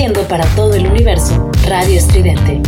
transmitiendo 0.00 0.22
para 0.28 0.44
todo 0.56 0.74
el 0.74 0.86
universo, 0.86 1.50
Radio 1.66 1.98
Estridente. 1.98 2.60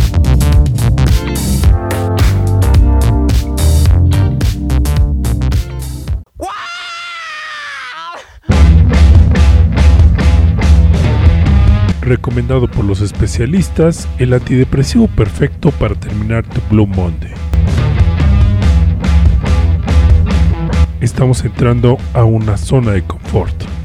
Recomendado 12.02 12.68
por 12.68 12.84
los 12.84 13.00
especialistas, 13.00 14.08
el 14.18 14.34
antidepresivo 14.34 15.06
perfecto 15.08 15.70
para 15.70 15.94
terminar 15.94 16.44
tu 16.44 16.60
Blue 16.68 16.86
Monday. 16.86 17.32
Estamos 21.00 21.42
entrando 21.44 21.96
a 22.12 22.24
una 22.24 22.56
zona 22.56 22.92
de 22.92 23.02
confort. 23.02 23.81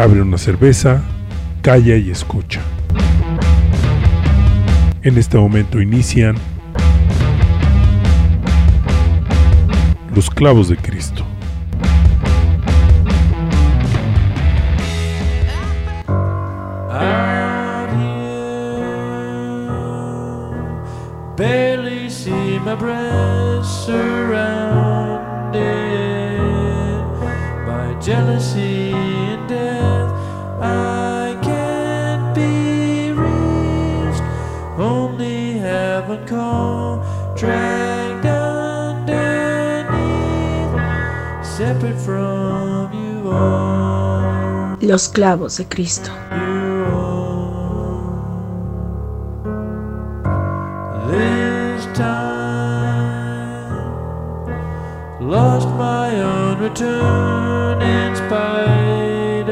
Abre 0.00 0.22
una 0.22 0.38
cerveza, 0.38 1.02
calla 1.60 1.94
y 1.94 2.10
escucha. 2.10 2.62
En 5.02 5.18
este 5.18 5.36
momento 5.36 5.78
inician 5.78 6.36
los 10.14 10.30
clavos 10.30 10.70
de 10.70 10.78
Cristo. 10.78 11.22
Los 44.82 45.08
clavos 45.08 45.56
de 45.56 45.66
Cristo. 45.66 46.10
You 46.30 46.84
all. 46.86 48.02
This 51.08 51.84
time, 51.96 53.70
lost 55.20 55.68
my 55.76 56.20
own 56.20 56.58
return 56.58 57.80
in 57.82 58.16
spite 58.16 59.48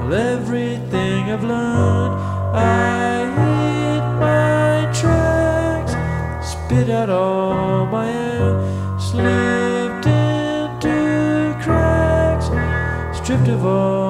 of 0.00 0.12
everything 0.12 1.30
I've 1.30 1.44
learned. 1.44 2.14
I 2.54 3.26
hit 3.38 4.02
my 4.20 4.88
tracks, 4.92 5.94
spit 6.48 6.90
out 6.90 7.10
all 7.10 7.86
beautiful. 13.50 14.09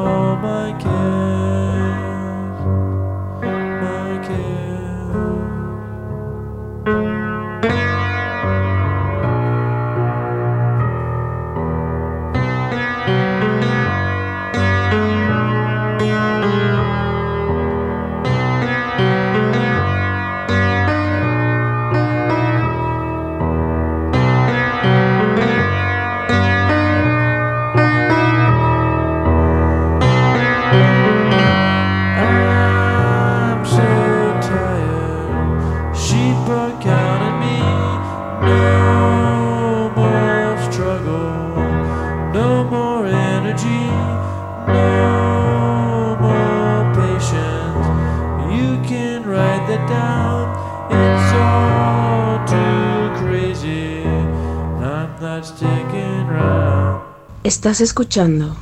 Estás 57.61 57.83
escuchando 57.83 58.57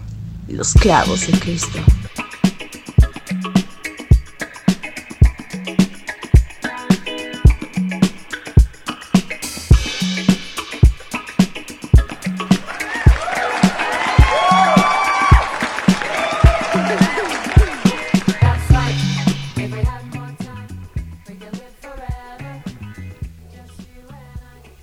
Los 0.48 0.74
clavos 0.74 1.24
de 1.28 1.38
Cristo. 1.38 1.78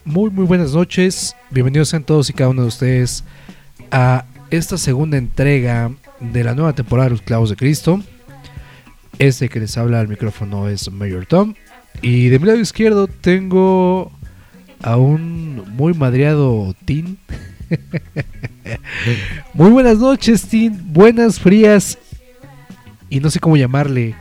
Muy 0.06 0.30
muy 0.30 0.46
buenas 0.46 0.72
noches, 0.72 1.36
bienvenidos 1.50 1.90
sean 1.90 2.06
todos 2.06 2.30
y 2.30 2.34
cada 2.34 2.52
uno 2.52 2.62
de 2.62 2.70
ustedes 2.70 3.26
a 3.96 4.26
esta 4.52 4.78
segunda 4.78 5.16
entrega 5.16 5.90
de 6.20 6.44
la 6.44 6.54
nueva 6.54 6.74
temporada 6.74 7.06
de 7.06 7.12
Los 7.12 7.22
Clavos 7.22 7.50
de 7.50 7.56
Cristo. 7.56 8.04
Este 9.20 9.48
que 9.48 9.62
les 9.62 9.78
habla 9.78 10.02
al 10.02 10.10
micrófono 10.10 10.68
es 10.68 10.92
Mayor 10.92 11.26
Tom 11.26 11.54
y 12.02 12.28
de 12.28 12.38
mi 12.38 12.48
lado 12.48 12.60
izquierdo 12.60 13.08
tengo 13.08 14.12
a 14.84 14.98
un 14.98 15.64
muy 15.78 15.94
madreado 15.94 16.76
Tin. 16.84 17.18
muy 19.54 19.70
buenas 19.72 19.98
noches 20.00 20.44
Tin, 20.44 20.78
buenas 20.92 21.40
frías 21.40 21.98
y 23.10 23.22
no 23.22 23.30
sé 23.30 23.40
cómo 23.40 23.56
llamarle 23.56 24.14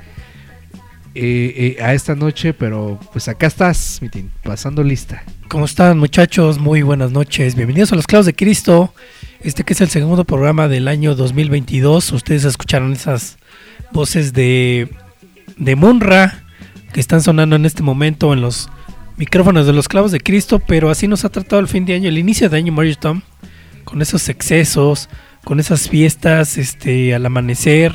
eh, 1.17 1.77
eh, 1.79 1.83
a 1.83 1.95
esta 1.95 2.15
noche, 2.15 2.55
pero 2.55 3.01
pues 3.13 3.27
acá 3.27 3.49
estás, 3.49 3.99
mi 4.01 4.09
Tin, 4.09 4.31
pasando 4.45 4.85
lista. 4.85 5.25
¿Cómo 5.49 5.65
están 5.65 5.99
muchachos? 5.99 6.61
Muy 6.61 6.83
buenas 6.83 7.11
noches. 7.11 7.57
Bienvenidos 7.57 7.93
a 7.93 7.97
Los 7.97 8.07
Clavos 8.07 8.27
de 8.27 8.35
Cristo. 8.35 8.95
Este 9.45 9.63
que 9.63 9.75
es 9.75 9.83
el 9.83 9.91
segundo 9.91 10.25
programa 10.25 10.69
del 10.69 10.89
año 10.89 11.15
2022. 11.15 12.13
Ustedes 12.13 12.45
escucharon 12.45 12.95
esas 12.95 13.37
voces 13.93 14.33
de, 14.33 14.89
de 15.59 15.77
Munra 15.77 16.45
que 16.95 17.01
están 17.01 17.21
sonando 17.21 17.55
en 17.55 17.67
este 17.67 17.83
momento 17.83 18.33
en 18.33 18.41
los 18.41 18.71
micrófonos 19.19 19.67
de 19.67 19.75
Los 19.75 19.87
Clavos 19.87 20.13
de 20.13 20.21
Cristo. 20.21 20.61
Pero 20.61 20.89
así 20.89 21.09
nos 21.09 21.27
ha 21.27 21.29
tratado 21.29 21.61
el 21.61 21.69
fin 21.69 21.85
de 21.85 21.93
año, 21.93 22.09
el 22.09 22.17
inicio 22.17 22.49
de 22.49 22.57
año, 22.57 22.73
Mario 22.73 22.97
Tom. 22.97 23.21
Con 23.85 24.01
esos 24.01 24.31
excesos, 24.31 25.11
con 25.45 25.61
esas 25.61 25.91
fiestas 25.91 26.57
este, 26.57 27.15
al 27.15 27.27
amanecer, 27.27 27.95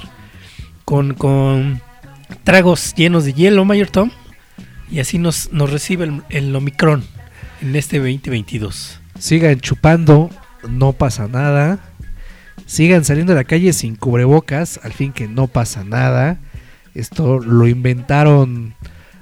con, 0.86 1.16
con 1.16 1.82
tragos 2.44 2.94
llenos 2.94 3.26
de 3.26 3.34
hielo, 3.34 3.66
Mayor 3.66 3.90
Tom. 3.90 4.12
Y 4.92 5.00
así 5.00 5.18
nos, 5.18 5.52
nos 5.52 5.72
recibe 5.72 6.06
el, 6.06 6.22
el 6.30 6.56
Omicron 6.56 7.04
en 7.64 7.76
este 7.76 7.98
2022. 7.98 9.00
Sigan 9.18 9.60
chupando, 9.60 10.30
no 10.68 10.94
pasa 10.94 11.28
nada. 11.28 11.80
Sigan 12.66 13.04
saliendo 13.04 13.34
a 13.34 13.36
la 13.36 13.44
calle 13.44 13.74
sin 13.74 13.96
cubrebocas, 13.96 14.80
al 14.84 14.94
fin 14.94 15.12
que 15.12 15.28
no 15.28 15.48
pasa 15.48 15.84
nada. 15.84 16.38
Esto 16.94 17.40
lo 17.40 17.68
inventaron 17.68 18.76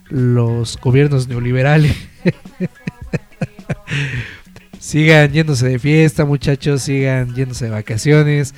los 0.09 0.77
gobiernos 0.77 1.27
neoliberales. 1.27 1.95
sigan 4.79 5.31
yéndose 5.31 5.67
de 5.67 5.79
fiesta, 5.79 6.25
muchachos, 6.25 6.81
sigan 6.81 7.33
yéndose 7.35 7.65
de 7.65 7.71
vacaciones. 7.71 8.53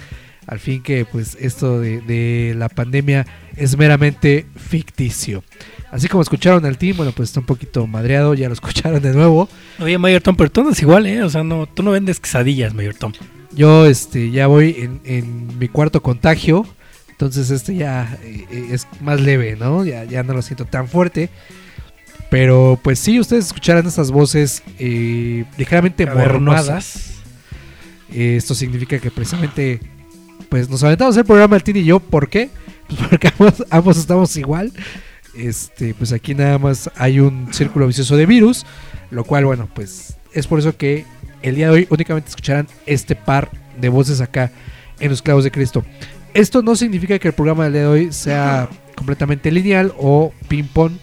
Al 0.47 0.59
fin 0.59 0.81
que 0.81 1.05
pues 1.05 1.37
esto 1.39 1.79
de, 1.79 2.01
de 2.01 2.55
la 2.55 2.69
pandemia 2.69 3.27
es 3.55 3.77
meramente 3.77 4.47
ficticio. 4.55 5.43
Así 5.91 6.07
como 6.07 6.21
escucharon 6.21 6.65
al 6.65 6.77
team, 6.77 6.97
bueno, 6.97 7.11
pues 7.11 7.29
está 7.29 7.39
un 7.39 7.45
poquito 7.45 7.87
madreado, 7.87 8.33
ya 8.33 8.47
lo 8.47 8.53
escucharon 8.53 9.01
de 9.01 9.13
nuevo. 9.13 9.49
Oye, 9.79 9.97
Mayor 9.97 10.21
Tom, 10.21 10.35
pero 10.35 10.51
tú 10.51 10.63
no 10.63 10.69
es 10.71 10.81
igual, 10.81 11.05
¿eh? 11.07 11.23
O 11.23 11.29
sea, 11.29 11.43
no, 11.43 11.67
tú 11.67 11.83
no 11.83 11.91
vendes 11.91 12.19
quesadillas, 12.19 12.73
Mayor 12.73 12.95
Tom. 12.95 13.13
Yo 13.51 13.85
este 13.87 14.29
ya 14.29 14.47
voy 14.47 14.75
en, 14.77 15.01
en 15.03 15.57
mi 15.57 15.67
cuarto 15.67 16.01
contagio, 16.03 16.67
entonces 17.09 17.49
este 17.49 17.75
ya 17.75 18.17
eh, 18.23 18.45
eh, 18.51 18.67
es 18.71 18.87
más 19.01 19.19
leve, 19.19 19.55
¿no? 19.55 19.83
Ya, 19.83 20.03
ya 20.03 20.21
no 20.23 20.33
lo 20.33 20.41
siento 20.41 20.65
tan 20.65 20.87
fuerte. 20.87 21.29
Pero 22.29 22.79
pues 22.83 22.99
sí, 22.99 23.19
ustedes 23.19 23.47
escucharán 23.47 23.87
estas 23.87 24.11
voces 24.11 24.61
eh, 24.77 25.45
ligeramente 25.57 26.05
mormadas. 26.05 27.15
Eh, 28.11 28.35
esto 28.37 28.53
significa 28.53 28.99
que 28.99 29.11
precisamente 29.11 29.79
pues 30.47 30.69
nos 30.69 30.83
aventamos 30.83 31.17
el 31.17 31.25
programa 31.25 31.55
el 31.55 31.63
Tin 31.63 31.77
y 31.77 31.83
yo. 31.83 31.99
¿Por 31.99 32.29
qué? 32.29 32.49
Pues 32.87 32.99
porque 33.09 33.27
ambos, 33.29 33.65
ambos 33.71 33.97
estamos 33.97 34.37
igual. 34.37 34.71
Este, 35.35 35.93
pues 35.93 36.11
aquí 36.11 36.33
nada 36.33 36.57
más 36.57 36.89
hay 36.95 37.19
un 37.19 37.53
círculo 37.53 37.87
vicioso 37.87 38.17
de 38.17 38.25
virus, 38.25 38.65
lo 39.11 39.23
cual, 39.23 39.45
bueno, 39.45 39.69
pues 39.73 40.17
es 40.33 40.47
por 40.47 40.59
eso 40.59 40.75
que 40.75 41.05
el 41.41 41.55
día 41.55 41.67
de 41.67 41.73
hoy 41.73 41.87
únicamente 41.89 42.29
escucharán 42.29 42.67
este 42.85 43.15
par 43.15 43.49
de 43.79 43.89
voces 43.89 44.21
acá 44.21 44.51
en 44.99 45.09
los 45.09 45.21
clavos 45.21 45.43
de 45.43 45.51
Cristo. 45.51 45.83
Esto 46.33 46.61
no 46.61 46.75
significa 46.75 47.17
que 47.19 47.29
el 47.29 47.33
programa 47.33 47.65
del 47.65 47.73
día 47.73 47.81
de 47.83 47.87
hoy 47.87 48.13
sea 48.13 48.69
completamente 48.95 49.51
lineal 49.51 49.93
o 49.97 50.33
ping-pong 50.47 50.93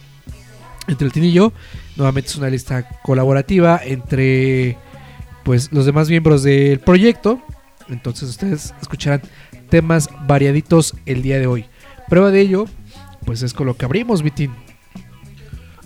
entre 0.88 1.06
el 1.06 1.12
Tin 1.12 1.24
y 1.24 1.32
yo. 1.32 1.52
Nuevamente 1.96 2.30
es 2.30 2.36
una 2.36 2.50
lista 2.50 2.88
colaborativa 3.02 3.80
entre 3.82 4.76
pues 5.44 5.72
los 5.72 5.86
demás 5.86 6.08
miembros 6.08 6.42
del 6.42 6.78
proyecto. 6.80 7.40
Entonces 7.88 8.28
ustedes 8.28 8.74
escucharán 8.80 9.22
temas 9.70 10.08
variaditos 10.26 10.94
el 11.06 11.22
día 11.22 11.38
de 11.38 11.46
hoy. 11.46 11.66
Prueba 12.08 12.30
de 12.30 12.40
ello, 12.40 12.66
pues 13.26 13.42
es 13.42 13.52
con 13.52 13.66
lo 13.66 13.76
que 13.76 13.84
abrimos, 13.84 14.22
Vitín. 14.22 14.52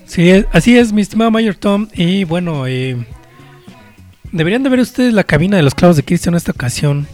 Sí, 0.07 0.31
así 0.53 0.77
es, 0.77 0.93
mi 0.93 1.03
estimado 1.03 1.31
Mayor 1.31 1.57
Tom. 1.57 1.89
Y 1.95 2.25
bueno, 2.25 2.67
eh, 2.67 2.97
deberían 4.31 4.63
de 4.63 4.71
ver 4.71 4.81
ustedes 4.81 5.13
la 5.13 5.25
cabina 5.25 5.57
de 5.57 5.63
los 5.63 5.75
clavos 5.75 5.97
de 5.97 6.05
Cristo 6.05 6.29
en 6.29 6.37
esta 6.37 6.53
ocasión. 6.53 7.07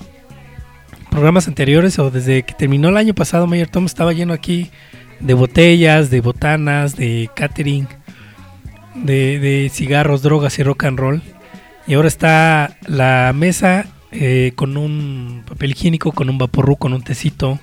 Programas 1.11 1.49
anteriores 1.49 1.99
o 1.99 2.11
desde 2.11 2.43
que 2.43 2.53
terminó 2.53 2.89
el 2.89 2.97
año 2.97 3.15
pasado, 3.15 3.47
Mayor 3.47 3.69
Tom 3.69 3.87
estaba 3.87 4.13
lleno 4.13 4.35
aquí 4.35 4.71
de 5.21 5.35
botellas, 5.35 6.11
de 6.11 6.21
botanas, 6.21 6.97
de 6.97 7.31
catering, 7.35 7.89
de, 8.95 9.39
de 9.39 9.71
cigarros, 9.73 10.23
drogas 10.23 10.59
y 10.59 10.63
rock 10.63 10.85
and 10.85 10.99
roll. 10.99 11.23
Y 11.87 11.95
ahora 11.95 12.09
está 12.09 12.77
la 12.87 13.33
mesa 13.35 13.87
eh, 14.11 14.53
con 14.57 14.77
un 14.77 15.45
papel 15.47 15.73
higiénico, 15.73 16.13
con 16.13 16.31
un 16.31 16.39
vaporru, 16.39 16.77
con 16.77 16.93
un 16.93 17.03
tecito, 17.03 17.61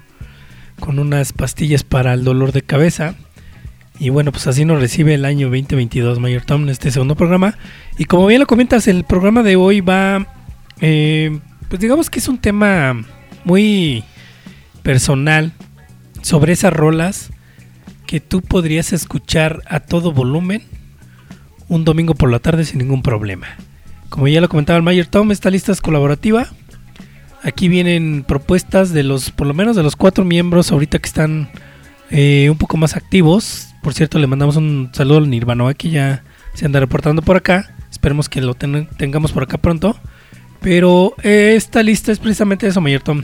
con 0.80 1.00
unas 1.00 1.34
pastillas 1.34 1.84
para 1.84 2.14
el 2.14 2.24
dolor 2.24 2.52
de 2.52 2.62
cabeza. 2.62 3.16
Y 4.00 4.10
bueno, 4.10 4.32
pues 4.32 4.48
así 4.48 4.66
nos 4.66 4.80
recibe 4.80 5.14
el 5.14 5.26
año 5.26 5.48
2022 5.48 6.20
Mayor 6.20 6.44
Tom 6.44 6.64
en 6.64 6.70
este 6.70 6.92
segundo 6.92 7.16
programa. 7.16 7.58
Y 7.98 8.06
como 8.06 8.26
bien 8.28 8.40
lo 8.40 8.48
comentas, 8.48 8.88
el 8.88 9.04
programa 9.04 9.44
de 9.44 9.56
hoy 9.56 9.82
va, 9.82 10.28
eh, 10.82 11.40
pues 11.70 11.80
digamos 11.82 12.10
que 12.10 12.20
es 12.20 12.28
un 12.28 12.38
tema 12.38 13.04
muy 13.46 14.04
personal 14.82 15.54
sobre 16.22 16.54
esas 16.54 16.74
rolas 16.74 17.30
que 18.06 18.20
tú 18.20 18.42
podrías 18.42 18.94
escuchar 18.94 19.62
a 19.68 19.80
todo 19.80 20.12
volumen 20.12 20.64
un 21.70 21.86
domingo 21.86 22.14
por 22.14 22.32
la 22.32 22.40
tarde 22.40 22.66
sin 22.66 22.80
ningún 22.80 23.02
problema. 23.02 23.48
Como 24.10 24.28
ya 24.28 24.42
lo 24.42 24.50
comentaba 24.50 24.78
el 24.78 24.84
Mayor 24.84 25.08
Tom, 25.08 25.32
esta 25.32 25.50
lista 25.50 25.72
es 25.72 25.82
colaborativa. 25.82 26.48
Aquí 27.44 27.68
vienen 27.68 28.24
propuestas 28.28 28.92
de 28.94 29.04
los, 29.04 29.30
por 29.32 29.48
lo 29.48 29.54
menos 29.54 29.76
de 29.76 29.84
los 29.84 29.96
cuatro 29.96 30.24
miembros 30.24 30.72
ahorita 30.72 31.00
que 31.00 31.08
están 31.08 31.50
eh, 32.10 32.48
un 32.50 32.58
poco 32.58 32.78
más 32.78 32.96
activos. 32.96 33.68
Por 33.82 33.94
cierto, 33.94 34.18
le 34.18 34.28
mandamos 34.28 34.56
un 34.56 34.90
saludo 34.94 35.18
al 35.18 35.30
Nirvana 35.30 35.74
que 35.74 35.90
ya 35.90 36.24
se 36.54 36.66
anda 36.66 36.80
reportando 36.80 37.22
por 37.22 37.36
acá. 37.36 37.76
Esperemos 37.92 38.30
que 38.30 38.40
lo 38.42 38.54
ten- 38.54 38.88
tengamos 38.98 39.34
por 39.34 39.44
acá 39.44 39.58
pronto. 39.58 39.98
Pero 40.62 41.14
eh, 41.22 41.54
esta 41.58 41.84
lista 41.84 42.14
es 42.14 42.20
precisamente 42.20 42.66
eso, 42.68 42.80
Mayor 42.80 43.02
Tom. 43.02 43.24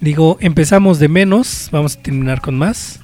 Digo, 0.00 0.38
empezamos 0.40 1.00
de 1.00 1.08
menos, 1.08 1.68
vamos 1.72 1.96
a 1.96 2.02
terminar 2.02 2.40
con 2.40 2.56
más. 2.56 3.00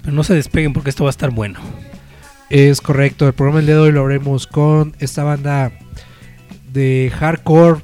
Pero 0.00 0.14
no 0.14 0.24
se 0.24 0.32
despeguen 0.34 0.72
porque 0.72 0.88
esto 0.88 1.04
va 1.04 1.10
a 1.10 1.12
estar 1.12 1.30
bueno. 1.30 1.60
Es 2.48 2.80
correcto, 2.80 3.26
el 3.26 3.34
programa 3.34 3.58
del 3.58 3.66
día 3.66 3.74
de 3.74 3.80
hoy 3.82 3.92
lo 3.92 4.06
haremos 4.06 4.46
con 4.46 4.96
esta 5.00 5.24
banda 5.24 5.72
de 6.72 7.12
hardcore 7.18 7.82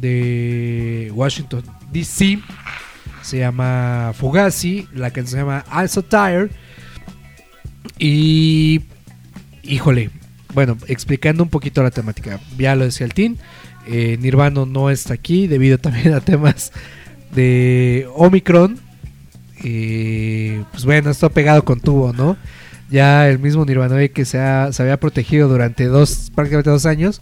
de 0.00 1.10
Washington 1.14 1.62
DC. 1.92 2.38
Se 3.22 3.38
llama 3.38 4.12
Fugazi, 4.18 4.88
la 4.94 5.10
canción 5.10 5.30
se 5.32 5.36
llama 5.46 5.64
I'm 5.72 5.88
So 5.88 6.02
Tired. 6.02 6.50
Y 7.98 8.82
híjole, 9.62 10.10
bueno, 10.54 10.76
explicando 10.88 11.42
un 11.42 11.48
poquito 11.50 11.82
la 11.82 11.90
temática. 11.90 12.40
Ya 12.58 12.74
lo 12.74 12.84
decía 12.84 13.06
el 13.06 13.14
Team, 13.14 13.36
eh, 13.86 14.16
Nirvana 14.20 14.64
no 14.66 14.90
está 14.90 15.14
aquí 15.14 15.46
debido 15.46 15.78
también 15.78 16.14
a 16.14 16.20
temas 16.20 16.72
de 17.34 18.08
Omicron. 18.14 18.78
Eh, 19.62 20.64
pues 20.72 20.84
bueno, 20.86 21.10
esto 21.10 21.28
pegado 21.30 21.64
con 21.64 21.80
tubo, 21.80 22.12
¿no? 22.14 22.36
Ya 22.90 23.28
el 23.28 23.38
mismo 23.38 23.64
Nirvana 23.64 24.08
que 24.08 24.24
se, 24.24 24.38
ha- 24.38 24.72
se 24.72 24.82
había 24.82 24.98
protegido 24.98 25.48
durante 25.48 25.84
dos, 25.84 26.32
prácticamente 26.34 26.70
dos 26.70 26.86
años, 26.86 27.20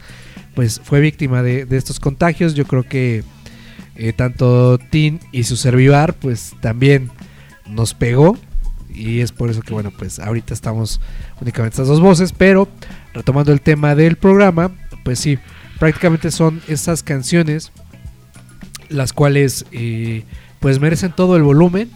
pues 0.59 0.81
fue 0.83 0.99
víctima 0.99 1.45
de, 1.45 1.69
estos 1.71 2.01
contagios. 2.01 2.55
Yo 2.55 2.65
creo 2.65 2.83
que 2.83 3.23
eh, 3.95 4.13
tanto 4.13 4.77
Tin 4.91 5.21
y 5.31 5.45
su 5.45 5.57
servivar, 5.57 6.15
pues 6.15 6.53
también 6.61 7.13
nos 7.65 7.95
pegó. 7.95 8.37
Y 8.93 9.21
es 9.21 9.31
por 9.31 9.51
eso 9.51 9.63
que, 9.63 9.73
bueno, 9.73 9.93
pues 9.97 10.19
ahorita 10.19 10.53
estamos 10.53 11.01
únicamente 11.41 11.75
estas 11.75 11.87
dos 11.87 12.01
voces. 12.01 12.33
Pero 12.33 12.67
retomando 13.15 13.53
el 13.53 13.61
tema 13.61 13.95
del 13.95 14.17
programa, 14.17 14.73
pues 15.05 15.21
sí, 15.21 15.39
prácticamente 15.79 16.33
son 16.33 16.61
esas 16.67 17.05
canciones 17.05 17.71
las 18.89 19.13
cuales 19.13 19.65
eh, 19.71 20.25
pues 20.59 20.81
merecen 20.81 21.13
todo 21.13 21.37
el 21.37 21.45
volumen 21.45 21.89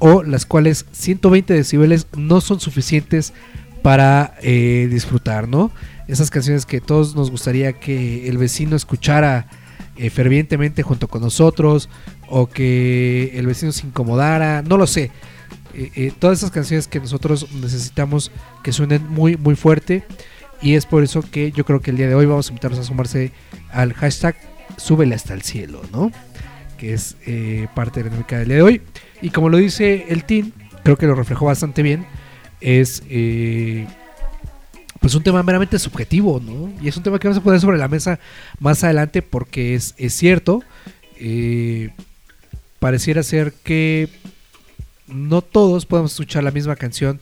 o 0.00 0.24
las 0.24 0.46
cuales 0.46 0.84
120 0.90 1.54
decibeles 1.54 2.08
no 2.16 2.40
son 2.40 2.58
suficientes 2.58 3.32
para 3.84 4.34
eh, 4.42 4.88
disfrutar, 4.90 5.46
¿no? 5.46 5.70
Esas 6.10 6.28
canciones 6.28 6.66
que 6.66 6.80
todos 6.80 7.14
nos 7.14 7.30
gustaría 7.30 7.74
que 7.74 8.28
el 8.28 8.36
vecino 8.36 8.74
escuchara 8.74 9.46
eh, 9.96 10.10
fervientemente 10.10 10.82
junto 10.82 11.06
con 11.06 11.22
nosotros 11.22 11.88
o 12.28 12.48
que 12.48 13.30
el 13.34 13.46
vecino 13.46 13.70
se 13.70 13.86
incomodara, 13.86 14.62
no 14.62 14.76
lo 14.76 14.88
sé. 14.88 15.12
Eh, 15.72 15.92
eh, 15.94 16.12
todas 16.18 16.38
esas 16.38 16.50
canciones 16.50 16.88
que 16.88 16.98
nosotros 16.98 17.52
necesitamos 17.52 18.32
que 18.64 18.72
suenen 18.72 19.06
muy 19.08 19.36
muy 19.36 19.54
fuerte 19.54 20.02
y 20.60 20.74
es 20.74 20.84
por 20.84 21.04
eso 21.04 21.22
que 21.22 21.52
yo 21.52 21.64
creo 21.64 21.80
que 21.80 21.92
el 21.92 21.96
día 21.96 22.08
de 22.08 22.16
hoy 22.16 22.26
vamos 22.26 22.48
a 22.48 22.50
invitarlos 22.50 22.80
a 22.80 22.84
sumarse 22.84 23.30
al 23.70 23.92
hashtag 23.92 24.34
súbele 24.78 25.14
hasta 25.14 25.32
el 25.34 25.42
cielo, 25.42 25.80
¿no? 25.92 26.10
Que 26.76 26.94
es 26.94 27.16
parte 27.74 28.00
de 28.00 28.04
la 28.04 28.10
dinámica 28.10 28.38
del 28.38 28.48
día 28.48 28.56
de 28.56 28.62
hoy. 28.62 28.82
Y 29.22 29.30
como 29.30 29.48
lo 29.48 29.58
dice 29.58 30.06
el 30.08 30.24
team, 30.24 30.50
creo 30.82 30.96
que 30.96 31.06
lo 31.06 31.14
reflejó 31.14 31.44
bastante 31.44 31.82
bien, 31.82 32.06
es 32.60 33.02
pues 35.00 35.14
un 35.14 35.22
tema 35.22 35.42
meramente 35.42 35.78
subjetivo, 35.78 36.40
¿no? 36.40 36.72
Y 36.82 36.88
es 36.88 36.96
un 36.96 37.02
tema 37.02 37.18
que 37.18 37.26
vamos 37.26 37.40
a 37.40 37.44
poner 37.44 37.60
sobre 37.60 37.78
la 37.78 37.88
mesa 37.88 38.20
más 38.58 38.84
adelante 38.84 39.22
porque 39.22 39.74
es, 39.74 39.94
es 39.96 40.14
cierto, 40.14 40.62
eh, 41.16 41.90
pareciera 42.78 43.22
ser 43.22 43.52
que 43.64 44.08
no 45.08 45.42
todos 45.42 45.86
podemos 45.86 46.12
escuchar 46.12 46.44
la 46.44 46.50
misma 46.50 46.76
canción 46.76 47.20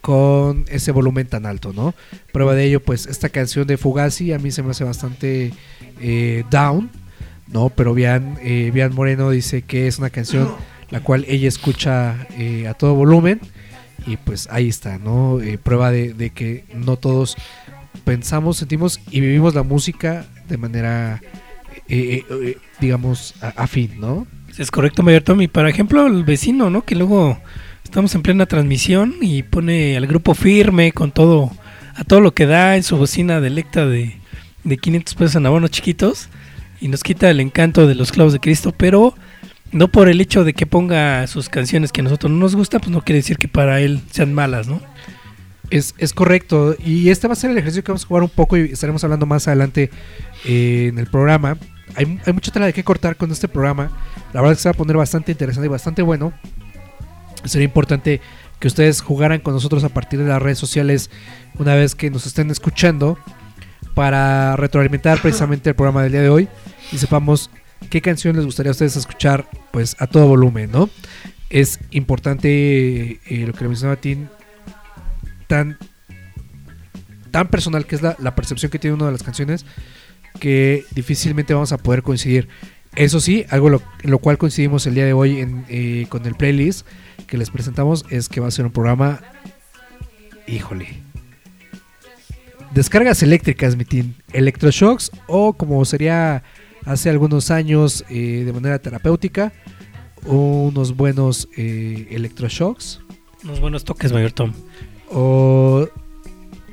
con 0.00 0.64
ese 0.68 0.90
volumen 0.90 1.26
tan 1.26 1.46
alto, 1.46 1.72
¿no? 1.72 1.94
Prueba 2.32 2.54
de 2.54 2.64
ello, 2.64 2.80
pues 2.80 3.06
esta 3.06 3.28
canción 3.28 3.66
de 3.66 3.76
Fugazi 3.76 4.32
a 4.32 4.38
mí 4.38 4.50
se 4.50 4.62
me 4.62 4.70
hace 4.70 4.84
bastante 4.84 5.52
eh, 6.00 6.44
down, 6.50 6.90
¿no? 7.46 7.70
Pero 7.70 7.94
Bian, 7.94 8.38
eh, 8.42 8.70
Bian 8.72 8.94
Moreno 8.94 9.30
dice 9.30 9.62
que 9.62 9.86
es 9.86 9.98
una 9.98 10.10
canción 10.10 10.54
la 10.90 11.00
cual 11.00 11.24
ella 11.28 11.48
escucha 11.48 12.26
eh, 12.38 12.66
a 12.66 12.74
todo 12.74 12.94
volumen 12.94 13.40
y 14.06 14.16
pues 14.16 14.48
ahí 14.50 14.68
está, 14.68 14.98
¿no? 14.98 15.40
Eh, 15.40 15.58
prueba 15.58 15.90
de, 15.90 16.30
que 16.30 16.64
no 16.74 16.96
todos 16.96 17.36
pensamos, 18.04 18.58
sentimos 18.58 19.00
y 19.10 19.20
vivimos 19.20 19.54
la 19.54 19.62
música 19.62 20.26
de 20.48 20.56
manera, 20.56 21.20
eh, 21.88 22.22
eh, 22.28 22.58
digamos, 22.80 23.34
afín, 23.40 24.00
¿no? 24.00 24.26
Es 24.56 24.70
correcto, 24.70 25.02
Mayor 25.02 25.22
Tom. 25.22 25.40
Y 25.42 25.48
por 25.48 25.68
ejemplo, 25.68 26.06
el 26.06 26.24
vecino, 26.24 26.70
¿no? 26.70 26.84
Que 26.84 26.94
luego 26.94 27.38
estamos 27.84 28.14
en 28.14 28.22
plena 28.22 28.46
transmisión 28.46 29.16
y 29.20 29.42
pone 29.42 29.96
al 29.96 30.06
grupo 30.06 30.34
firme 30.34 30.92
con 30.92 31.12
todo, 31.12 31.50
a 31.94 32.04
todo 32.04 32.20
lo 32.20 32.34
que 32.34 32.46
da 32.46 32.76
en 32.76 32.82
su 32.82 32.96
bocina 32.96 33.40
de 33.40 33.48
Electa 33.48 33.86
de, 33.86 34.16
de 34.64 34.76
500 34.76 35.14
pesos 35.14 35.36
en 35.36 35.46
abonos 35.46 35.70
chiquitos 35.70 36.28
y 36.80 36.88
nos 36.88 37.02
quita 37.02 37.30
el 37.30 37.40
encanto 37.40 37.86
de 37.86 37.94
los 37.94 38.12
clavos 38.12 38.32
de 38.32 38.40
Cristo, 38.40 38.72
pero 38.76 39.14
no 39.72 39.88
por 39.88 40.08
el 40.08 40.20
hecho 40.20 40.44
de 40.44 40.54
que 40.54 40.66
ponga 40.66 41.26
sus 41.26 41.48
canciones 41.48 41.92
que 41.92 42.00
a 42.00 42.04
nosotros 42.04 42.30
no 42.30 42.38
nos 42.38 42.56
gusta, 42.56 42.78
pues 42.78 42.90
no 42.90 43.02
quiere 43.02 43.18
decir 43.18 43.36
que 43.36 43.48
para 43.48 43.80
él 43.80 44.00
sean 44.10 44.32
malas, 44.32 44.66
¿no? 44.68 44.80
Es, 45.70 45.94
es 45.98 46.12
correcto. 46.12 46.74
Y 46.84 47.10
este 47.10 47.28
va 47.28 47.34
a 47.34 47.36
ser 47.36 47.50
el 47.50 47.58
ejercicio 47.58 47.84
que 47.84 47.92
vamos 47.92 48.04
a 48.04 48.08
jugar 48.08 48.22
un 48.22 48.30
poco 48.30 48.56
y 48.56 48.72
estaremos 48.72 49.04
hablando 49.04 49.26
más 49.26 49.46
adelante 49.48 49.90
eh, 50.44 50.88
en 50.90 50.98
el 50.98 51.06
programa. 51.06 51.58
Hay, 51.94 52.18
hay 52.24 52.32
mucha 52.32 52.50
tela 52.50 52.66
de 52.66 52.72
qué 52.72 52.84
cortar 52.84 53.16
con 53.16 53.30
este 53.30 53.48
programa. 53.48 53.90
La 54.32 54.40
verdad 54.40 54.52
es 54.52 54.58
que 54.58 54.62
se 54.62 54.68
va 54.68 54.72
a 54.72 54.76
poner 54.76 54.96
bastante 54.96 55.32
interesante 55.32 55.66
y 55.66 55.70
bastante 55.70 56.02
bueno. 56.02 56.32
Sería 57.44 57.66
importante 57.66 58.20
que 58.58 58.68
ustedes 58.68 59.00
jugaran 59.00 59.40
con 59.40 59.54
nosotros 59.54 59.84
a 59.84 59.88
partir 59.90 60.18
de 60.18 60.28
las 60.28 60.42
redes 60.42 60.58
sociales 60.58 61.10
una 61.58 61.74
vez 61.74 61.94
que 61.94 62.10
nos 62.10 62.26
estén 62.26 62.50
escuchando 62.50 63.18
para 63.94 64.56
retroalimentar 64.56 65.20
precisamente 65.20 65.70
el 65.70 65.76
programa 65.76 66.02
del 66.02 66.12
día 66.12 66.22
de 66.22 66.28
hoy 66.28 66.48
y 66.92 66.98
sepamos 66.98 67.50
qué 67.90 68.00
canción 68.00 68.36
les 68.36 68.44
gustaría 68.44 68.70
a 68.70 68.72
ustedes 68.72 68.96
escuchar 68.96 69.48
pues 69.70 69.96
a 69.98 70.06
todo 70.06 70.26
volumen, 70.26 70.70
¿no? 70.70 70.90
Es 71.50 71.80
importante 71.90 72.48
eh, 72.50 73.46
lo 73.46 73.52
que 73.52 73.64
le 73.64 73.68
mencionaba 73.68 74.00
Tim 74.00 74.28
tan 75.46 75.78
tan 77.30 77.48
personal 77.48 77.86
que 77.86 77.96
es 77.96 78.02
la, 78.02 78.34
percepción 78.34 78.70
que 78.70 78.78
tiene 78.78 78.94
una 78.94 79.06
de 79.06 79.12
las 79.12 79.22
canciones 79.22 79.64
que 80.40 80.84
difícilmente 80.92 81.54
vamos 81.54 81.72
a 81.72 81.78
poder 81.78 82.02
coincidir 82.02 82.48
Eso 82.96 83.20
sí, 83.20 83.44
algo 83.50 83.68
lo, 83.68 83.82
lo 84.02 84.18
cual 84.18 84.38
coincidimos 84.38 84.86
el 84.86 84.94
día 84.94 85.04
de 85.04 85.12
hoy 85.12 85.46
eh, 85.68 86.06
con 86.08 86.24
el 86.26 86.34
playlist 86.34 86.86
que 87.26 87.36
les 87.36 87.50
presentamos 87.50 88.04
es 88.10 88.28
que 88.28 88.40
va 88.40 88.48
a 88.48 88.50
ser 88.50 88.64
un 88.64 88.72
programa, 88.72 89.20
híjole, 90.46 90.88
descargas 92.72 93.22
eléctricas, 93.22 93.76
mi 93.76 93.84
team, 93.84 94.14
electroshocks 94.32 95.10
o 95.26 95.52
como 95.52 95.84
sería 95.84 96.42
hace 96.88 97.10
algunos 97.10 97.50
años 97.50 98.04
eh, 98.08 98.44
de 98.46 98.52
manera 98.52 98.78
terapéutica, 98.78 99.52
unos 100.24 100.96
buenos 100.96 101.48
eh, 101.56 102.08
electroshocks 102.10 103.00
Unos 103.44 103.60
buenos 103.60 103.84
toques, 103.84 104.10
Mayor 104.10 104.32
Tom. 104.32 104.52
o 105.10 105.86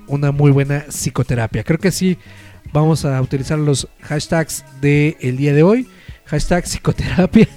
una 0.08 0.32
muy 0.32 0.52
buena 0.52 0.86
psicoterapia. 0.90 1.64
Creo 1.64 1.80
que 1.80 1.92
sí 1.92 2.18
vamos 2.72 3.04
a 3.06 3.22
utilizar 3.22 3.60
los 3.60 3.88
hashtags 4.02 4.64
del 4.82 5.18
el 5.20 5.38
día 5.38 5.54
de 5.54 5.64
hoy. 5.64 5.88
Hashtag 6.26 6.64
psicoterapia, 6.64 7.48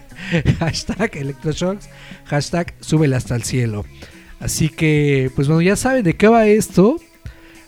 hashtag 0.58 1.16
electroshocks, 1.16 1.88
hashtag 2.26 2.74
súbela 2.80 3.16
hasta 3.16 3.34
el 3.34 3.42
cielo. 3.42 3.84
Así 4.40 4.68
que, 4.68 5.30
pues 5.34 5.48
bueno, 5.48 5.62
ya 5.62 5.76
saben 5.76 6.04
de 6.04 6.14
qué 6.14 6.28
va 6.28 6.46
esto. 6.46 6.96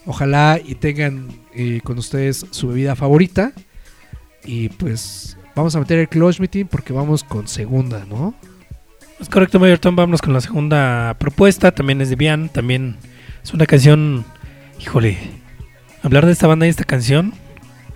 Ojalá 0.07 0.61
y 0.65 0.77
tengan 0.77 1.29
eh, 1.53 1.81
con 1.83 1.99
ustedes 1.99 2.47
su 2.51 2.69
bebida 2.69 2.95
favorita. 2.95 3.53
Y 4.47 4.69
pues 4.69 5.37
vamos 5.55 5.75
a 5.75 5.81
meter 5.81 5.99
el 5.99 6.09
close 6.09 6.41
meeting 6.41 6.67
porque 6.67 6.93
vamos 6.93 7.25
con 7.25 7.49
segunda, 7.49 8.05
¿no? 8.09 8.35
Es 9.19 9.29
correcto, 9.29 9.59
Mayor 9.59 9.79
Tom. 9.79 9.97
Vámonos 9.97 10.23
con 10.23 10.33
la 10.33 10.41
segunda 10.41 11.17
propuesta. 11.19 11.73
También 11.73 12.01
es 12.01 12.11
de 12.11 12.17
Bian. 12.17 12.49
También 12.49 12.97
es 13.43 13.53
una 13.53 13.67
canción. 13.67 14.25
Híjole. 14.79 15.19
Hablar 16.03 16.27
de 16.27 16.33
esta 16.33 16.47
banda 16.47 16.67
y 16.67 16.69
esta 16.69 16.85
canción 16.85 17.33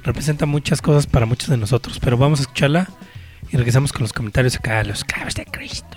representa 0.03 0.47
muchas 0.47 0.83
cosas 0.83 1.07
para 1.07 1.27
muchos 1.27 1.49
de 1.51 1.57
nosotros. 1.57 2.01
Pero 2.01 2.17
vamos 2.17 2.41
a 2.41 2.43
escucharla 2.43 2.89
y 3.51 3.57
regresamos 3.57 3.93
con 3.93 4.03
los 4.03 4.13
comentarios 4.13 4.57
acá. 4.57 4.83
Los 4.83 5.05
clavos 5.05 5.35
de 5.35 5.45
Cristo. 5.45 5.97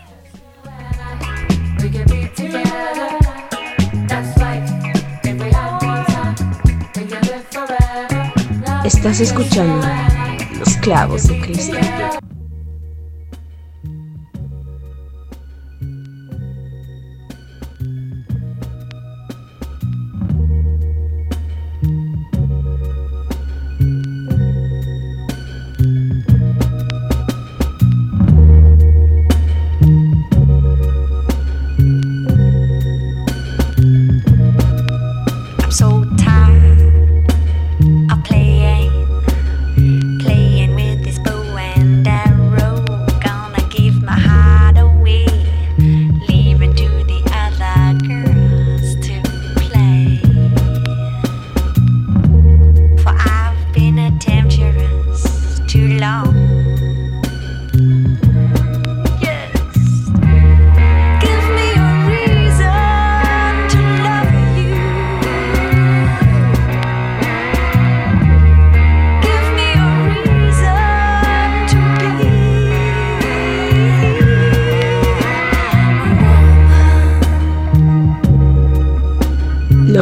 Estás 8.84 9.22
escuchando 9.22 9.82
Los 10.66 10.78
Clavos 10.78 11.28
de 11.28 11.42
Cristo. 11.42 11.76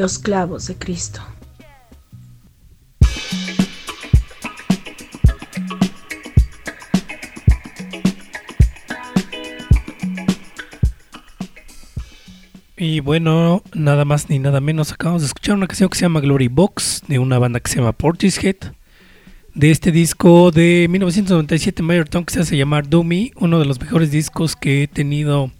Los 0.00 0.18
clavos 0.18 0.66
de 0.66 0.76
Cristo. 0.76 1.20
Y 12.78 13.00
bueno, 13.00 13.62
nada 13.74 14.06
más 14.06 14.30
ni 14.30 14.38
nada 14.38 14.62
menos, 14.62 14.90
acabamos 14.90 15.20
de 15.20 15.26
escuchar 15.26 15.56
una 15.56 15.66
canción 15.66 15.90
que 15.90 15.98
se 15.98 16.06
llama 16.06 16.20
Glory 16.20 16.48
Box, 16.48 17.02
de 17.06 17.18
una 17.18 17.38
banda 17.38 17.60
que 17.60 17.70
se 17.70 17.76
llama 17.76 17.92
Portishead, 17.92 18.56
de 19.54 19.70
este 19.70 19.92
disco 19.92 20.50
de 20.50 20.86
1997 20.88 21.82
Mayor 21.82 22.08
Tom 22.08 22.24
que 22.24 22.32
se 22.32 22.40
hace 22.40 22.56
llamar 22.56 22.86
Me, 23.04 23.32
uno 23.36 23.58
de 23.58 23.66
los 23.66 23.78
mejores 23.78 24.10
discos 24.10 24.56
que 24.56 24.84
he 24.84 24.88
tenido 24.88 25.50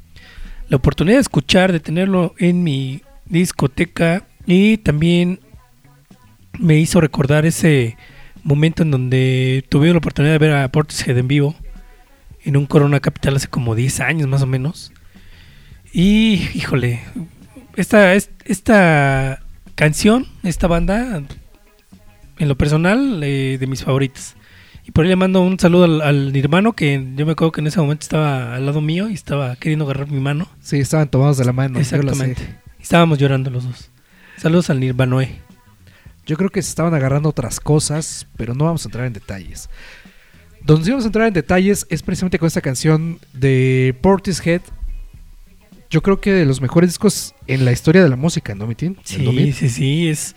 la 0.71 0.79
oportunidad 0.79 1.19
de 1.19 1.21
escuchar, 1.21 1.73
de 1.73 1.81
tenerlo 1.81 2.35
en 2.39 2.65
mi 2.65 3.03
discoteca 3.27 4.25
y 4.51 4.79
también 4.79 5.41
me 6.59 6.79
hizo 6.79 7.01
recordar 7.01 7.47
ese 7.47 7.97
momento 8.43 8.83
en 8.83 8.91
donde 8.91 9.65
tuve 9.69 9.91
la 9.93 9.99
oportunidad 9.99 10.33
de 10.33 10.39
ver 10.39 10.53
a 10.55 10.69
Portishead 10.71 11.17
en 11.19 11.29
vivo 11.29 11.55
en 12.43 12.57
un 12.57 12.67
Corona 12.67 13.01
Capital 13.01 13.37
hace 13.37 13.49
como 13.49 13.75
10 13.75 14.01
años 14.01 14.29
más 14.29 14.43
o 14.43 14.47
menos. 14.47 14.93
Y, 15.93 16.49
híjole, 16.55 17.01
esta, 17.77 18.15
es- 18.15 18.31
esta 18.45 19.41
canción, 19.75 20.27
esta 20.43 20.67
banda, 20.67 21.23
en 22.39 22.49
lo 22.49 22.57
personal, 22.57 23.21
eh, 23.23 23.57
de 23.59 23.67
mis 23.67 23.85
favoritas. 23.85 24.37
Y 24.87 24.93
por 24.93 25.05
ahí 25.05 25.11
le 25.11 25.17
mando 25.17 25.43
un 25.43 25.59
saludo 25.59 25.85
al, 25.85 26.01
al 26.01 26.35
hermano 26.37 26.73
que 26.73 27.05
yo 27.17 27.27
me 27.27 27.33
acuerdo 27.33 27.53
que 27.53 27.61
en 27.61 27.67
ese 27.67 27.81
momento 27.81 28.05
estaba 28.05 28.55
al 28.57 28.65
lado 28.67 28.81
mío 28.81 29.09
y 29.11 29.15
estaba 29.15 29.55
queriendo 29.57 29.85
agarrar 29.85 30.11
mi 30.11 30.21
mano. 30.21 30.49
Sí, 30.61 30.79
estaban 30.79 31.09
tomados 31.11 31.37
de 31.37 31.45
la 31.45 31.53
mano. 31.53 31.79
Exactamente. 31.79 32.57
Estábamos 32.81 33.19
llorando 33.19 33.51
los 33.51 33.65
dos. 33.65 33.91
Saludos 34.41 34.71
al 34.71 34.81
Nirvanoe. 34.81 35.29
Yo 36.25 36.39
creo 36.39 36.49
que 36.49 36.63
se 36.63 36.71
estaban 36.71 36.95
agarrando 36.95 37.29
otras 37.29 37.61
cosas, 37.61 38.27
pero 38.39 38.55
no 38.55 38.65
vamos 38.65 38.83
a 38.83 38.89
entrar 38.89 39.05
en 39.05 39.13
detalles. 39.13 39.69
Donde 40.63 40.87
sí 40.87 40.91
vamos 40.91 41.05
a 41.05 41.09
entrar 41.09 41.29
en 41.29 41.35
detalles 41.35 41.87
es 41.91 42.03
precisamente 42.03 42.39
con 42.39 42.47
esta 42.47 42.63
canción 42.63 43.19
de 43.35 43.95
Portishead. 44.01 44.63
Yo 45.91 46.01
creo 46.01 46.23
que 46.23 46.33
de 46.33 46.47
los 46.47 46.63
mejores 46.63 46.89
discos 46.89 47.35
en 47.47 47.67
la 47.67 47.73
historia 47.73 48.03
de 48.03 48.09
la 48.09 48.17
música, 48.17 48.55
¿no, 48.55 48.67
Mitin? 48.67 48.97
Sí, 49.05 49.53
sí, 49.53 49.69
sí, 49.69 50.09
es 50.09 50.35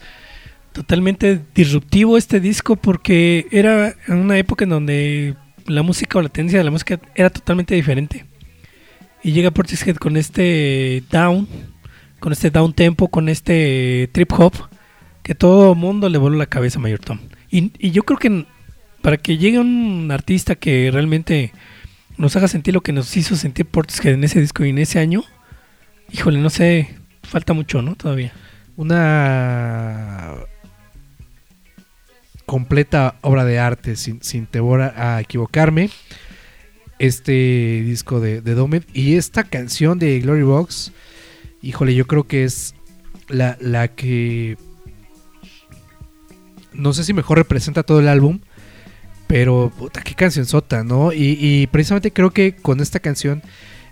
totalmente 0.73 1.39
disruptivo 1.55 2.17
este 2.17 2.41
disco 2.41 2.75
porque 2.75 3.47
era 3.51 3.95
en 4.09 4.17
una 4.17 4.37
época 4.37 4.65
en 4.65 4.71
donde 4.71 5.37
la 5.65 5.81
música 5.81 6.19
o 6.19 6.21
la 6.21 6.27
tendencia 6.27 6.59
de 6.59 6.65
la 6.65 6.71
música 6.71 6.99
era 7.15 7.29
totalmente 7.29 7.73
diferente. 7.73 8.25
Y 9.23 9.31
llega 9.31 9.49
Portishead 9.51 9.95
con 9.95 10.17
este 10.17 11.03
down, 11.09 11.47
con 12.23 12.31
este 12.31 12.51
down 12.51 12.71
tempo, 12.71 13.09
con 13.09 13.27
este 13.27 14.09
trip 14.13 14.31
hop, 14.31 14.53
que 15.23 15.35
todo 15.35 15.75
mundo 15.75 16.07
le 16.07 16.17
voló 16.17 16.37
la 16.37 16.45
cabeza 16.45 16.79
a 16.79 16.81
Mayor 16.81 16.99
Tom. 16.99 17.19
Y, 17.51 17.73
y 17.77 17.91
yo 17.91 18.03
creo 18.03 18.17
que 18.17 18.45
para 19.01 19.17
que 19.17 19.37
llegue 19.37 19.59
un 19.59 20.09
artista 20.09 20.55
que 20.55 20.89
realmente 20.89 21.51
nos 22.17 22.33
haga 22.37 22.47
sentir 22.47 22.73
lo 22.73 22.79
que 22.79 22.93
nos 22.93 23.17
hizo 23.17 23.35
sentir 23.35 23.65
Portishead 23.65 24.13
en 24.13 24.23
ese 24.23 24.39
disco 24.39 24.63
y 24.63 24.69
en 24.69 24.77
ese 24.77 24.99
año, 24.99 25.25
híjole, 26.13 26.39
no 26.39 26.49
sé, 26.49 26.95
falta 27.23 27.51
mucho, 27.51 27.81
¿no? 27.81 27.95
Todavía. 27.95 28.31
Una 28.77 30.35
completa 32.45 33.15
obra 33.19 33.43
de 33.43 33.59
arte, 33.59 33.97
sin, 33.97 34.23
sin 34.23 34.45
temor 34.45 34.79
a, 34.79 35.19
equivocarme. 35.19 35.89
Este 36.99 37.83
disco 37.85 38.21
de, 38.21 38.39
de 38.39 38.81
y 38.93 39.15
esta 39.15 39.43
canción 39.43 39.99
de 39.99 40.21
Glory 40.21 40.43
Box, 40.43 40.93
híjole, 41.63 41.95
yo 41.95 42.05
creo 42.05 42.27
que 42.27 42.43
es 42.43 42.75
la, 43.29 43.57
la 43.59 43.87
que 43.87 44.57
no 46.73 46.93
sé 46.93 47.03
si 47.03 47.13
mejor 47.13 47.39
representa 47.39 47.81
todo 47.81 47.99
el 47.99 48.07
álbum, 48.07 48.39
pero 49.27 49.71
puta, 49.75 50.01
qué 50.03 50.13
canción 50.13 50.45
sota, 50.45 50.83
¿no? 50.83 51.13
Y, 51.13 51.37
y 51.39 51.67
precisamente 51.67 52.11
creo 52.11 52.31
que 52.31 52.55
con 52.55 52.81
esta 52.81 52.99
canción 52.99 53.41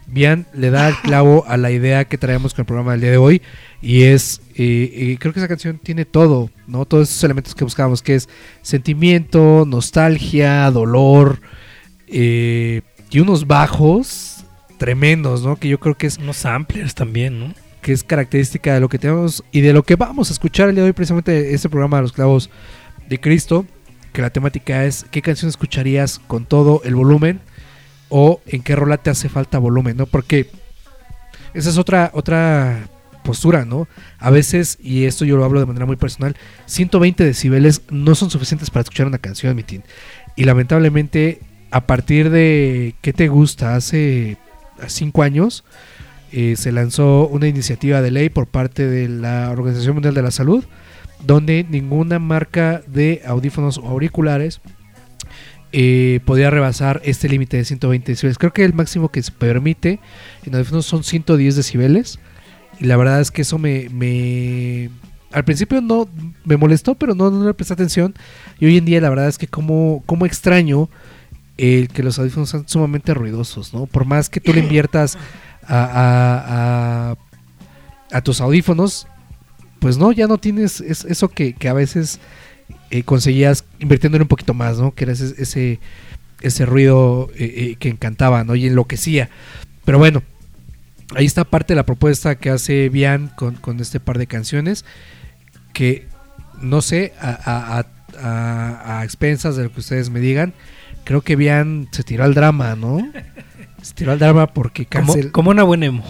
Bian 0.08 0.46
le 0.54 0.72
da 0.72 0.90
el 0.90 0.96
clavo 0.98 1.46
a 1.48 1.56
la 1.58 1.72
idea 1.72 2.06
que 2.06 2.18
traemos 2.18 2.54
con 2.54 2.64
el 2.64 2.66
programa 2.66 2.92
del 2.92 3.02
día 3.02 3.12
de 3.12 3.18
hoy 3.18 3.42
y 3.82 4.04
es, 4.04 4.42
eh, 4.56 4.92
eh, 4.94 5.18
creo 5.20 5.34
que 5.34 5.40
esa 5.40 5.48
canción 5.48 5.80
tiene 5.82 6.04
todo, 6.04 6.50
¿no? 6.68 6.86
Todos 6.86 7.10
esos 7.10 7.24
elementos 7.24 7.56
que 7.56 7.64
buscábamos, 7.64 8.02
que 8.02 8.16
es 8.16 8.28
sentimiento, 8.62 9.64
nostalgia, 9.66 10.70
dolor 10.70 11.42
eh, 12.08 12.82
y 13.10 13.20
unos 13.20 13.48
bajos 13.48 14.41
tremendos, 14.82 15.44
¿no? 15.44 15.58
Que 15.58 15.68
yo 15.68 15.80
creo 15.80 15.96
que 15.96 16.08
es 16.08 16.18
Unos 16.18 16.38
samplers 16.38 16.96
también, 16.96 17.40
¿no? 17.40 17.54
que 17.84 17.94
es 17.94 18.04
característica 18.04 18.74
de 18.74 18.80
lo 18.80 18.90
que 18.90 18.98
tenemos 18.98 19.44
y 19.52 19.62
de 19.62 19.74
lo 19.74 19.84
que 19.84 19.96
vamos 19.96 20.32
a 20.32 20.34
escuchar 20.34 20.70
el 20.70 20.76
día 20.76 20.84
de 20.84 20.90
hoy, 20.90 20.94
precisamente 20.94 21.54
este 21.54 21.70
programa 21.70 21.98
de 21.98 22.02
los 22.02 22.14
clavos 22.14 22.50
de 23.08 23.20
Cristo, 23.20 23.68
que 24.12 24.24
la 24.24 24.32
temática 24.32 24.84
es 24.86 25.06
qué 25.12 25.22
canción 25.22 25.50
escucharías 25.50 26.18
con 26.18 26.46
todo 26.46 26.82
el 26.84 26.96
volumen 26.96 27.42
o 28.10 28.42
en 28.48 28.64
qué 28.64 28.76
rola 28.76 28.98
te 28.98 29.12
hace 29.12 29.30
falta 29.30 29.60
volumen, 29.60 29.98
¿no? 29.98 30.08
Porque 30.08 30.50
esa 31.54 31.70
es 31.70 31.78
otra, 31.78 32.10
otra 32.16 32.90
postura, 33.24 33.66
¿no? 33.66 33.88
A 34.18 34.32
veces, 34.32 34.80
y 34.82 35.06
esto 35.06 35.26
yo 35.26 35.38
lo 35.38 35.46
hablo 35.46 35.60
de 35.60 35.68
manera 35.68 35.86
muy 35.86 35.96
personal, 35.96 36.36
120 36.66 37.24
decibeles 37.24 37.84
no 37.92 38.16
son 38.16 38.32
suficientes 38.32 38.72
para 38.72 38.82
escuchar 38.82 39.06
una 39.06 39.20
canción, 39.20 39.56
mi 39.56 39.62
teen. 39.62 39.84
Y 40.36 40.46
lamentablemente, 40.46 41.40
a 41.70 41.86
partir 41.86 42.32
de 42.32 42.96
¿qué 43.02 43.14
te 43.14 43.28
gusta? 43.28 43.76
Hace 43.76 44.38
5 44.88 45.24
años, 45.24 45.64
eh, 46.32 46.56
se 46.58 46.72
lanzó 46.72 47.28
una 47.28 47.48
iniciativa 47.48 48.02
de 48.02 48.12
ley 48.12 48.30
por 48.30 48.48
parte 48.48 48.88
de 48.88 49.08
la 49.10 49.52
Organización 49.52 49.96
Mundial 49.96 50.14
de 50.14 50.22
la 50.22 50.32
Salud, 50.32 50.64
donde 51.26 51.66
ninguna 51.70 52.20
marca 52.20 52.82
de 52.88 53.22
audífonos 53.26 53.78
o 53.78 53.88
auriculares 53.88 54.62
eh, 55.74 56.20
podía 56.26 56.50
rebasar 56.50 57.02
este 57.06 57.30
límite 57.30 57.58
de 57.58 57.66
120 57.66 58.12
decibeles. 58.12 58.38
Creo 58.38 58.52
que 58.54 58.66
el 58.66 58.74
máximo 58.74 59.10
que 59.10 59.22
se 59.22 59.32
permite 59.32 60.00
en 60.46 60.56
audífonos 60.56 60.86
son 60.86 61.04
110 61.04 61.56
decibeles. 61.56 62.20
Y 62.80 62.86
la 62.86 62.98
verdad 62.98 63.22
es 63.22 63.32
que 63.32 63.44
eso 63.44 63.58
me, 63.58 63.88
me- 63.90 64.90
al 65.32 65.46
principio 65.46 65.80
no 65.82 66.10
me 66.44 66.58
molestó, 66.58 66.96
pero 66.96 67.16
no, 67.16 67.30
no 67.32 67.46
le 67.46 67.54
presté 67.54 67.74
atención. 67.74 68.14
Y 68.60 68.66
hoy 68.66 68.78
en 68.78 68.86
día 68.86 69.00
la 69.00 69.10
verdad 69.10 69.28
es 69.30 69.38
que 69.38 69.48
como, 69.48 70.04
como 70.06 70.26
extraño 70.26 70.90
el 71.58 71.88
que 71.90 72.04
los 72.04 72.18
audífonos 72.20 72.50
sean 72.50 72.68
sumamente 72.68 73.14
ruidosos, 73.14 73.74
¿no? 73.74 73.86
Por 73.86 74.06
más 74.06 74.30
que 74.30 74.40
tú 74.40 74.54
le 74.54 74.62
inviertas 74.62 75.18
a, 75.68 77.16
tus 78.24 78.42
audífonos, 78.42 79.08
pues 79.80 79.98
no, 79.98 80.12
ya 80.12 80.28
no 80.28 80.38
tienes 80.38 80.82
es- 80.82 81.06
eso 81.06 81.30
que, 81.30 81.56
a 81.68 81.74
veces 81.74 82.20
eh, 82.90 83.04
conseguías 83.04 83.64
invirtiéndole 83.80 84.24
un 84.24 84.28
poquito 84.28 84.54
más, 84.54 84.78
¿no? 84.80 84.94
Que 84.94 85.06
era 85.06 85.14
ese, 85.14 85.80
ese, 86.42 86.66
ruido 86.66 87.30
eh, 87.36 87.54
eh, 87.72 87.76
que 87.80 87.90
encantaba, 87.90 88.44
¿no? 88.44 88.56
Y 88.56 88.68
enloquecía. 88.68 89.30
Pero 89.86 89.98
bueno, 89.98 90.24
ahí 91.16 91.26
está 91.26 91.44
parte 91.46 91.74
de 91.74 91.78
la 91.78 91.86
propuesta 91.86 92.36
que 92.36 92.50
hace 92.50 92.90
Bian 92.90 93.30
con, 93.36 93.56
con 93.56 93.80
este 93.80 94.00
par 94.00 94.18
de 94.18 94.28
canciones, 94.28 94.86
que 95.74 96.08
no 96.62 96.82
sé, 96.82 97.14
a- 97.20 97.86
a 99.00 99.04
expensas 99.04 99.56
de 99.56 99.64
lo 99.64 99.72
que 99.72 99.80
ustedes 99.80 100.10
me 100.10 100.20
digan, 100.20 100.54
creo 101.04 101.22
que 101.22 101.36
Bian 101.36 101.88
se 101.92 102.04
tiró 102.04 102.24
al 102.24 102.34
drama, 102.34 102.76
¿no? 102.76 103.08
Se 103.82 103.94
tiró 103.94 104.12
al 104.12 104.20
drama 104.20 104.48
porque 104.48 104.86
Como, 104.86 105.14
cancel- 105.16 105.32
como 105.32 105.50
una 105.52 105.64
buena 105.64 105.88
emo. 105.88 106.04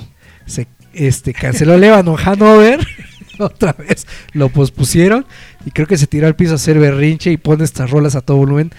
se 0.45 0.67
este, 0.93 1.34
canceló 1.34 1.77
Lebanon 1.77 2.17
Hanover. 2.23 2.86
Otra 3.39 3.73
vez 3.73 4.06
lo 4.34 4.49
pospusieron. 4.49 5.25
Y 5.65 5.71
creo 5.71 5.88
que 5.88 5.97
se 5.97 6.06
tiró 6.08 6.27
al 6.27 6.36
piso 6.36 6.51
a 6.54 6.56
hacer 6.56 6.77
berrinche 6.80 7.32
y 7.32 7.38
pone 7.38 7.63
estas 7.63 7.89
rolas 7.89 8.15
a 8.15 8.21
todo 8.21 8.38
volumen 8.38 8.71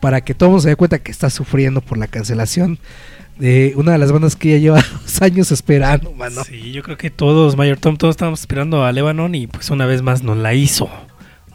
para 0.00 0.20
que 0.22 0.34
todo 0.34 0.48
el 0.48 0.50
mundo 0.52 0.62
se 0.62 0.68
dé 0.70 0.76
cuenta 0.76 0.98
que 0.98 1.10
está 1.12 1.30
sufriendo 1.30 1.80
por 1.80 1.96
la 1.98 2.06
cancelación 2.06 2.78
de 3.38 3.72
una 3.76 3.92
de 3.92 3.98
las 3.98 4.12
bandas 4.12 4.36
que 4.36 4.50
ya 4.52 4.58
lleva 4.58 4.84
dos 5.02 5.22
años 5.22 5.52
esperando, 5.52 6.12
mano. 6.12 6.42
Sí, 6.44 6.72
yo 6.72 6.82
creo 6.82 6.98
que 6.98 7.10
todos, 7.10 7.56
Mayor 7.56 7.78
Tom, 7.78 7.96
todos 7.96 8.12
estábamos 8.14 8.40
esperando 8.40 8.84
a 8.84 8.92
Lebanon 8.92 9.34
y 9.34 9.46
pues 9.46 9.70
una 9.70 9.86
vez 9.86 10.02
más 10.02 10.22
nos 10.22 10.36
la 10.36 10.52
hizo. 10.54 10.90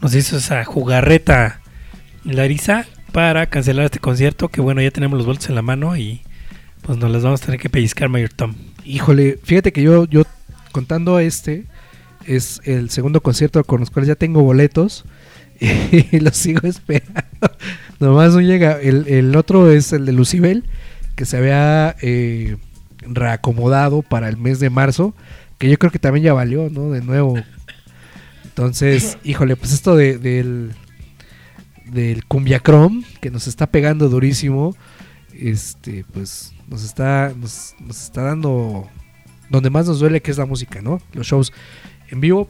Nos 0.01 0.15
hizo 0.15 0.37
esa 0.37 0.63
jugarreta 0.65 1.61
Larisa 2.23 2.85
para 3.15 3.45
cancelar 3.45 3.85
este 3.85 3.99
concierto 3.99 4.49
que 4.49 4.59
bueno, 4.59 4.81
ya 4.81 4.91
tenemos 4.91 5.15
los 5.15 5.25
boletos 5.25 5.47
en 5.47 5.55
la 5.55 5.61
mano 5.61 5.95
y 5.95 6.19
pues 6.81 6.97
nos 6.97 7.09
las 7.09 7.23
vamos 7.23 7.41
a 7.41 7.45
tener 7.45 7.61
que 7.61 7.69
pellizcar 7.69 8.09
Mayor 8.09 8.33
Tom. 8.33 8.55
Híjole, 8.83 9.39
fíjate 9.41 9.71
que 9.71 9.81
yo, 9.81 10.03
yo 10.03 10.23
contando 10.73 11.17
este, 11.19 11.63
es 12.25 12.59
el 12.65 12.89
segundo 12.89 13.21
concierto 13.21 13.63
con 13.63 13.79
los 13.79 13.89
cuales 13.89 14.09
ya 14.09 14.15
tengo 14.15 14.41
boletos 14.43 15.05
y 15.61 16.19
los 16.19 16.35
sigo 16.35 16.67
esperando. 16.67 17.21
Nomás 18.01 18.33
no 18.33 18.41
llega. 18.41 18.81
El, 18.81 19.07
el 19.07 19.33
otro 19.37 19.71
es 19.71 19.93
el 19.93 20.05
de 20.05 20.11
Lucibel, 20.11 20.65
que 21.15 21.23
se 21.23 21.37
había 21.37 21.95
eh, 22.01 22.57
reacomodado 22.99 24.01
para 24.01 24.27
el 24.27 24.35
mes 24.35 24.59
de 24.59 24.69
marzo, 24.69 25.15
que 25.57 25.69
yo 25.69 25.77
creo 25.77 25.89
que 25.89 25.99
también 25.99 26.25
ya 26.25 26.33
valió, 26.33 26.69
¿no? 26.69 26.91
De 26.91 26.99
nuevo. 26.99 27.41
Entonces, 28.43 29.17
híjole, 29.23 29.55
pues 29.55 29.71
esto 29.71 29.95
de, 29.95 30.17
del, 30.17 30.73
del 31.91 32.25
cumbiacrom, 32.25 33.03
que 33.21 33.31
nos 33.31 33.47
está 33.47 33.67
pegando 33.67 34.09
durísimo, 34.09 34.75
este, 35.33 36.05
pues 36.13 36.53
nos 36.67 36.83
está, 36.83 37.33
nos, 37.35 37.75
está 37.89 38.23
dando 38.23 38.87
donde 39.49 39.69
más 39.69 39.85
nos 39.87 39.99
duele 39.99 40.21
que 40.21 40.31
es 40.31 40.37
la 40.37 40.45
música, 40.45 40.81
¿no? 40.81 40.99
Los 41.13 41.27
shows 41.27 41.53
en 42.09 42.19
vivo. 42.21 42.49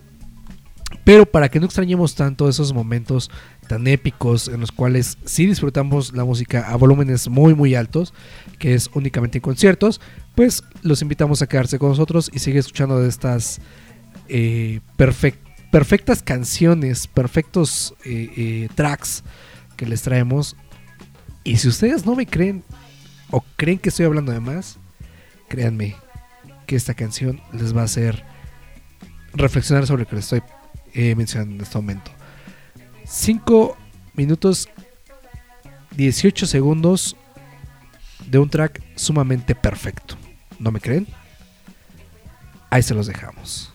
Pero 1.03 1.25
para 1.25 1.49
que 1.49 1.59
no 1.59 1.65
extrañemos 1.65 2.15
tanto 2.15 2.47
esos 2.47 2.73
momentos 2.73 3.29
tan 3.67 3.85
épicos 3.87 4.47
en 4.47 4.61
los 4.61 4.71
cuales 4.71 5.17
sí 5.25 5.45
disfrutamos 5.45 6.13
la 6.13 6.23
música 6.23 6.69
a 6.69 6.75
volúmenes 6.77 7.27
muy 7.27 7.53
muy 7.53 7.75
altos, 7.75 8.13
que 8.59 8.75
es 8.75 8.89
únicamente 8.93 9.39
en 9.39 9.41
conciertos, 9.41 9.99
pues 10.35 10.63
los 10.83 11.01
invitamos 11.01 11.41
a 11.41 11.47
quedarse 11.47 11.79
con 11.79 11.89
nosotros 11.89 12.29
y 12.33 12.39
seguir 12.39 12.59
escuchando 12.59 12.99
de 12.99 13.09
estas 13.09 13.59
eh, 14.29 14.79
perfec- 14.97 15.37
perfectas 15.75 16.23
canciones, 16.23 17.05
perfectos 17.05 17.95
eh, 18.05 18.31
eh, 18.37 18.69
tracks 18.75 19.25
que 19.75 19.85
les 19.85 20.03
traemos. 20.03 20.55
Y 21.43 21.57
si 21.57 21.67
ustedes 21.67 22.05
no 22.05 22.15
me 22.15 22.25
creen 22.25 22.63
o 23.29 23.43
creen 23.57 23.77
que 23.79 23.89
estoy 23.89 24.05
hablando 24.05 24.31
de 24.31 24.39
más, 24.39 24.77
créanme 25.49 25.97
que 26.65 26.77
esta 26.77 26.93
canción 26.93 27.41
les 27.51 27.75
va 27.75 27.81
a 27.81 27.83
hacer 27.83 28.23
reflexionar 29.33 29.85
sobre 29.85 30.03
lo 30.03 30.09
que 30.09 30.15
les 30.15 30.23
estoy 30.31 30.43
eh, 30.93 31.13
mencionando 31.13 31.55
en 31.55 31.61
este 31.61 31.77
momento. 31.77 32.09
5 33.03 33.77
minutos 34.13 34.69
18 35.97 36.45
segundos 36.45 37.17
de 38.25 38.39
un 38.39 38.49
track 38.49 38.81
sumamente 38.95 39.55
perfecto. 39.55 40.15
¿No 40.57 40.71
me 40.71 40.79
creen? 40.79 41.05
Ahí 42.69 42.81
se 42.81 42.93
los 42.93 43.07
dejamos. 43.07 43.74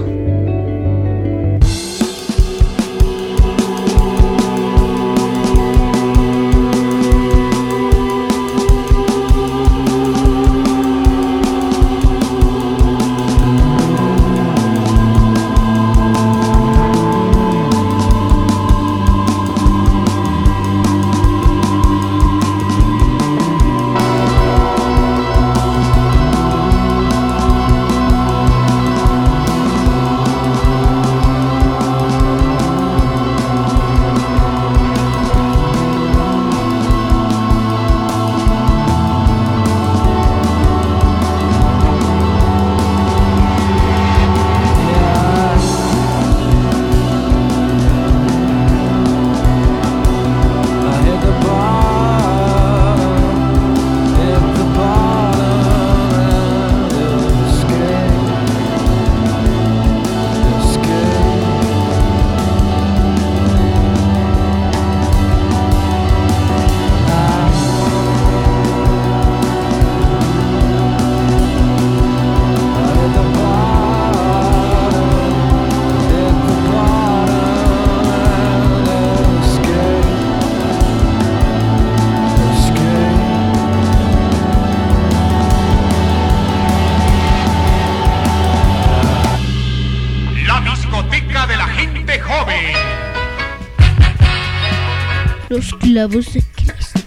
Clavos 96.01 96.33
de 96.33 96.41
Cristo. 96.41 96.99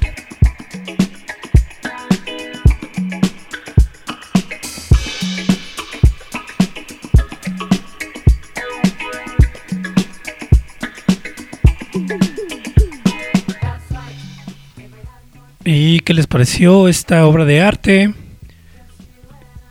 ¿Y 15.65 15.99
qué 16.01 16.15
les 16.15 16.29
pareció 16.29 16.87
esta 16.87 17.27
obra 17.27 17.45
de 17.45 17.61
arte? 17.63 18.15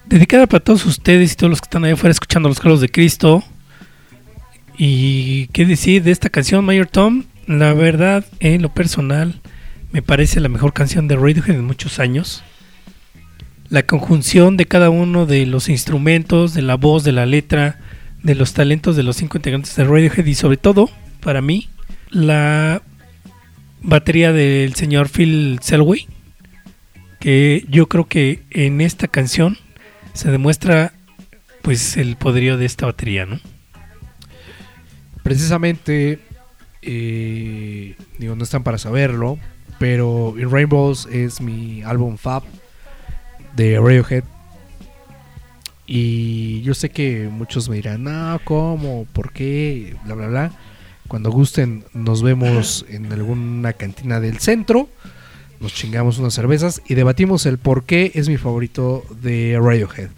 Dedicada 0.05 0.47
para 0.47 0.61
todos 0.61 0.85
ustedes 0.85 1.31
y 1.31 1.35
todos 1.37 1.49
los 1.49 1.61
que 1.61 1.67
están 1.67 1.85
allá 1.85 1.93
afuera 1.93 2.11
escuchando 2.11 2.49
los 2.49 2.59
carlos 2.59 2.81
de 2.81 2.89
Cristo. 2.89 3.41
¿Y 4.77 5.47
qué 5.47 5.65
decir 5.65 6.03
de 6.03 6.11
esta 6.11 6.29
canción, 6.29 6.65
Mayor 6.65 6.87
Tom? 6.87 7.23
La 7.47 7.73
verdad, 7.73 8.25
en 8.39 8.61
lo 8.61 8.73
personal, 8.73 9.41
me 9.91 10.01
parece 10.01 10.39
la 10.39 10.49
mejor 10.49 10.73
canción 10.73 11.07
de 11.07 11.15
Radiohead 11.15 11.55
en 11.55 11.65
muchos 11.65 11.99
años. 11.99 12.43
La 13.69 13.83
conjunción 13.83 14.55
de 14.55 14.65
cada 14.65 14.89
uno 14.89 15.25
de 15.25 15.45
los 15.45 15.67
instrumentos, 15.67 16.53
de 16.53 16.61
la 16.61 16.75
voz, 16.75 17.03
de 17.03 17.11
la 17.11 17.25
letra, 17.25 17.79
de 18.21 18.35
los 18.35 18.53
talentos 18.53 18.95
de 18.95 19.03
los 19.03 19.17
cinco 19.17 19.37
integrantes 19.37 19.75
de 19.75 19.83
Radiohead 19.83 20.25
y 20.25 20.35
sobre 20.35 20.57
todo, 20.57 20.89
para 21.19 21.41
mí, 21.41 21.69
la 22.09 22.81
batería 23.81 24.31
del 24.31 24.73
señor 24.75 25.09
Phil 25.09 25.59
Selway, 25.61 26.07
que 27.19 27.65
yo 27.69 27.87
creo 27.87 28.07
que 28.07 28.43
en 28.51 28.79
esta 28.79 29.07
canción 29.07 29.57
se 30.13 30.31
demuestra 30.31 30.93
pues 31.61 31.97
el 31.97 32.15
poderío 32.15 32.57
de 32.57 32.65
esta 32.65 32.85
batería, 32.85 33.25
¿no? 33.25 33.39
Precisamente, 35.23 36.19
eh, 36.85 37.95
digo, 38.17 38.35
no 38.35 38.43
están 38.43 38.63
para 38.63 38.77
saberlo, 38.77 39.37
pero 39.79 40.35
In 40.37 40.51
Rainbows 40.51 41.07
es 41.11 41.41
mi 41.41 41.81
álbum 41.83 42.17
Fab 42.17 42.43
de 43.55 43.79
Radiohead. 43.79 44.23
Y 45.85 46.61
yo 46.61 46.73
sé 46.73 46.89
que 46.89 47.29
muchos 47.29 47.69
me 47.69 47.75
dirán, 47.75 48.03
no, 48.03 48.39
¿cómo? 48.45 49.05
¿Por 49.11 49.31
qué? 49.33 49.95
Bla, 50.05 50.15
bla, 50.15 50.27
bla. 50.27 50.51
Cuando 51.07 51.31
gusten, 51.31 51.83
nos 51.93 52.23
vemos 52.23 52.85
en 52.89 53.11
alguna 53.11 53.73
cantina 53.73 54.19
del 54.19 54.39
centro. 54.39 54.89
Nos 55.59 55.73
chingamos 55.73 56.17
unas 56.17 56.33
cervezas 56.33 56.81
y 56.87 56.95
debatimos 56.95 57.45
el 57.45 57.57
por 57.57 57.83
qué 57.83 58.11
es 58.15 58.27
mi 58.27 58.37
favorito 58.37 59.03
de 59.21 59.59
Radiohead. 59.61 60.09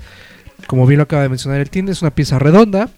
Como 0.68 0.88
bien 0.88 0.98
lo 0.98 1.04
acaba 1.04 1.22
de 1.22 1.30
mencionar 1.30 1.60
el 1.60 1.70
Team, 1.70 1.90
es 1.90 2.02
una 2.02 2.12
pieza 2.12 2.40
redonda. 2.40 2.90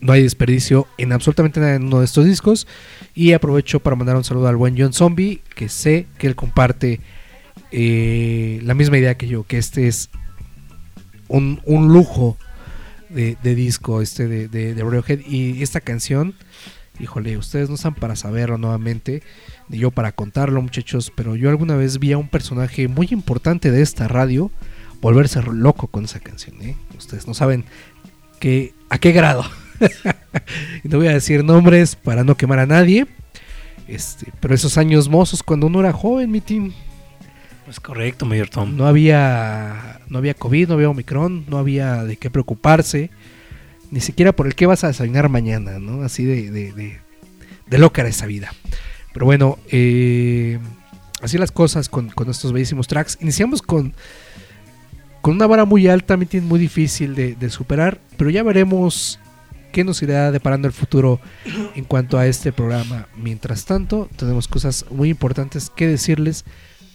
No 0.00 0.12
hay 0.12 0.22
desperdicio 0.22 0.86
en 0.98 1.12
absolutamente 1.12 1.60
nada 1.60 1.76
en 1.76 1.84
uno 1.84 2.00
de 2.00 2.04
estos 2.04 2.24
discos. 2.24 2.66
Y 3.14 3.32
aprovecho 3.32 3.80
para 3.80 3.96
mandar 3.96 4.16
un 4.16 4.24
saludo 4.24 4.48
al 4.48 4.56
buen 4.56 4.76
John 4.78 4.92
Zombie, 4.92 5.40
que 5.54 5.68
sé 5.68 6.06
que 6.18 6.26
él 6.26 6.36
comparte 6.36 7.00
eh, 7.70 8.60
la 8.62 8.74
misma 8.74 8.98
idea 8.98 9.16
que 9.16 9.28
yo, 9.28 9.44
que 9.44 9.58
este 9.58 9.88
es 9.88 10.10
un, 11.28 11.60
un 11.64 11.88
lujo 11.92 12.36
de, 13.08 13.54
disco 13.54 14.02
este 14.02 14.28
de, 14.28 14.48
de, 14.48 14.74
de. 14.74 15.24
Y 15.26 15.62
esta 15.62 15.80
canción, 15.80 16.34
híjole, 17.00 17.36
ustedes 17.36 17.68
no 17.68 17.76
están 17.76 17.94
para 17.94 18.16
saberlo 18.16 18.58
nuevamente, 18.58 19.22
ni 19.68 19.78
yo 19.78 19.90
para 19.90 20.12
contarlo, 20.12 20.60
muchachos, 20.60 21.12
pero 21.14 21.36
yo 21.36 21.48
alguna 21.48 21.76
vez 21.76 21.98
vi 21.98 22.12
a 22.12 22.18
un 22.18 22.28
personaje 22.28 22.88
muy 22.88 23.08
importante 23.10 23.70
de 23.70 23.82
esta 23.82 24.08
radio 24.08 24.50
volverse 25.00 25.42
loco 25.42 25.88
con 25.88 26.04
esa 26.04 26.20
canción. 26.20 26.60
¿eh? 26.62 26.76
Ustedes 26.96 27.26
no 27.26 27.34
saben 27.34 27.64
que, 28.40 28.74
a 28.90 28.98
qué 28.98 29.12
grado. 29.12 29.44
no 30.84 30.98
voy 30.98 31.08
a 31.08 31.12
decir 31.12 31.44
nombres 31.44 31.96
para 31.96 32.24
no 32.24 32.36
quemar 32.36 32.58
a 32.58 32.66
nadie. 32.66 33.06
Este, 33.88 34.32
pero 34.40 34.54
esos 34.54 34.78
años 34.78 35.08
mozos 35.08 35.42
cuando 35.42 35.68
uno 35.68 35.80
era 35.80 35.92
joven, 35.92 36.30
mi 36.30 36.40
team, 36.40 36.72
Es 37.68 37.78
correcto, 37.78 38.26
Mayor 38.26 38.48
Tom. 38.48 38.76
no 38.76 38.86
había 38.86 40.00
no 40.08 40.18
había 40.18 40.34
COVID, 40.34 40.68
no 40.68 40.74
había 40.74 40.90
Omicron, 40.90 41.44
no 41.48 41.58
había 41.58 42.04
de 42.04 42.16
qué 42.16 42.30
preocuparse, 42.30 43.10
ni 43.90 44.00
siquiera 44.00 44.32
por 44.32 44.46
el 44.46 44.54
qué 44.54 44.66
vas 44.66 44.84
a 44.84 44.88
desayunar 44.88 45.28
mañana, 45.28 45.78
¿no? 45.78 46.02
Así 46.02 46.24
de, 46.24 46.50
de, 46.50 46.72
de, 46.72 46.98
de 47.66 47.78
loca 47.78 48.02
era 48.02 48.08
esa 48.10 48.26
vida. 48.26 48.52
Pero 49.12 49.26
bueno, 49.26 49.58
eh, 49.70 50.58
así 51.22 51.38
las 51.38 51.52
cosas 51.52 51.88
con, 51.88 52.08
con 52.10 52.28
estos 52.28 52.52
bellísimos 52.52 52.86
tracks. 52.86 53.18
Iniciamos 53.20 53.62
con, 53.62 53.94
con 55.20 55.34
una 55.36 55.46
vara 55.46 55.64
muy 55.64 55.88
alta, 55.88 56.16
mi 56.16 56.26
team, 56.26 56.44
muy 56.44 56.58
difícil 56.58 57.14
de, 57.14 57.34
de 57.34 57.50
superar, 57.50 58.00
pero 58.16 58.30
ya 58.30 58.42
veremos 58.42 59.18
qué 59.76 59.84
nos 59.84 60.02
irá 60.02 60.32
deparando 60.32 60.66
el 60.66 60.72
futuro 60.72 61.20
en 61.74 61.84
cuanto 61.84 62.16
a 62.16 62.26
este 62.26 62.50
programa. 62.50 63.08
Mientras 63.14 63.66
tanto, 63.66 64.08
tenemos 64.16 64.48
cosas 64.48 64.86
muy 64.90 65.10
importantes 65.10 65.68
que 65.68 65.86
decirles 65.86 66.46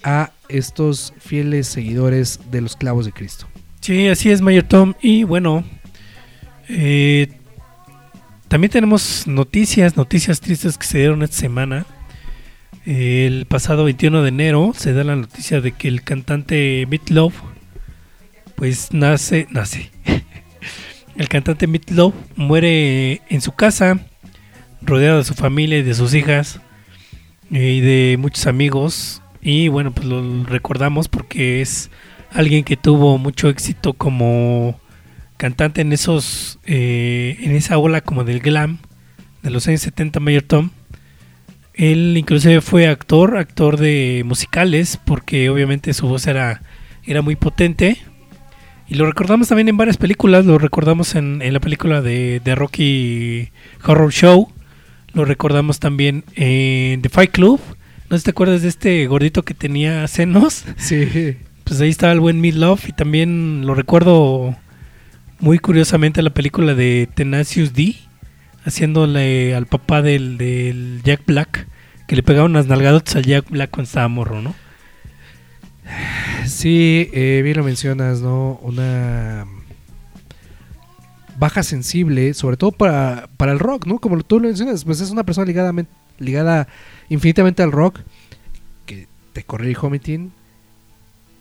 a 0.01 0.31
estos 0.49 1.13
fieles 1.19 1.67
seguidores 1.67 2.39
de 2.49 2.59
los 2.59 2.75
clavos 2.75 3.05
de 3.05 3.11
Cristo. 3.11 3.45
Sí, 3.81 4.07
así 4.07 4.31
es, 4.31 4.41
Mayor 4.41 4.63
Tom. 4.63 4.95
Y 4.99 5.25
bueno, 5.25 5.63
eh, 6.69 7.27
también 8.47 8.71
tenemos 8.71 9.27
noticias, 9.27 9.95
noticias 9.95 10.41
tristes 10.41 10.79
que 10.79 10.87
se 10.87 10.97
dieron 10.97 11.21
esta 11.21 11.37
semana. 11.37 11.85
El 12.87 13.45
pasado 13.45 13.83
21 13.83 14.23
de 14.23 14.29
enero 14.29 14.73
se 14.75 14.91
da 14.93 15.03
la 15.03 15.15
noticia 15.15 15.61
de 15.61 15.73
que 15.73 15.87
el 15.87 16.01
cantante 16.01 16.87
Meatloaf, 16.89 17.35
pues 18.55 18.91
nace, 18.91 19.45
nace. 19.51 19.91
el 21.15 21.27
cantante 21.27 21.67
Meatloaf 21.67 22.13
muere 22.35 23.21
en 23.29 23.41
su 23.41 23.51
casa, 23.51 23.99
rodeado 24.81 25.17
de 25.17 25.23
su 25.23 25.33
familia 25.33 25.79
y 25.79 25.83
de 25.83 25.93
sus 25.93 26.13
hijas 26.13 26.61
y 27.49 27.81
de 27.81 28.17
muchos 28.19 28.47
amigos. 28.47 29.21
Y 29.41 29.67
bueno, 29.67 29.91
pues 29.91 30.07
lo 30.07 30.43
recordamos 30.45 31.07
porque 31.07 31.61
es 31.61 31.89
alguien 32.31 32.63
que 32.63 32.77
tuvo 32.77 33.17
mucho 33.17 33.49
éxito 33.49 33.93
como 33.93 34.79
cantante 35.37 35.81
en 35.81 35.91
esos 35.91 36.59
eh, 36.65 37.37
en 37.41 37.55
esa 37.55 37.77
ola 37.77 38.01
como 38.01 38.23
del 38.23 38.41
glam 38.41 38.77
de 39.41 39.49
los 39.49 39.67
años 39.67 39.81
70 39.81 40.19
Mayor 40.19 40.43
Tom 40.43 40.69
él 41.73 42.15
inclusive 42.15 42.61
fue 42.61 42.87
actor 42.87 43.37
actor 43.37 43.77
de 43.77 44.21
musicales 44.23 44.99
porque 45.03 45.49
obviamente 45.49 45.95
su 45.95 46.07
voz 46.07 46.27
era 46.27 46.61
era 47.03 47.23
muy 47.23 47.35
potente 47.35 47.97
y 48.91 48.95
lo 48.95 49.05
recordamos 49.05 49.47
también 49.47 49.69
en 49.69 49.77
varias 49.77 49.95
películas 49.95 50.45
lo 50.45 50.57
recordamos 50.57 51.15
en, 51.15 51.41
en 51.41 51.53
la 51.53 51.61
película 51.61 52.01
de, 52.01 52.41
de 52.43 52.55
Rocky 52.55 53.49
Horror 53.85 54.11
Show 54.11 54.51
lo 55.13 55.23
recordamos 55.23 55.79
también 55.79 56.25
en 56.35 57.01
The 57.01 57.09
Fight 57.09 57.31
Club. 57.31 57.61
No 58.09 58.17
sé 58.17 58.19
si 58.19 58.25
te 58.25 58.31
acuerdas 58.31 58.63
de 58.63 58.67
este 58.67 59.07
gordito 59.07 59.43
que 59.43 59.53
tenía 59.53 60.05
senos 60.09 60.65
Sí, 60.77 61.37
pues 61.63 61.79
ahí 61.79 61.89
estaba 61.89 62.11
el 62.11 62.19
buen 62.19 62.41
Meatloaf 62.41 62.89
y 62.89 62.91
también 62.91 63.65
lo 63.65 63.75
recuerdo 63.75 64.57
muy 65.39 65.57
curiosamente 65.57 66.21
la 66.21 66.31
película 66.31 66.75
de 66.75 67.07
Tenacious 67.13 67.73
D 67.73 67.95
haciéndole 68.65 69.55
al 69.55 69.67
papá 69.67 70.01
del, 70.01 70.37
del 70.37 70.99
Jack 71.05 71.21
Black 71.25 71.65
que 72.09 72.17
le 72.17 72.23
pegaba 72.23 72.45
unas 72.45 72.67
nalgadotas 72.67 73.15
al 73.15 73.23
Jack 73.23 73.49
Black 73.49 73.71
cuando 73.71 73.87
estaba 73.87 74.09
morro, 74.09 74.41
¿no? 74.41 74.53
Sí, 76.45 77.09
eh, 77.13 77.41
bien 77.43 77.57
lo 77.57 77.63
mencionas, 77.63 78.21
¿no? 78.21 78.59
Una 78.63 79.45
baja 81.37 81.63
sensible, 81.63 82.33
sobre 82.33 82.57
todo 82.57 82.71
para, 82.71 83.29
para 83.37 83.51
el 83.51 83.59
rock, 83.59 83.85
¿no? 83.87 83.99
Como 83.99 84.21
tú 84.23 84.39
lo 84.39 84.47
mencionas, 84.47 84.83
pues 84.85 85.01
es 85.01 85.09
una 85.09 85.23
persona 85.23 85.45
ligada, 85.47 85.73
ligada 86.19 86.67
infinitamente 87.09 87.63
al 87.63 87.71
rock, 87.71 87.99
que 88.85 89.07
te 89.33 89.43
corrijo, 89.43 89.89
Mitin, 89.89 90.31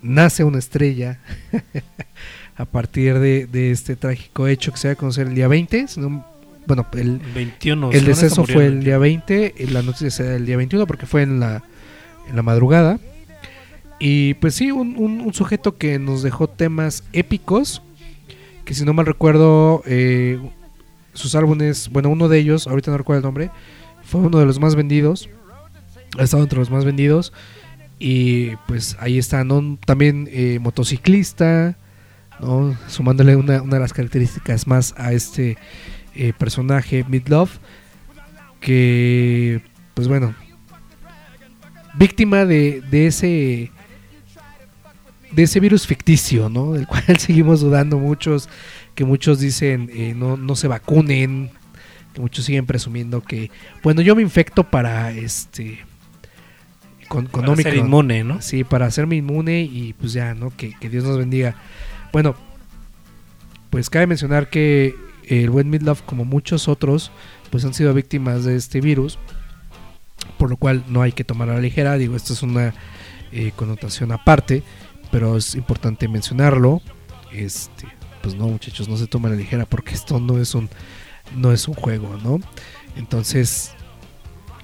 nace 0.02 0.44
una 0.44 0.58
estrella 0.58 1.18
a 2.56 2.64
partir 2.64 3.18
de, 3.18 3.46
de 3.46 3.70
este 3.72 3.96
trágico 3.96 4.46
hecho 4.48 4.72
que 4.72 4.78
se 4.78 4.88
va 4.88 4.92
a 4.92 4.96
conocer 4.96 5.26
el 5.26 5.34
día 5.34 5.48
20, 5.48 5.88
si 5.88 6.00
no- 6.00 6.24
bueno, 6.66 6.86
el, 6.92 7.18
21. 7.34 7.90
el 7.90 8.04
deceso 8.04 8.44
fue 8.54 8.66
el 8.66 8.84
día 8.84 8.96
20, 8.98 9.54
y 9.58 9.66
la 9.66 9.82
noticia 9.82 10.10
se 10.10 10.22
da 10.24 10.36
el 10.36 10.46
día 10.46 10.56
21 10.56 10.86
porque 10.86 11.04
fue 11.06 11.22
en 11.22 11.40
la, 11.40 11.64
en 12.28 12.36
la 12.36 12.42
madrugada. 12.42 13.00
Y 14.00 14.34
pues 14.34 14.54
sí, 14.54 14.70
un, 14.72 14.96
un- 14.96 15.32
sujeto 15.34 15.76
que 15.76 15.98
nos 15.98 16.22
dejó 16.22 16.48
temas 16.48 17.04
épicos, 17.12 17.82
que 18.64 18.74
si 18.74 18.84
no 18.84 18.92
mal 18.94 19.06
recuerdo, 19.06 19.82
eh, 19.86 20.40
sus 21.12 21.34
álbumes, 21.34 21.88
bueno, 21.90 22.08
uno 22.08 22.28
de 22.28 22.38
ellos, 22.38 22.66
ahorita 22.66 22.90
no 22.90 22.98
recuerdo 22.98 23.18
el 23.18 23.24
nombre, 23.24 23.50
fue 24.02 24.20
uno 24.22 24.38
de 24.38 24.46
los 24.46 24.58
más 24.58 24.74
vendidos, 24.74 25.28
ha 26.18 26.22
estado 26.22 26.42
entre 26.42 26.58
los 26.58 26.70
más 26.70 26.84
vendidos. 26.84 27.32
Y 28.02 28.56
pues 28.66 28.96
ahí 28.98 29.18
está, 29.18 29.44
¿no? 29.44 29.76
También 29.84 30.26
eh, 30.32 30.58
motociclista, 30.58 31.76
¿no? 32.40 32.74
Sumándole 32.88 33.36
una, 33.36 33.60
una 33.60 33.74
de 33.74 33.80
las 33.80 33.92
características 33.92 34.66
más 34.66 34.94
a 34.96 35.12
este 35.12 35.58
eh, 36.14 36.32
personaje, 36.38 37.04
Midlove, 37.06 37.50
que, 38.60 39.60
pues 39.92 40.08
bueno, 40.08 40.34
víctima 41.98 42.46
de, 42.46 42.82
de 42.90 43.06
ese 43.08 43.70
de 45.32 45.42
ese 45.44 45.60
virus 45.60 45.86
ficticio, 45.86 46.48
¿no? 46.48 46.72
Del 46.72 46.86
cual 46.86 47.04
seguimos 47.18 47.60
dudando 47.60 47.98
muchos, 47.98 48.48
que 48.94 49.04
muchos 49.04 49.40
dicen 49.40 49.90
eh, 49.92 50.14
no, 50.16 50.36
no 50.36 50.56
se 50.56 50.68
vacunen, 50.68 51.50
que 52.14 52.20
muchos 52.20 52.44
siguen 52.44 52.66
presumiendo 52.66 53.22
que, 53.22 53.50
bueno, 53.82 54.02
yo 54.02 54.16
me 54.16 54.22
infecto 54.22 54.68
para 54.70 55.12
este 55.12 55.80
con, 57.08 57.26
con 57.26 57.44
Para 57.44 57.56
ser 57.56 57.74
inmune, 57.74 58.22
¿no? 58.22 58.40
Sí, 58.40 58.62
para 58.62 58.86
hacerme 58.86 59.16
inmune 59.16 59.62
y 59.62 59.94
pues 59.94 60.12
ya, 60.12 60.34
¿no? 60.34 60.52
Que, 60.56 60.74
que 60.78 60.88
Dios 60.88 61.02
nos 61.02 61.18
bendiga. 61.18 61.56
Bueno, 62.12 62.36
pues 63.70 63.90
cabe 63.90 64.06
mencionar 64.06 64.48
que 64.48 64.94
el 65.26 65.50
buen 65.50 65.70
Midlove, 65.70 66.02
como 66.06 66.24
muchos 66.24 66.68
otros, 66.68 67.10
pues 67.50 67.64
han 67.64 67.74
sido 67.74 67.94
víctimas 67.94 68.44
de 68.44 68.54
este 68.54 68.80
virus, 68.80 69.18
por 70.38 70.50
lo 70.50 70.56
cual 70.56 70.84
no 70.88 71.02
hay 71.02 71.10
que 71.10 71.24
tomar 71.24 71.50
a 71.50 71.54
la 71.54 71.60
ligera. 71.60 71.98
Digo, 71.98 72.14
esto 72.14 72.32
es 72.32 72.44
una 72.44 72.74
eh, 73.32 73.52
connotación 73.56 74.12
aparte, 74.12 74.62
pero 75.10 75.36
es 75.36 75.54
importante 75.54 76.08
mencionarlo. 76.08 76.80
Este, 77.32 77.86
pues 78.22 78.34
no, 78.34 78.48
muchachos, 78.48 78.88
no 78.88 78.96
se 78.96 79.06
tomen 79.06 79.32
a 79.32 79.34
la 79.34 79.40
ligera 79.40 79.66
porque 79.66 79.94
esto 79.94 80.20
no 80.20 80.38
es 80.38 80.54
un, 80.54 80.68
no 81.36 81.52
es 81.52 81.68
un 81.68 81.74
juego, 81.74 82.18
¿no? 82.22 82.40
Entonces, 82.96 83.72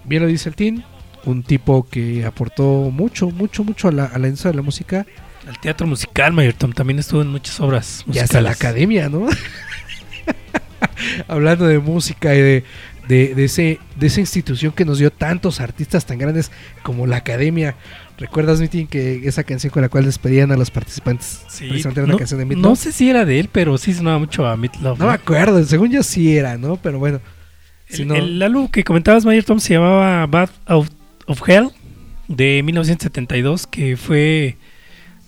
bien 0.05 0.23
lo 0.23 0.29
dice 0.29 0.49
el 0.49 0.57
Team, 0.57 0.83
un 1.25 1.43
tipo 1.43 1.89
que 1.89 2.25
aportó 2.25 2.91
mucho, 2.93 3.31
mucho, 3.31 3.65
mucho 3.65 3.89
a 3.89 3.93
la, 3.93 4.05
a 4.07 4.19
la 4.19 4.27
industria 4.29 4.53
de 4.53 4.57
la 4.57 4.63
música 4.63 5.07
El 5.49 5.59
teatro 5.59 5.87
musical, 5.87 6.33
Mayor 6.33 6.55
Tom, 6.55 6.73
también 6.73 6.99
estuvo 6.99 7.23
en 7.23 7.29
muchas 7.29 7.61
obras 7.61 8.05
y 8.13 8.19
hasta 8.19 8.41
la 8.41 8.51
musicales. 8.51 8.57
academia, 8.57 9.09
¿no? 9.09 9.27
Hablando 11.29 11.67
de 11.67 11.79
música 11.79 12.35
y 12.35 12.41
de, 12.41 12.65
de, 13.09 13.35
de 13.35 13.45
ese, 13.45 13.79
de 13.97 14.07
esa 14.07 14.21
institución 14.21 14.73
que 14.73 14.85
nos 14.85 14.99
dio 14.99 15.11
tantos 15.11 15.61
artistas 15.61 16.07
tan 16.07 16.19
grandes 16.19 16.51
como 16.83 17.07
la 17.07 17.16
academia. 17.19 17.77
¿Recuerdas, 18.19 18.61
Mitin, 18.61 18.87
que 18.87 19.29
esa 19.29 19.45
canción 19.45 19.71
con 19.71 19.83
la 19.83 19.88
cual 19.88 20.05
despedían 20.07 20.51
a 20.51 20.57
los 20.57 20.71
participantes? 20.71 21.42
Sí, 21.49 21.66
precisamente 21.69 22.01
era 22.01 22.05
una 22.07 22.12
no, 22.14 22.19
canción 22.19 22.40
de 22.40 22.47
Meat 22.47 22.59
no 22.59 22.75
sé 22.75 22.90
si 22.92 23.11
era 23.11 23.25
de 23.25 23.38
él, 23.40 23.49
pero 23.53 23.77
sí 23.79 23.92
sonaba 23.92 24.19
mucho 24.19 24.47
a 24.47 24.57
Meat 24.57 24.77
Love. 24.77 24.99
No 24.99 25.07
me 25.07 25.12
acuerdo, 25.12 25.62
según 25.64 25.90
yo 25.90 26.03
sí 26.03 26.37
era, 26.37 26.57
¿no? 26.57 26.77
Pero 26.77 26.99
bueno. 26.99 27.21
si 27.88 28.03
El, 28.03 28.09
no- 28.09 28.14
el 28.14 28.42
álbum 28.42 28.69
que 28.69 28.85
comentabas, 28.85 29.25
Mayor 29.27 29.45
Tom, 29.45 29.61
se 29.61 29.75
llamaba 29.75 30.27
Bad 30.27 30.49
of, 30.69 30.88
of 31.27 31.47
Hell 31.49 31.69
de 32.29 32.62
1972, 32.64 33.66
que 33.66 33.97
fue 33.99 34.57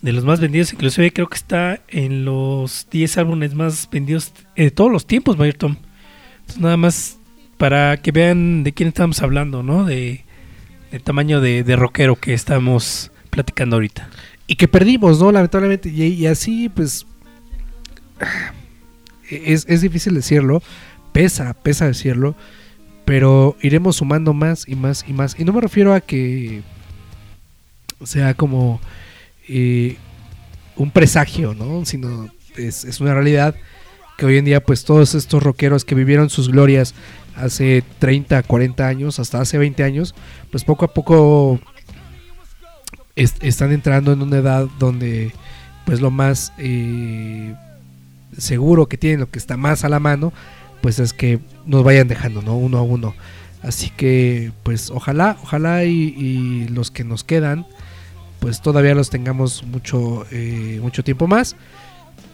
de 0.01 0.11
los 0.11 0.25
más 0.25 0.39
vendidos. 0.39 0.73
Inclusive 0.73 1.13
creo 1.13 1.27
que 1.29 1.37
está 1.37 1.81
en 1.89 2.25
los 2.25 2.87
10 2.89 3.17
álbumes 3.19 3.53
más 3.53 3.87
vendidos 3.91 4.33
de 4.55 4.71
todos 4.71 4.91
los 4.91 5.05
tiempos, 5.05 5.37
Mayor 5.37 5.53
Tom. 5.55 5.75
Entonces, 6.39 6.59
nada 6.59 6.75
más 6.77 7.18
para 7.59 7.97
que 7.97 8.13
vean 8.13 8.63
de 8.63 8.71
quién 8.71 8.87
estamos 8.87 9.21
hablando, 9.21 9.61
¿no? 9.63 9.83
De, 9.83 10.23
del 10.91 11.03
tamaño 11.03 11.41
de, 11.41 11.75
rockero 11.75 12.15
que 12.15 12.33
estamos 12.33 13.11
platicando 13.29 13.75
ahorita. 13.75 14.09
y 14.47 14.55
que 14.55 14.67
perdimos, 14.67 15.19
¿no? 15.19 15.31
Lamentablemente. 15.31 15.89
Y, 15.89 16.03
y 16.05 16.25
así, 16.25 16.69
pues. 16.69 17.05
Es, 19.29 19.67
es 19.69 19.81
difícil 19.81 20.15
decirlo. 20.15 20.63
Pesa, 21.11 21.53
pesa 21.53 21.85
decirlo. 21.85 22.35
Pero 23.05 23.55
iremos 23.61 23.97
sumando 23.97 24.33
más 24.33 24.67
y 24.67 24.73
más 24.75 25.05
y 25.07 25.13
más. 25.13 25.35
Y 25.37 25.43
no 25.43 25.53
me 25.53 25.61
refiero 25.61 25.93
a 25.93 26.01
que 26.01 26.63
sea 28.03 28.33
como 28.33 28.81
eh, 29.47 29.97
un 30.77 30.89
presagio, 30.89 31.53
¿no? 31.53 31.85
Sino 31.85 32.27
es, 32.57 32.85
es 32.85 32.99
una 33.01 33.13
realidad 33.13 33.53
que 34.17 34.25
hoy 34.25 34.37
en 34.37 34.45
día, 34.45 34.63
pues 34.63 34.83
todos 34.83 35.13
estos 35.13 35.43
rockeros 35.43 35.85
que 35.85 35.93
vivieron 35.93 36.31
sus 36.31 36.49
glorias 36.49 36.95
hace 37.43 37.83
30, 37.99 38.43
40 38.43 38.87
años, 38.87 39.19
hasta 39.19 39.41
hace 39.41 39.57
20 39.57 39.83
años, 39.83 40.15
pues 40.51 40.63
poco 40.63 40.85
a 40.85 40.93
poco 40.93 41.59
est- 43.15 43.43
están 43.43 43.71
entrando 43.71 44.13
en 44.13 44.21
una 44.21 44.37
edad 44.37 44.67
donde 44.79 45.31
pues 45.85 46.01
lo 46.01 46.11
más 46.11 46.53
eh, 46.57 47.55
seguro 48.37 48.87
que 48.87 48.97
tienen, 48.97 49.21
lo 49.21 49.29
que 49.31 49.39
está 49.39 49.57
más 49.57 49.83
a 49.83 49.89
la 49.89 49.99
mano, 49.99 50.31
pues 50.81 50.99
es 50.99 51.13
que 51.13 51.39
nos 51.65 51.83
vayan 51.83 52.07
dejando, 52.07 52.41
¿no? 52.41 52.55
Uno 52.55 52.77
a 52.77 52.81
uno. 52.83 53.15
Así 53.63 53.89
que 53.89 54.51
pues 54.63 54.89
ojalá, 54.91 55.37
ojalá 55.43 55.83
y, 55.85 56.13
y 56.15 56.67
los 56.69 56.91
que 56.91 57.03
nos 57.03 57.23
quedan, 57.23 57.65
pues 58.39 58.61
todavía 58.61 58.95
los 58.95 59.09
tengamos 59.09 59.63
mucho, 59.63 60.25
eh, 60.31 60.79
mucho 60.81 61.03
tiempo 61.03 61.27
más. 61.27 61.55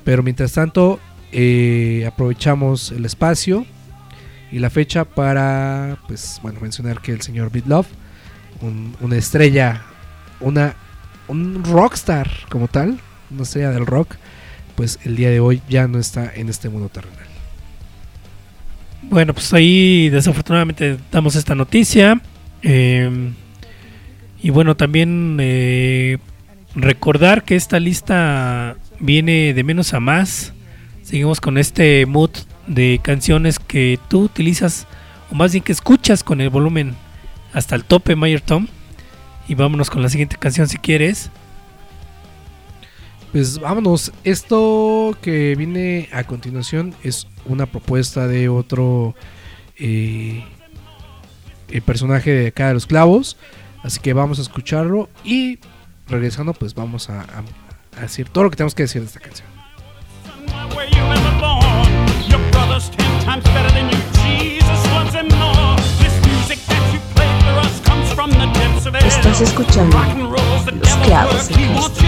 Pero 0.03 0.21
mientras 0.21 0.51
tanto, 0.51 0.99
eh, 1.31 2.05
aprovechamos 2.07 2.91
el 2.91 3.05
espacio 3.05 3.65
y 4.51 4.59
la 4.59 4.69
fecha 4.69 5.05
para, 5.05 5.97
pues, 6.07 6.39
bueno, 6.41 6.59
mencionar 6.61 7.01
que 7.01 7.11
el 7.11 7.21
señor 7.21 7.51
Beat 7.51 7.65
Love, 7.67 7.87
un- 8.61 8.95
una 9.01 9.17
estrella, 9.17 9.81
una, 10.39 10.75
un 11.27 11.63
rockstar 11.63 12.29
como 12.49 12.67
tal, 12.67 12.99
una 13.31 13.43
estrella 13.43 13.71
del 13.71 13.85
rock, 13.85 14.15
pues 14.75 14.99
el 15.03 15.15
día 15.15 15.29
de 15.29 15.39
hoy 15.39 15.61
ya 15.69 15.87
no 15.87 15.99
está 15.99 16.31
en 16.35 16.49
este 16.49 16.69
mundo 16.69 16.89
terrenal. 16.89 17.25
Bueno, 19.03 19.33
pues 19.33 19.53
ahí 19.53 20.09
desafortunadamente 20.09 20.97
damos 21.11 21.35
esta 21.35 21.55
noticia. 21.55 22.21
eh, 22.63 23.31
y 24.41 24.49
bueno, 24.51 24.75
también 24.75 25.37
eh, 25.39 26.17
recordar 26.75 27.43
que 27.43 27.55
esta 27.55 27.79
lista 27.79 28.75
viene 28.99 29.53
de 29.53 29.63
menos 29.63 29.93
a 29.93 29.99
más. 29.99 30.53
Seguimos 31.03 31.41
con 31.41 31.57
este 31.57 32.05
mood 32.05 32.31
de 32.67 32.99
canciones 33.03 33.59
que 33.59 33.99
tú 34.07 34.23
utilizas, 34.23 34.87
o 35.31 35.35
más 35.35 35.51
bien 35.51 35.63
que 35.63 35.71
escuchas 35.71 36.23
con 36.23 36.41
el 36.41 36.49
volumen 36.49 36.95
hasta 37.53 37.75
el 37.75 37.83
tope, 37.83 38.15
Mayor 38.15 38.41
Tom. 38.41 38.67
Y 39.47 39.53
vámonos 39.55 39.89
con 39.91 40.01
la 40.01 40.09
siguiente 40.09 40.37
canción 40.37 40.67
si 40.67 40.77
quieres. 40.77 41.29
Pues 43.31 43.59
vámonos, 43.59 44.11
esto 44.23 45.15
que 45.21 45.55
viene 45.55 46.09
a 46.13 46.23
continuación 46.23 46.95
es 47.03 47.27
una 47.45 47.65
propuesta 47.65 48.27
de 48.27 48.47
otro 48.49 49.13
eh, 49.77 50.43
eh, 51.67 51.81
personaje 51.81 52.31
de 52.31 52.47
acá 52.47 52.69
de 52.69 52.75
los 52.75 52.85
clavos, 52.87 53.35
así 53.83 53.99
que 53.99 54.13
vamos 54.13 54.39
a 54.39 54.41
escucharlo 54.41 55.09
y 55.25 55.59
regresando 56.07 56.53
pues 56.53 56.73
vamos 56.75 57.09
a, 57.09 57.21
a- 57.21 57.43
a 57.97 58.01
decir 58.01 58.29
todo 58.29 58.45
lo 58.45 58.49
que 58.51 58.55
tenemos 58.55 58.73
que 58.73 58.83
decir 58.83 59.01
de 59.01 59.07
esta 59.07 59.19
canción. 59.19 59.47
Brother's 62.75 62.89
ten 62.97 63.21
times 63.23 63.43
better 63.45 63.71
than 63.71 63.85
you. 63.89 63.97
Jesus 64.19 64.85
loves 64.91 65.13
him 65.13 65.29
more. 65.39 65.77
This 66.03 66.13
music 66.27 66.59
that 66.67 66.83
you 66.91 66.99
play 67.15 67.31
for 67.39 67.55
us 67.65 67.79
comes 67.79 68.11
from 68.11 68.31
the 68.31 68.51
depths 68.51 68.85
of 68.85 68.95
hell. 68.95 69.07
Estás 69.07 69.39
escuchando 69.39 69.95
Rock 69.95 70.09
and 70.09 70.29
roll's 70.29 70.65
the 70.65 70.73
Los 70.73 70.93
Clavos 71.07 71.47
de 71.47 71.53
Cristo. 71.53 72.05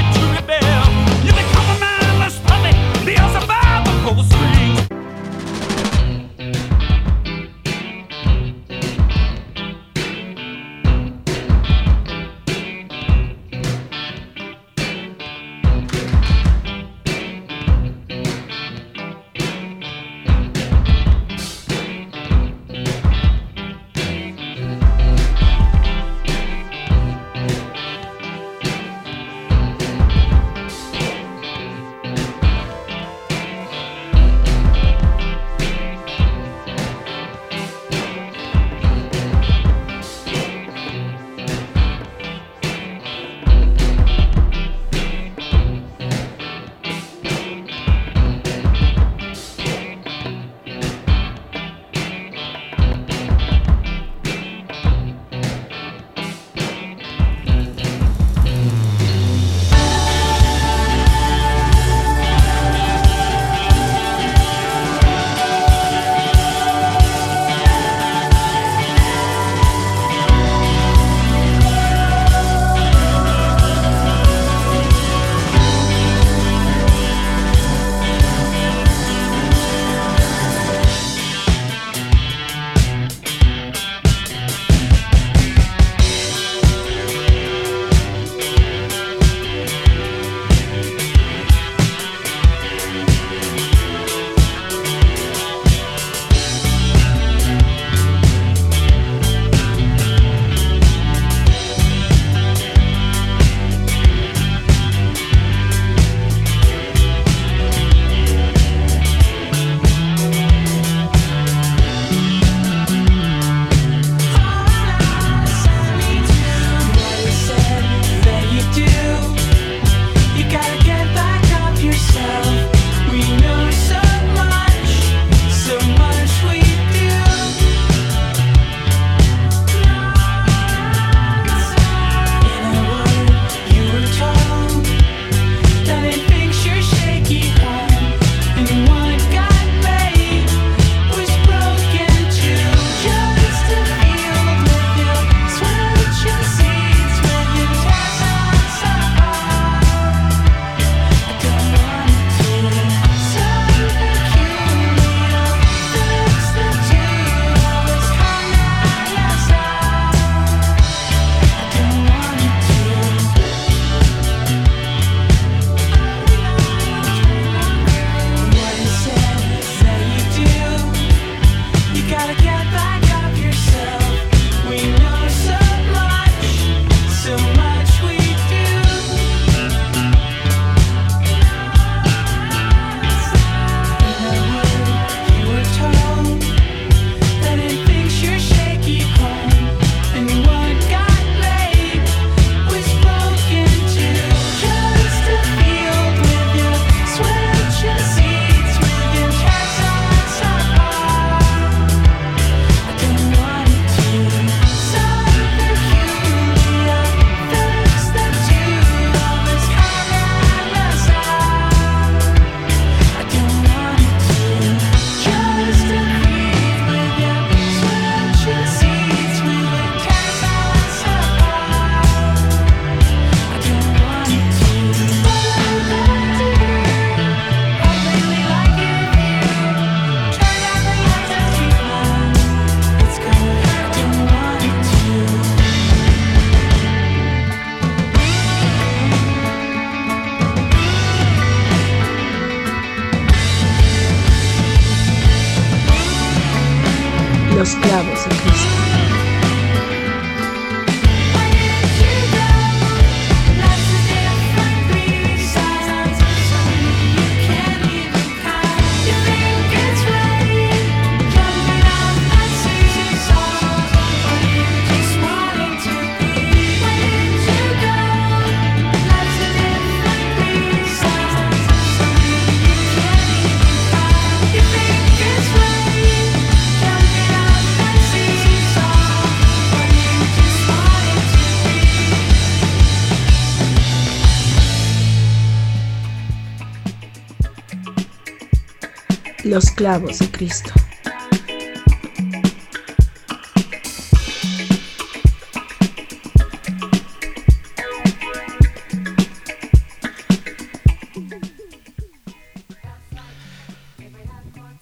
Clavos 289.77 290.17
de 290.17 290.31
Cristo. 290.31 290.71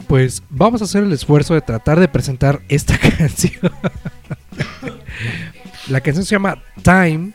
Pues 0.08 0.42
vamos 0.50 0.82
a 0.82 0.86
hacer 0.86 1.04
el 1.04 1.12
esfuerzo 1.12 1.54
de 1.56 1.62
tratar 1.62 2.00
de 2.00 2.08
presentar 2.08 2.62
esta 2.70 2.98
canción. 3.18 3.70
La 5.90 6.00
canción 6.00 6.26
se 6.26 6.36
llama 6.36 6.64
Time. 6.82 7.34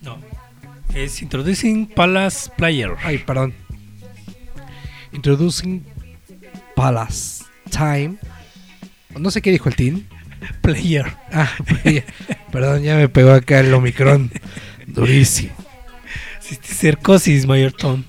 No. 0.00 0.16
Es 0.94 1.20
Introducing 1.20 1.88
Palace 1.88 2.50
Player. 2.56 2.96
Ay, 3.02 3.18
perdón. 3.18 3.52
Introducing 5.12 5.84
Palace 6.80 7.44
Time. 7.70 8.16
No 9.18 9.30
sé 9.30 9.42
qué 9.42 9.50
dijo 9.50 9.68
el 9.68 9.76
team. 9.76 10.04
Player. 10.62 11.04
Ah, 11.30 11.50
perdón, 12.50 12.82
ya 12.82 12.96
me 12.96 13.10
pegó 13.10 13.32
acá 13.32 13.60
el 13.60 13.74
Omicron. 13.74 14.30
Durísimo. 14.86 15.52
Cercosis, 16.40 17.46
Mayor 17.46 17.72
Tom. 17.72 18.04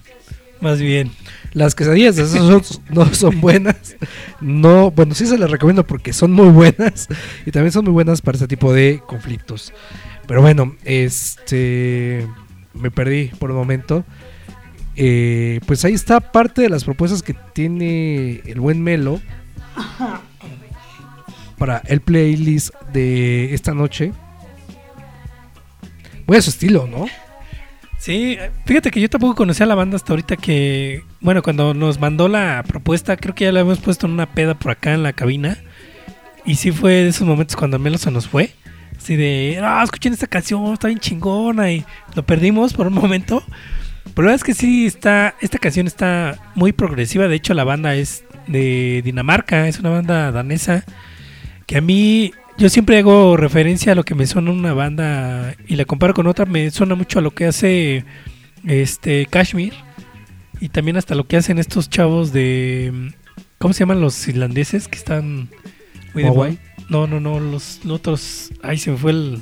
Más 0.61 0.79
bien. 0.79 1.11
Las 1.51 1.75
quesadillas 1.75 2.15
de 2.15 2.23
esos 2.23 2.79
no 2.89 3.13
son 3.13 3.41
buenas. 3.41 3.97
No, 4.39 4.89
bueno, 4.91 5.15
sí 5.15 5.27
se 5.27 5.37
las 5.37 5.51
recomiendo 5.51 5.85
porque 5.85 6.13
son 6.13 6.31
muy 6.31 6.47
buenas. 6.47 7.09
Y 7.45 7.51
también 7.51 7.73
son 7.73 7.83
muy 7.83 7.91
buenas 7.91 8.21
para 8.21 8.37
este 8.37 8.47
tipo 8.47 8.71
de 8.71 9.01
conflictos. 9.05 9.73
Pero 10.27 10.41
bueno, 10.41 10.77
este. 10.85 12.25
Me 12.73 12.89
perdí 12.89 13.31
por 13.37 13.51
un 13.51 13.57
momento. 13.57 14.05
Eh, 14.95 15.59
pues 15.65 15.85
ahí 15.85 15.93
está 15.93 16.19
parte 16.19 16.61
de 16.61 16.69
las 16.69 16.83
propuestas 16.83 17.23
que 17.23 17.33
tiene 17.53 18.41
el 18.45 18.59
buen 18.59 18.83
Melo 18.83 19.21
para 21.57 21.77
el 21.85 22.01
playlist 22.01 22.73
de 22.91 23.53
esta 23.53 23.73
noche. 23.73 24.11
Muy 26.27 26.37
a 26.37 26.41
su 26.41 26.49
estilo, 26.49 26.87
¿no? 26.87 27.07
Sí, 28.01 28.37
fíjate 28.65 28.89
que 28.89 28.99
yo 28.99 29.09
tampoco 29.09 29.35
conocía 29.35 29.65
a 29.65 29.69
la 29.69 29.75
banda 29.75 29.95
hasta 29.95 30.11
ahorita 30.11 30.35
que, 30.35 31.03
bueno, 31.19 31.43
cuando 31.43 31.75
nos 31.75 31.99
mandó 31.99 32.27
la 32.27 32.63
propuesta, 32.67 33.15
creo 33.15 33.35
que 33.35 33.45
ya 33.45 33.51
la 33.51 33.59
habíamos 33.59 33.77
puesto 33.77 34.07
en 34.07 34.13
una 34.13 34.25
peda 34.25 34.55
por 34.55 34.71
acá 34.71 34.93
en 34.93 35.03
la 35.03 35.13
cabina. 35.13 35.59
Y 36.43 36.55
sí 36.55 36.71
fue 36.71 36.93
de 36.93 37.09
esos 37.09 37.27
momentos 37.27 37.55
cuando 37.55 37.77
Melo 37.77 37.99
se 37.99 38.09
nos 38.09 38.27
fue. 38.27 38.55
Así 38.97 39.15
de, 39.15 39.59
ah, 39.61 39.81
escuchen 39.83 40.13
esta 40.13 40.25
canción, 40.25 40.73
está 40.73 40.87
bien 40.87 40.99
chingona. 40.99 41.71
Y 41.71 41.85
lo 42.15 42.25
perdimos 42.25 42.73
por 42.73 42.87
un 42.87 42.93
momento. 42.93 43.43
Pero 44.03 44.25
la 44.25 44.31
verdad 44.31 44.35
es 44.35 44.43
que 44.43 44.53
sí, 44.53 44.85
está, 44.85 45.35
esta 45.41 45.57
canción 45.57 45.87
está 45.87 46.51
muy 46.55 46.71
progresiva. 46.71 47.27
De 47.27 47.35
hecho, 47.35 47.53
la 47.53 47.63
banda 47.63 47.95
es 47.95 48.23
de 48.47 49.01
Dinamarca, 49.03 49.67
es 49.67 49.79
una 49.79 49.89
banda 49.89 50.31
danesa. 50.31 50.83
Que 51.65 51.77
a 51.77 51.81
mí, 51.81 52.33
yo 52.57 52.69
siempre 52.69 52.97
hago 52.97 53.37
referencia 53.37 53.93
a 53.93 53.95
lo 53.95 54.03
que 54.03 54.15
me 54.15 54.27
suena 54.27 54.51
una 54.51 54.73
banda 54.73 55.55
y 55.67 55.75
la 55.75 55.85
comparo 55.85 56.13
con 56.13 56.27
otra. 56.27 56.45
Me 56.45 56.71
suena 56.71 56.95
mucho 56.95 57.19
a 57.19 57.21
lo 57.21 57.31
que 57.31 57.45
hace 57.45 58.03
este 58.65 59.25
Kashmir. 59.27 59.73
Y 60.59 60.69
también 60.69 60.97
hasta 60.97 61.15
lo 61.15 61.27
que 61.27 61.37
hacen 61.37 61.57
estos 61.57 61.89
chavos 61.89 62.33
de. 62.33 63.13
¿Cómo 63.57 63.73
se 63.73 63.81
llaman 63.81 64.01
los 64.01 64.27
irlandeses? 64.27 64.87
Que 64.87 64.97
están 64.97 65.49
muy 66.13 66.23
de 66.23 66.31
moda? 66.31 66.51
No, 66.89 67.07
no, 67.07 67.19
no. 67.19 67.39
Los, 67.39 67.79
los 67.83 67.95
otros. 67.95 68.51
Ay, 68.61 68.77
se 68.77 68.91
me 68.91 68.97
fue 68.97 69.11
el, 69.11 69.41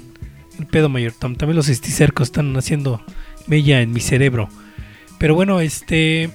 el 0.59 0.67
pedo 0.67 0.89
mayor. 0.89 1.13
También 1.13 1.55
los 1.55 1.69
esticercos 1.69 2.27
están 2.27 2.55
haciendo 2.55 3.03
mella 3.49 3.81
en 3.81 3.91
mi 3.91 3.99
cerebro. 3.99 4.49
Pero 5.17 5.35
bueno, 5.35 5.59
este. 5.59 6.29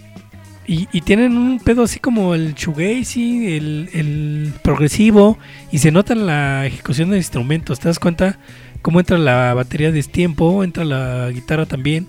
Y, 0.67 0.87
tienen 1.03 1.37
un 1.37 1.61
pedo 1.61 1.83
así 1.83 2.01
como 2.01 2.35
el 2.35 2.55
shoegazy, 2.55 3.55
el, 3.55 3.91
el 3.93 4.53
progresivo. 4.62 5.39
Y 5.71 5.79
se 5.79 5.91
nota 5.91 6.15
la 6.15 6.67
ejecución 6.67 7.11
de 7.11 7.19
instrumentos. 7.19 7.81
¿Te 7.81 7.89
das 7.89 7.99
cuenta? 7.99 8.39
Cómo 8.81 9.01
entra 9.01 9.19
la 9.19 9.53
batería 9.55 9.93
de 9.93 10.03
tiempo, 10.03 10.65
entra 10.65 10.85
la 10.85 11.31
guitarra 11.31 11.67
también. 11.67 12.09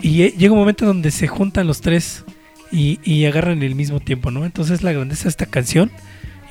Y 0.00 0.30
llega 0.32 0.52
un 0.52 0.58
momento 0.58 0.84
donde 0.84 1.10
se 1.10 1.28
juntan 1.28 1.66
los 1.66 1.80
tres 1.80 2.24
y, 2.72 3.24
agarran 3.24 3.62
el 3.62 3.74
mismo 3.74 4.00
tiempo, 4.00 4.30
¿no? 4.30 4.44
Entonces 4.44 4.82
la 4.82 4.92
grandeza 4.92 5.24
de 5.24 5.30
esta 5.30 5.46
canción. 5.46 5.90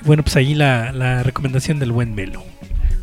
Y 0.02 0.06
bueno, 0.06 0.24
pues 0.24 0.36
ahí 0.38 0.56
la 0.56 1.24
recomendación 1.24 1.80
del 1.80 1.92
buen 1.92 2.16
Melo. 2.16 2.44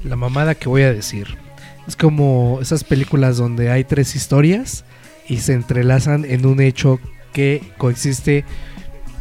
la 0.05 0.17
mamada 0.17 0.55
que 0.55 0.69
voy 0.69 0.83
a 0.83 0.93
decir. 0.93 1.42
Es 1.87 1.97
como 1.97 2.59
esas 2.63 2.85
películas 2.85 3.37
donde 3.37 3.71
hay 3.71 3.85
tres 3.85 4.15
historias 4.15 4.85
y 5.29 5.39
se 5.39 5.55
entrelazan 5.55 6.25
en 6.25 6.47
un 6.47 6.61
hecho 6.61 7.01
que 7.33 7.63
coexiste 7.79 8.45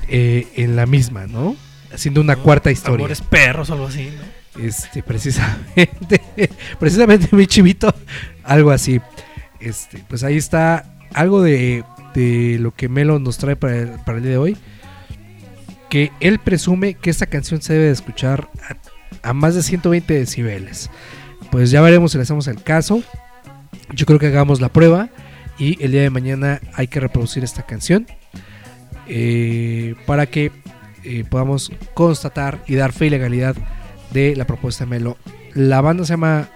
eh, 0.08 0.48
en 0.56 0.76
la 0.76 0.86
misma, 0.86 1.28
¿no? 1.28 1.56
Haciendo 1.94 2.22
una 2.22 2.36
cuarta 2.36 2.72
historia. 2.72 3.06
Amores 3.06 3.22
perros 3.22 3.70
o 3.70 3.74
algo 3.74 3.88
así, 3.88 4.10
¿no? 4.16 4.42
Este, 4.62 5.02
precisamente, 5.02 6.22
precisamente 6.80 7.30
mi 7.36 7.48
chivito, 7.48 7.94
algo 8.44 8.72
así. 8.72 9.00
Este, 9.60 10.04
pues 10.08 10.24
ahí 10.24 10.38
está 10.38 10.98
algo 11.14 11.42
de, 11.42 11.84
de 12.14 12.58
lo 12.60 12.74
que 12.74 12.90
Melo 12.90 13.20
nos 13.20 13.38
trae 13.38 13.56
para 13.56 13.78
el, 13.78 13.90
para 14.06 14.18
el 14.18 14.24
día 14.24 14.34
de 14.34 14.38
hoy. 14.38 14.58
Que 15.90 16.12
él 16.20 16.40
presume 16.40 16.94
que 16.94 17.10
esta 17.10 17.26
canción 17.26 17.62
se 17.62 17.74
debe 17.74 17.86
de 17.86 17.92
escuchar 17.92 18.50
a, 19.24 19.30
a 19.30 19.34
más 19.34 19.56
de 19.56 19.64
120 19.64 20.14
decibeles. 20.14 20.90
Pues 21.52 21.70
ya 21.70 21.82
veremos 21.82 22.12
si 22.12 22.18
le 22.18 22.24
hacemos 22.24 22.48
el 22.48 22.64
caso. 22.64 23.04
Yo 23.94 24.06
creo 24.06 24.20
que 24.20 24.28
hagamos 24.28 24.62
la 24.62 24.70
prueba. 24.70 25.10
Y 25.60 25.84
el 25.84 25.92
día 25.92 26.02
de 26.02 26.10
mañana 26.10 26.60
hay 26.74 26.88
que 26.88 27.00
reproducir 27.00 27.44
esta 27.44 27.64
canción. 27.64 28.08
eh, 29.08 29.96
para 30.06 30.26
que 30.28 30.52
eh, 31.04 31.26
podamos 31.30 31.72
constatar 31.94 32.64
y 32.68 32.76
dar 32.76 32.94
fe 32.94 33.08
y 33.08 33.10
legalidad 33.10 33.56
de 34.12 34.36
la 34.36 34.46
propuesta 34.46 34.86
de 34.86 34.90
Melo. 34.92 35.18
La 35.54 35.82
banda 35.82 36.06
se 36.06 36.14
llama 36.14 36.48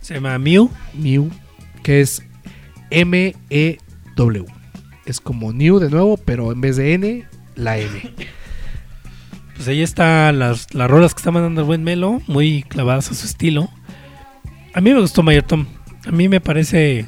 Se 0.00 0.14
llama 0.14 0.38
Mew. 0.38 0.70
New, 0.94 1.30
que 1.82 2.00
es 2.00 2.22
M-E-W. 2.90 4.44
Es 5.06 5.20
como 5.20 5.52
New 5.52 5.78
de 5.78 5.90
nuevo, 5.90 6.16
pero 6.16 6.50
en 6.52 6.60
vez 6.60 6.76
de 6.76 6.94
N, 6.94 7.24
la 7.54 7.78
M. 7.78 8.12
Pues 9.54 9.68
ahí 9.68 9.82
están 9.82 10.38
las, 10.38 10.72
las 10.72 10.90
rolas 10.90 11.12
que 11.12 11.18
está 11.18 11.30
mandando 11.30 11.60
el 11.60 11.66
buen 11.66 11.84
Melo, 11.84 12.22
muy 12.26 12.62
clavadas 12.62 13.10
a 13.10 13.14
su 13.14 13.26
estilo. 13.26 13.68
A 14.74 14.80
mí 14.80 14.92
me 14.92 15.00
gustó 15.00 15.22
Mayor 15.22 15.42
Tom. 15.44 15.66
A 16.06 16.10
mí 16.12 16.28
me 16.28 16.40
parece 16.40 17.06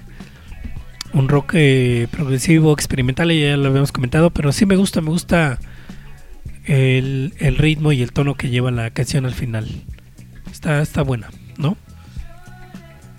un 1.13 1.29
rock 1.29 1.53
eh, 1.55 2.09
progresivo, 2.11 2.73
experimental, 2.73 3.31
ya 3.33 3.57
lo 3.57 3.69
habíamos 3.69 3.93
comentado, 3.93 4.31
pero 4.31 4.53
sí 4.53 4.67
me 4.67 4.77
gusta, 4.77 5.01
me 5.01 5.11
gusta 5.11 5.59
el, 6.65 7.35
el 7.39 7.57
ritmo 7.59 7.93
y 7.93 8.03
el 8.03 8.13
tono 8.13 8.35
que 8.35 8.49
lleva 8.51 8.71
la 8.71 8.91
canción 8.91 9.27
al 9.27 9.35
final. 9.35 9.69
Está, 10.51 10.83
está 10.83 11.03
buena, 11.03 11.29
¿no? 11.57 11.77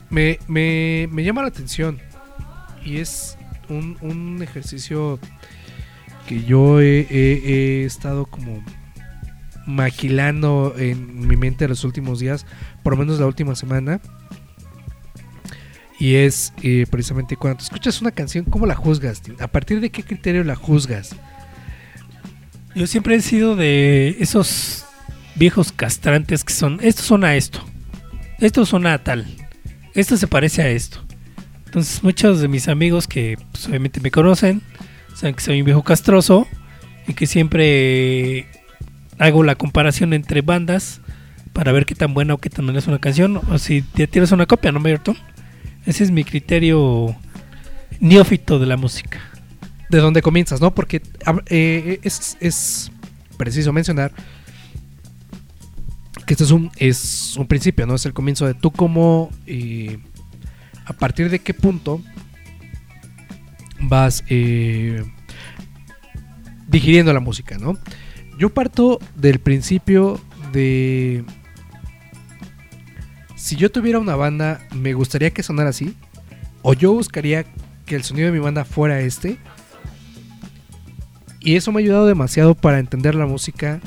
Me, 0.10 0.39
me, 0.48 1.08
me 1.12 1.24
llama 1.24 1.41
la 1.41 1.48
atención. 1.48 2.00
Y 2.86 2.98
es 2.98 3.38
un, 3.70 3.98
un 4.02 4.41
ejercicio 4.44 5.20
que 6.28 6.44
yo 6.44 6.82
he- 6.82 7.08
he 7.10 7.86
estado 7.86 8.26
como 8.26 8.64
maquilando 9.66 10.76
en 10.78 11.26
mi 11.28 11.38
mente 11.38 11.68
los 11.68 11.84
últimos 11.86 12.20
días, 12.20 12.46
por 12.84 12.94
lo 12.94 13.00
menos 13.00 13.20
la 13.20 13.26
última 13.26 13.56
semana. 13.56 14.02
Y 16.00 16.16
es 16.16 16.54
eh, 16.64 16.86
precisamente 16.89 17.38
cuando 17.38 17.64
escuchas 17.64 18.02
una 18.02 18.12
canción, 18.12 18.46
¿cómo 18.46 18.66
la 18.66 18.76
juzgas? 18.76 19.22
¿A 19.39 19.48
partir 19.48 19.80
de 19.80 19.89
qué 19.89 20.04
criterio 20.04 20.44
la 20.44 20.56
juzgas? 20.56 21.16
Yo 22.76 22.88
siempre 22.88 23.16
he 23.16 23.22
sido 23.22 23.56
de 23.56 24.18
esos 24.20 24.86
viejos 25.36 25.72
castrantes 25.72 26.44
que 26.44 26.54
son, 26.54 26.80
esto 26.82 27.04
suena 27.04 27.28
a 27.28 27.36
esto, 27.36 27.64
esto 28.39 28.66
suena 28.66 28.94
a 28.94 29.04
tal, 29.04 29.28
esto 29.94 30.18
se 30.18 30.28
parece 30.28 30.64
a 30.64 30.70
esto. 30.70 31.04
Entonces 31.66 32.04
muchos 32.04 32.41
de 32.41 32.48
mis 32.48 32.68
amigos 32.68 33.08
que 33.08 33.38
pues, 33.52 33.68
obviamente 33.68 34.00
me 34.00 34.12
conocen, 34.12 34.62
saben 35.16 35.36
que 35.36 35.41
soy 35.41 35.60
un 35.60 35.66
viejo 35.66 35.84
castroso 35.84 36.48
y 37.08 37.14
que 37.14 37.28
siempre 37.28 38.48
hago 39.20 39.44
la 39.44 39.56
comparación 39.56 40.14
entre 40.14 40.41
bandas 40.41 41.02
para 41.54 41.72
ver 41.72 41.86
qué 41.86 41.96
tan 41.96 42.14
buena 42.14 42.34
o 42.34 42.38
qué 42.39 42.50
tan 42.50 42.66
mala 42.66 42.80
es 42.80 42.88
una 42.88 43.00
canción, 43.00 43.38
o 43.38 43.58
si 43.60 43.84
ya 43.96 44.08
tienes 44.08 44.32
una 44.32 44.48
copia, 44.48 44.72
¿no, 44.72 44.80
Mayor 44.80 45.00
Tom? 45.00 45.16
Ese 45.86 46.04
es 46.04 46.12
mi 46.12 46.24
criterio 46.24 47.16
neófito 48.00 48.60
de 48.60 48.66
la 48.66 48.78
música. 48.78 49.20
de 49.90 50.00
dónde 50.00 50.22
comienzas, 50.24 50.60
¿no? 50.60 50.74
Porque 50.74 51.04
eh, 51.48 52.00
es, 52.02 52.92
preciso 53.38 53.72
mencionar 53.74 54.12
que 56.26 56.34
este 56.34 56.46
es 56.46 56.52
un, 56.52 56.72
es 56.78 57.36
un 57.38 57.48
principio, 57.48 57.86
¿no? 57.86 57.96
Es 57.96 58.06
el 58.06 58.14
comienzo 58.14 58.48
de 58.48 58.54
tú 58.56 58.72
como 58.72 59.30
eh, 59.46 60.00
a 60.86 60.94
partir 60.94 61.30
de 61.30 61.40
qué 61.40 61.54
punto 61.54 62.02
vas 63.82 64.24
eh, 64.30 65.04
digiriendo 66.68 67.14
la 67.14 67.20
música, 67.20 67.58
¿no? 67.58 67.78
Yo 68.40 68.50
parto 68.50 69.00
del 69.16 69.40
principio 69.40 70.20
de 70.52 71.24
si 73.44 73.58
yo 73.58 73.70
tuviera 73.70 74.00
una 74.00 74.16
banda, 74.16 74.62
me 74.74 74.94
gustaría 74.94 75.32
que 75.32 75.44
sonara 75.44 75.72
así, 75.72 75.96
o 76.62 76.74
yo 76.74 76.94
buscaría 76.94 77.44
que 77.86 77.96
el 77.98 78.04
sonido 78.06 78.28
de 78.28 78.32
mi 78.32 78.39
banda 78.39 78.64
fuera 78.64 79.02
este. 79.02 79.38
Y 81.41 81.58
eso 81.58 81.74
me 81.74 81.80
ha 81.80 81.84
ayudado 81.84 82.06
demasiado 82.06 82.56
para 82.56 82.80
entender 82.80 83.16
la 83.16 83.26
música, 83.26 83.82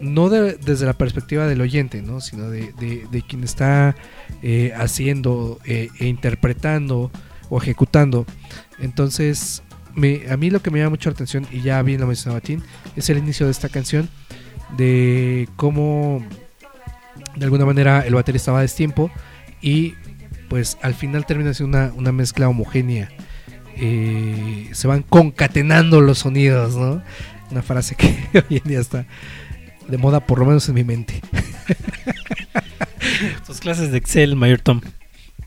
no 0.00 0.28
de- 0.28 0.54
desde 0.58 0.86
la 0.86 0.92
perspectiva 0.92 1.48
del 1.48 1.60
oyente, 1.60 2.02
¿no? 2.02 2.20
sino 2.20 2.50
de, 2.50 2.72
de- 2.78 3.22
quien 3.22 3.42
está 3.42 3.96
eh, 4.42 4.72
haciendo 4.76 5.58
eh, 5.64 5.88
e 5.98 6.06
interpretando 6.06 7.10
o 7.50 7.60
ejecutando. 7.60 8.26
Entonces, 8.78 9.64
me- 9.96 10.30
a 10.30 10.36
mí 10.36 10.50
lo 10.50 10.62
que 10.62 10.70
me 10.70 10.78
llama 10.78 10.90
mucho 10.90 11.10
la 11.10 11.14
atención, 11.14 11.48
y 11.50 11.62
ya 11.62 11.82
bien 11.82 12.00
lo 12.00 12.06
mencionaba 12.06 12.40
Tim, 12.40 12.60
es 12.94 13.10
el 13.10 13.18
inicio 13.18 13.46
de 13.46 13.50
esta 13.50 13.68
canción, 13.68 14.08
de 14.76 15.48
cómo 15.56 16.24
de 17.38 17.44
alguna 17.44 17.64
manera 17.64 18.00
el 18.06 18.14
baterista 18.14 18.52
va 18.52 18.58
a 18.58 18.62
destiempo 18.62 19.10
y 19.60 19.94
pues 20.48 20.78
al 20.82 20.94
final 20.94 21.26
termina 21.26 21.54
siendo 21.54 21.78
una, 21.78 21.92
una 21.92 22.12
mezcla 22.12 22.48
homogénea. 22.48 23.10
Eh, 23.76 24.70
se 24.72 24.88
van 24.88 25.02
concatenando 25.02 26.00
los 26.00 26.18
sonidos, 26.18 26.74
¿no? 26.76 27.02
Una 27.50 27.62
frase 27.62 27.94
que 27.94 28.06
hoy 28.50 28.58
en 28.58 28.68
día 28.68 28.80
está 28.80 29.06
de 29.86 29.98
moda, 29.98 30.20
por 30.20 30.38
lo 30.38 30.46
menos 30.46 30.68
en 30.68 30.74
mi 30.74 30.84
mente. 30.84 31.20
Tus 33.46 33.60
clases 33.60 33.90
de 33.90 33.98
Excel, 33.98 34.36
Mayor 34.36 34.60
Tom. 34.60 34.80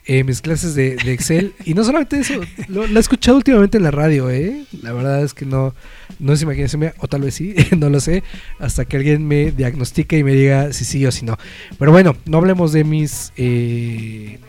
Eh, 0.06 0.24
mis 0.24 0.42
clases 0.42 0.74
de, 0.74 0.96
de 0.96 1.14
Excel, 1.14 1.54
y 1.64 1.76
no 1.76 1.84
solamente 1.84 2.20
eso, 2.20 2.42
lo, 2.68 2.88
lo 2.88 2.98
he 2.98 3.00
escuchado 3.00 3.38
últimamente 3.38 3.78
en 3.78 3.84
la 3.84 3.92
radio, 3.92 4.32
¿eh? 4.32 4.66
La 4.82 4.94
verdad 4.94 5.24
es 5.24 5.36
que 5.36 5.46
no, 5.46 5.76
no 6.22 6.34
es 6.34 6.42
imaginación 6.42 6.94
o 7.00 7.08
tal 7.08 7.22
vez 7.22 7.36
sí, 7.36 7.56
no 7.78 7.90
lo 7.90 8.00
sé, 8.00 8.24
hasta 8.60 8.86
que 8.86 8.98
alguien 8.98 9.28
me 9.28 9.52
diagnostique 9.52 10.18
y 10.18 10.24
me 10.24 10.34
diga 10.34 10.72
si 10.72 10.86
sí 10.86 11.06
o 11.06 11.12
si 11.12 11.26
no. 11.26 11.38
Pero 11.78 11.92
bueno, 11.92 12.16
no 12.26 12.38
hablemos 12.38 12.72
de 12.72 12.84
mis 12.84 13.34
eh, 13.38 14.40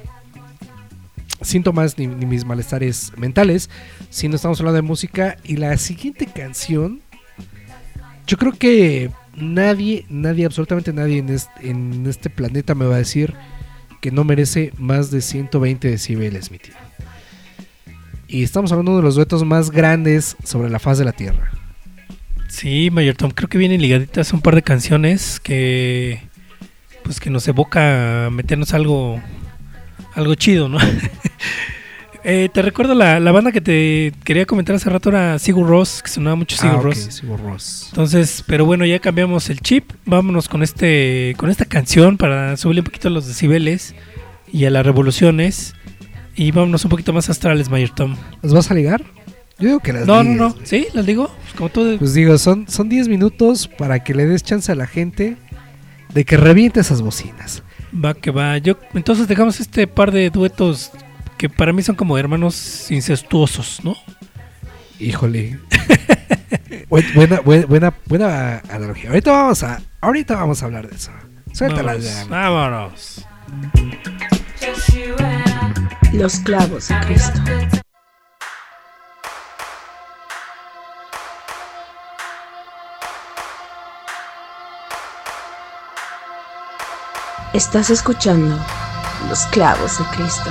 síntomas 1.40 1.98
ni, 1.98 2.06
mis 2.06 2.44
malestares 2.44 3.12
mentales, 3.16 3.70
sino 4.10 4.36
estamos 4.36 4.60
hablando 4.60 4.76
de 4.76 4.82
música. 4.82 5.38
Y 5.44 5.56
la 5.56 5.76
siguiente 5.78 6.26
canción, 6.26 7.00
yo 8.26 8.36
creo 8.36 8.52
que 8.52 9.10
nadie, 9.34 10.04
nadie, 10.08 10.44
absolutamente 10.44 10.92
nadie 10.92 11.18
en 11.18 11.30
este, 11.30 11.70
en 11.70 12.06
este 12.06 12.30
planeta 12.30 12.74
me 12.74 12.84
va 12.84 12.96
a 12.96 12.98
decir 12.98 13.34
que 14.00 14.10
no 14.10 14.24
merece 14.24 14.72
más 14.76 15.10
de 15.10 15.22
120 15.22 15.88
decibeles, 15.88 16.50
mi 16.50 16.58
tío. 16.58 16.74
Y 18.28 18.42
estamos 18.42 18.72
hablando 18.72 18.96
de 18.96 19.02
los 19.02 19.14
duetos 19.14 19.44
más 19.44 19.70
grandes 19.70 20.36
sobre 20.42 20.70
la 20.70 20.78
faz 20.78 20.98
de 20.98 21.04
la 21.04 21.12
Tierra. 21.12 21.61
Sí, 22.52 22.90
Mayor 22.90 23.14
Tom, 23.16 23.30
creo 23.30 23.48
que 23.48 23.56
vienen 23.56 23.80
ligaditas 23.80 24.34
un 24.34 24.42
par 24.42 24.54
de 24.54 24.60
canciones 24.60 25.40
que 25.40 26.20
pues 27.02 27.18
que 27.18 27.30
nos 27.30 27.48
evoca 27.48 28.28
meternos 28.30 28.74
algo 28.74 29.18
algo 30.14 30.34
chido, 30.34 30.68
¿no? 30.68 30.78
Eh, 32.24 32.48
te 32.54 32.62
recuerdo 32.62 32.94
la, 32.94 33.18
la 33.18 33.32
banda 33.32 33.50
que 33.50 33.60
te 33.60 34.12
quería 34.22 34.46
comentar 34.46 34.76
hace 34.76 34.88
rato 34.88 35.08
era 35.08 35.40
Sigur 35.40 35.66
Ross, 35.66 36.02
que 36.04 36.08
sonaba 36.08 36.36
mucho 36.36 36.56
Sigur 36.56 36.76
Ah, 36.78 36.80
Ross. 36.82 36.98
Sigur 37.10 37.40
Rós. 37.40 37.86
Entonces, 37.88 38.44
pero 38.46 38.64
bueno, 38.64 38.86
ya 38.86 39.00
cambiamos 39.00 39.50
el 39.50 39.58
chip. 39.58 39.90
Vámonos 40.06 40.48
con 40.48 40.62
este 40.62 41.34
con 41.36 41.50
esta 41.50 41.64
canción 41.64 42.18
para 42.18 42.56
subirle 42.56 42.82
un 42.82 42.84
poquito 42.84 43.08
a 43.08 43.10
los 43.10 43.26
decibeles 43.26 43.96
y 44.52 44.66
a 44.66 44.70
las 44.70 44.86
revoluciones. 44.86 45.74
Y 46.36 46.52
vámonos 46.52 46.84
un 46.84 46.90
poquito 46.90 47.12
más 47.12 47.28
astrales, 47.28 47.68
Mayor 47.70 47.90
Tom. 47.90 48.14
¿Las 48.40 48.54
vas 48.54 48.70
a 48.70 48.74
ligar? 48.74 49.02
Yo 49.62 49.68
digo 49.68 49.80
que 49.80 49.92
las 49.92 50.06
No, 50.06 50.22
no, 50.24 50.34
no. 50.34 50.52
güey. 50.54 50.66
¿Sí? 50.66 50.88
¿Las 50.92 51.06
digo? 51.06 51.30
Pues 51.42 51.54
como 51.54 51.68
tú... 51.70 51.96
Pues 51.98 52.14
digo, 52.14 52.36
son, 52.36 52.66
son 52.68 52.88
10 52.88 53.08
minutos 53.08 53.68
para 53.68 54.02
que 54.02 54.12
le 54.14 54.26
des 54.26 54.42
chance 54.42 54.70
a 54.70 54.74
la 54.74 54.86
gente 54.86 55.36
de 56.12 56.24
que 56.24 56.36
reviente 56.36 56.80
esas 56.80 57.00
bocinas. 57.00 57.62
Va 57.94 58.14
que 58.14 58.30
va. 58.30 58.58
Yo, 58.58 58.76
entonces 58.94 59.28
dejamos 59.28 59.60
este 59.60 59.86
par 59.86 60.10
de 60.10 60.30
duetos 60.30 60.90
que 61.38 61.48
para 61.48 61.72
mí 61.72 61.82
son 61.82 61.94
como 61.94 62.18
hermanos 62.18 62.90
incestuosos, 62.90 63.80
¿no? 63.84 63.96
Híjole. 64.98 65.58
Bu- 66.90 67.14
buena, 67.14 67.40
buena, 67.40 67.66
buena, 67.66 67.94
buena 68.06 68.62
analogía. 68.70 69.10
Ahorita 69.10 69.30
vamos 69.32 69.62
a, 69.62 69.80
ahorita 70.00 70.34
vamos 70.36 70.62
a 70.62 70.66
hablar 70.66 70.88
de 70.88 70.96
eso. 70.96 71.10
Suéltala 71.52 71.92
Vámonos, 71.94 72.04
ya. 72.14 72.24
vámonos. 72.26 73.26
Los 76.12 76.36
clavos 76.40 76.88
de 76.88 76.94
Cristo. 77.06 77.40
Estás 87.52 87.90
escuchando 87.90 88.58
Los 89.28 89.44
clavos 89.48 89.98
de 89.98 90.04
Cristo. 90.16 90.50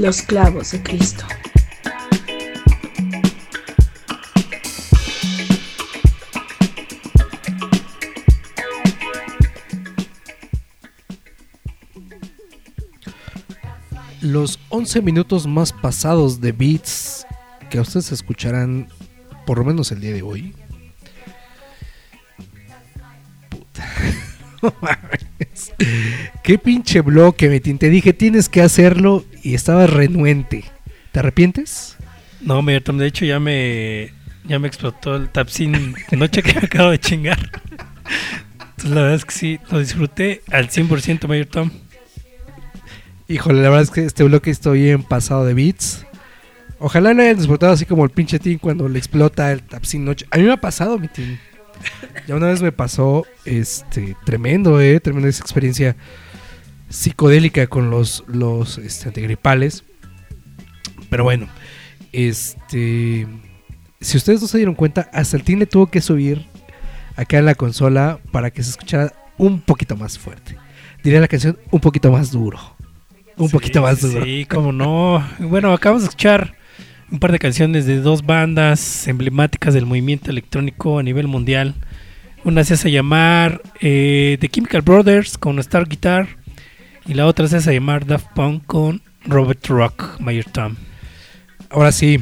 Los 0.00 0.22
clavos 0.22 0.70
de 0.70 0.82
Cristo. 0.82 1.26
Los 14.22 14.58
11 14.70 15.02
minutos 15.02 15.46
más 15.46 15.70
pasados 15.74 16.40
de 16.40 16.52
beats 16.52 17.26
que 17.68 17.78
ustedes 17.78 18.10
escucharán 18.10 18.88
por 19.44 19.58
lo 19.58 19.66
menos 19.66 19.92
el 19.92 20.00
día 20.00 20.14
de 20.14 20.22
hoy. 20.22 20.54
Puta. 23.50 23.86
Qué 26.42 26.58
pinche 26.58 27.02
bloque, 27.02 27.50
Metin. 27.50 27.76
Te 27.76 27.90
dije, 27.90 28.14
tienes 28.14 28.48
que 28.48 28.62
hacerlo 28.62 29.26
y 29.42 29.54
estabas 29.54 29.90
renuente. 29.90 30.64
¿Te 31.12 31.20
arrepientes? 31.20 31.96
No, 32.40 32.62
Mayor 32.62 32.82
Tom, 32.82 32.98
de 32.98 33.06
hecho 33.06 33.24
ya 33.24 33.40
me 33.40 34.12
ya 34.44 34.58
me 34.58 34.68
explotó 34.68 35.16
el 35.16 35.28
tapsin 35.28 35.94
noche 36.12 36.42
que 36.42 36.54
me 36.54 36.60
acabo 36.60 36.90
de 36.90 36.98
chingar. 36.98 37.38
Entonces 38.60 38.90
la 38.90 39.02
verdad 39.02 39.14
es 39.14 39.24
que 39.24 39.32
sí, 39.32 39.60
lo 39.70 39.78
disfruté 39.78 40.42
al 40.50 40.70
100% 40.70 41.28
Mayor 41.28 41.46
Tom. 41.46 41.70
Híjole, 43.28 43.62
la 43.62 43.68
verdad 43.68 43.82
es 43.82 43.90
que 43.90 44.04
este 44.04 44.24
bloque 44.24 44.50
estoy 44.50 44.82
bien 44.82 45.02
pasado 45.02 45.44
de 45.44 45.54
beats. 45.54 46.04
Ojalá 46.78 47.12
lo 47.12 47.22
hayan 47.22 47.36
disfrutado 47.36 47.72
así 47.72 47.84
como 47.84 48.04
el 48.04 48.10
pinche 48.10 48.38
team 48.38 48.58
cuando 48.58 48.88
le 48.88 48.98
explota 48.98 49.52
el 49.52 49.62
Tapsin 49.62 50.04
Noche. 50.04 50.26
A 50.30 50.38
mí 50.38 50.44
me 50.44 50.52
ha 50.52 50.56
pasado, 50.56 50.98
mi 50.98 51.08
team. 51.08 51.38
Ya 52.26 52.34
una 52.34 52.46
vez 52.46 52.62
me 52.62 52.72
pasó, 52.72 53.26
este, 53.44 54.16
tremendo, 54.24 54.80
eh, 54.80 54.98
tremenda 54.98 55.28
esa 55.28 55.42
experiencia 55.42 55.94
psicodélica 56.90 57.66
con 57.68 57.88
los, 57.88 58.24
los 58.26 58.76
este, 58.76 59.08
antigripales. 59.08 59.84
Pero 61.08 61.24
bueno, 61.24 61.48
este, 62.12 63.26
si 64.00 64.16
ustedes 64.16 64.42
no 64.42 64.48
se 64.48 64.58
dieron 64.58 64.74
cuenta, 64.74 65.08
hasta 65.12 65.36
el 65.38 65.58
le 65.58 65.66
tuvo 65.66 65.86
que 65.86 66.02
subir 66.02 66.44
acá 67.16 67.38
en 67.38 67.46
la 67.46 67.54
consola 67.54 68.18
para 68.30 68.50
que 68.50 68.62
se 68.62 68.70
escuchara 68.70 69.14
un 69.38 69.60
poquito 69.60 69.96
más 69.96 70.18
fuerte. 70.18 70.56
Diría 71.02 71.20
la 71.20 71.28
canción 71.28 71.58
un 71.70 71.80
poquito 71.80 72.12
más 72.12 72.30
duro. 72.30 72.58
Un 73.36 73.48
Sí, 73.48 73.54
poquito 73.54 73.80
más 73.80 74.02
duro. 74.02 74.24
Sí, 74.24 74.44
como 74.44 74.70
no. 74.70 75.26
Bueno, 75.38 75.72
acabamos 75.72 76.02
de 76.02 76.08
escuchar 76.08 76.54
un 77.10 77.18
par 77.18 77.32
de 77.32 77.38
canciones 77.38 77.86
de 77.86 78.00
dos 78.00 78.24
bandas 78.24 79.08
emblemáticas 79.08 79.72
del 79.74 79.86
movimiento 79.86 80.30
electrónico 80.30 80.98
a 80.98 81.02
nivel 81.02 81.26
mundial. 81.26 81.74
Una 82.44 82.64
se 82.64 82.74
hace 82.74 82.90
llamar 82.90 83.62
eh, 83.80 84.36
The 84.40 84.48
Chemical 84.48 84.82
Brothers 84.82 85.38
con 85.38 85.58
Star 85.58 85.88
Guitar 85.88 86.39
y 87.06 87.14
la 87.14 87.26
otra 87.26 87.48
se 87.48 87.56
hace 87.56 87.74
llamar 87.74 88.06
Daft 88.06 88.28
Punk 88.34 88.64
con 88.66 89.02
Robert 89.24 89.66
Rock, 89.66 90.20
Mayor 90.20 90.46
Tom. 90.46 90.76
Ahora 91.70 91.92
sí, 91.92 92.20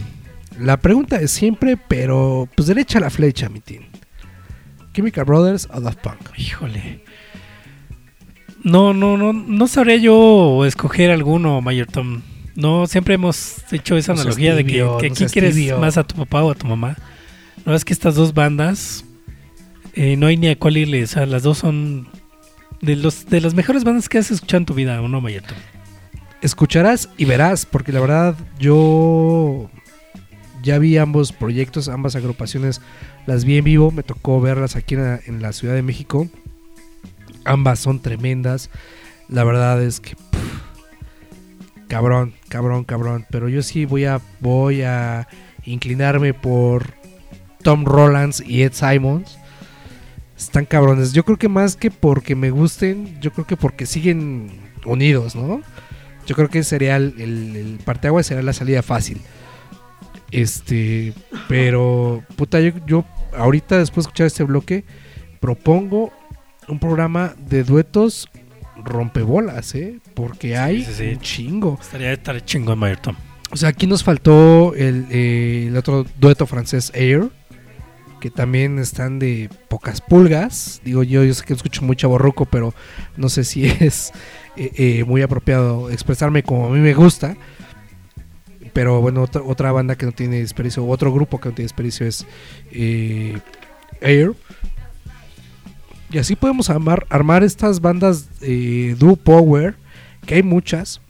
la 0.59 0.77
pregunta 0.77 1.21
es 1.21 1.31
siempre, 1.31 1.77
pero 1.77 2.49
pues 2.55 2.69
derecha 2.69 2.99
a 2.99 3.03
la 3.03 3.11
flecha, 3.11 3.49
mi 3.49 3.61
team. 3.61 3.85
Chemical 4.93 5.25
Brothers 5.25 5.69
o 5.73 5.81
Daft 5.81 6.01
Punk. 6.01 6.19
Híjole. 6.37 7.05
No, 8.65 8.93
no, 8.93 9.17
no, 9.17 9.33
no 9.33 9.67
sabría 9.69 9.97
yo 9.97 10.65
escoger 10.65 11.11
alguno, 11.11 11.61
Mayor 11.61 11.87
Tom. 11.87 12.23
No, 12.57 12.89
siempre 12.89 13.15
hemos 13.15 13.59
hecho 13.73 13.97
esa 13.97 14.13
analogía 14.13 14.55
de 14.55 14.65
que, 14.65 14.85
que 15.01 15.15
seas 15.15 15.33
quieres 15.33 15.57
más 15.79 15.97
a 15.97 16.05
tu 16.05 16.17
papá 16.17 16.43
o 16.43 16.51
a 16.51 16.55
tu 16.57 16.67
mamá. 16.67 16.97
No 17.65 17.75
es 17.75 17.85
que 17.85 17.93
estas 17.93 18.17
dos 18.17 18.35
bandas 18.35 19.05
eh, 19.95 20.17
no 20.17 20.27
hay 20.27 20.37
ni 20.37 20.49
a 20.49 20.59
cuál 20.59 20.77
irle. 20.77 21.05
O 21.05 21.07
sea, 21.07 21.25
las 21.27 21.45
dos 21.45 21.59
son 21.59 22.09
de 22.81 22.97
los 22.97 23.27
de 23.27 23.41
las 23.41 23.55
mejores 23.55 23.85
bandas 23.85 24.09
que 24.09 24.19
has 24.19 24.31
escuchado 24.31 24.59
en 24.59 24.67
tu 24.67 24.75
vida, 24.75 25.01
¿o 25.01 25.09
no, 25.09 25.21
Mayor 25.21 25.43
Tom? 25.43 25.57
Escucharás 26.41 27.09
y 27.17 27.25
verás, 27.25 27.67
porque 27.67 27.93
la 27.93 28.01
verdad 28.01 28.37
yo 28.59 29.71
ya 30.63 30.79
vi 30.79 30.97
ambos 30.97 31.33
proyectos, 31.33 31.89
ambas 31.89 32.15
agrupaciones, 32.17 32.81
las 33.27 33.45
vi 33.45 33.59
en 33.59 33.65
vivo, 33.65 33.91
me 33.91 34.03
tocó 34.03 34.41
verlas 34.41 34.77
aquí 34.77 34.95
en 34.95 35.03
la, 35.03 35.21
en 35.27 35.43
la 35.43 35.53
Ciudad 35.53 35.75
de 35.75 35.83
México. 35.83 36.29
Ambas 37.45 37.79
son 37.79 38.01
tremendas. 38.01 38.71
La 39.29 39.45
verdad 39.45 39.83
es 39.83 40.01
que 40.01 40.17
cabrón, 41.89 42.35
cabrón, 42.49 42.85
cabrón, 42.85 43.27
pero 43.31 43.49
yo 43.49 43.63
sí 43.63 43.85
voy 43.85 44.05
a 44.05 44.21
voy 44.41 44.83
a 44.83 45.27
inclinarme 45.65 46.35
por 46.35 46.95
Tom 47.63 47.85
Rollins 47.85 48.43
y 48.47 48.63
Ed 48.63 48.73
Simons. 48.73 49.39
Están 50.39 50.65
cabrones. 50.65 51.13
Yo 51.13 51.25
creo 51.25 51.37
que 51.37 51.49
más 51.49 51.77
que 51.77 51.91
porque 51.91 52.35
me 52.37 52.51
gusten, 52.51 53.21
yo 53.21 53.33
creo 53.33 53.47
que 53.47 53.57
porque 53.57 53.87
siguen 53.87 54.53
unidos, 54.85 55.35
¿no? 55.35 55.61
Yo 56.27 56.37
creo 56.37 56.49
que 56.49 56.63
sería 56.63 56.97
el, 56.97 57.15
el, 57.19 57.57
el 57.57 57.79
parteaguas 57.85 58.27
sería 58.27 58.43
la 58.43 58.53
salida 58.53 58.83
fácil. 58.83 59.21
Este, 60.31 61.13
pero 61.49 62.23
puta, 62.37 62.61
yo, 62.61 62.71
yo 62.87 63.05
ahorita 63.37 63.79
después 63.79 64.05
de 64.05 64.09
escuchar 64.09 64.27
este 64.27 64.45
bloque 64.45 64.85
propongo 65.41 66.13
un 66.69 66.79
programa 66.79 67.35
de 67.49 67.65
duetos 67.65 68.29
rompebolas, 68.85 69.75
¿eh? 69.75 69.99
Porque 70.15 70.57
hay 70.57 70.85
sí, 70.85 70.93
sí. 70.95 71.09
un 71.09 71.21
chingo. 71.21 71.79
Estaría 71.81 72.13
estar 72.13 72.45
chingón, 72.45 72.79
Mayor 72.79 72.99
Tom. 72.99 73.17
O 73.51 73.57
sea, 73.57 73.71
aquí 73.71 73.87
nos 73.87 74.05
faltó 74.05 74.75
el, 74.75 75.07
eh, 75.11 75.67
el 75.69 75.77
otro 75.77 76.07
dueto 76.21 76.47
francés 76.47 76.93
Air, 76.95 77.31
que 78.21 78.31
también 78.31 78.79
están 78.79 79.19
de 79.19 79.51
pocas 79.69 80.01
pulgas. 80.01 80.81
Digo, 80.85 81.03
yo, 81.03 81.25
yo 81.25 81.35
sé 81.35 81.45
que 81.45 81.55
escucho 81.55 81.83
muy 81.83 81.97
chaborruco, 81.97 82.47
pero 82.47 82.75
no 83.17 83.29
sé 83.29 83.45
si 83.45 83.65
es 83.81 84.13
eh, 84.57 84.73
eh, 84.77 85.05
muy 85.05 85.23
apropiado 85.23 85.91
expresarme 85.91 86.43
como 86.43 86.67
a 86.67 86.71
mí 86.71 86.79
me 86.81 86.95
gusta. 86.95 87.37
Pero 88.73 89.01
bueno, 89.01 89.23
otra, 89.23 89.43
otra 89.43 89.73
banda 89.73 89.97
que 89.97 90.07
no 90.07 90.13
tiene 90.13 90.39
desperdicio, 90.39 90.87
otro 90.87 91.13
grupo 91.13 91.41
que 91.41 91.49
no 91.49 91.55
tiene 91.55 91.67
desperdicio 91.67 92.07
es 92.07 92.27
eh, 92.71 93.39
Air. 94.01 94.33
Y 96.11 96.19
así 96.19 96.37
podemos 96.37 96.71
armar, 96.71 97.07
armar 97.11 97.43
estas 97.43 97.81
bandas 97.81 98.29
Duo 98.99 99.17
Power, 99.17 99.75
que 100.25 100.37
hay 100.37 100.43
muchas 100.43 101.01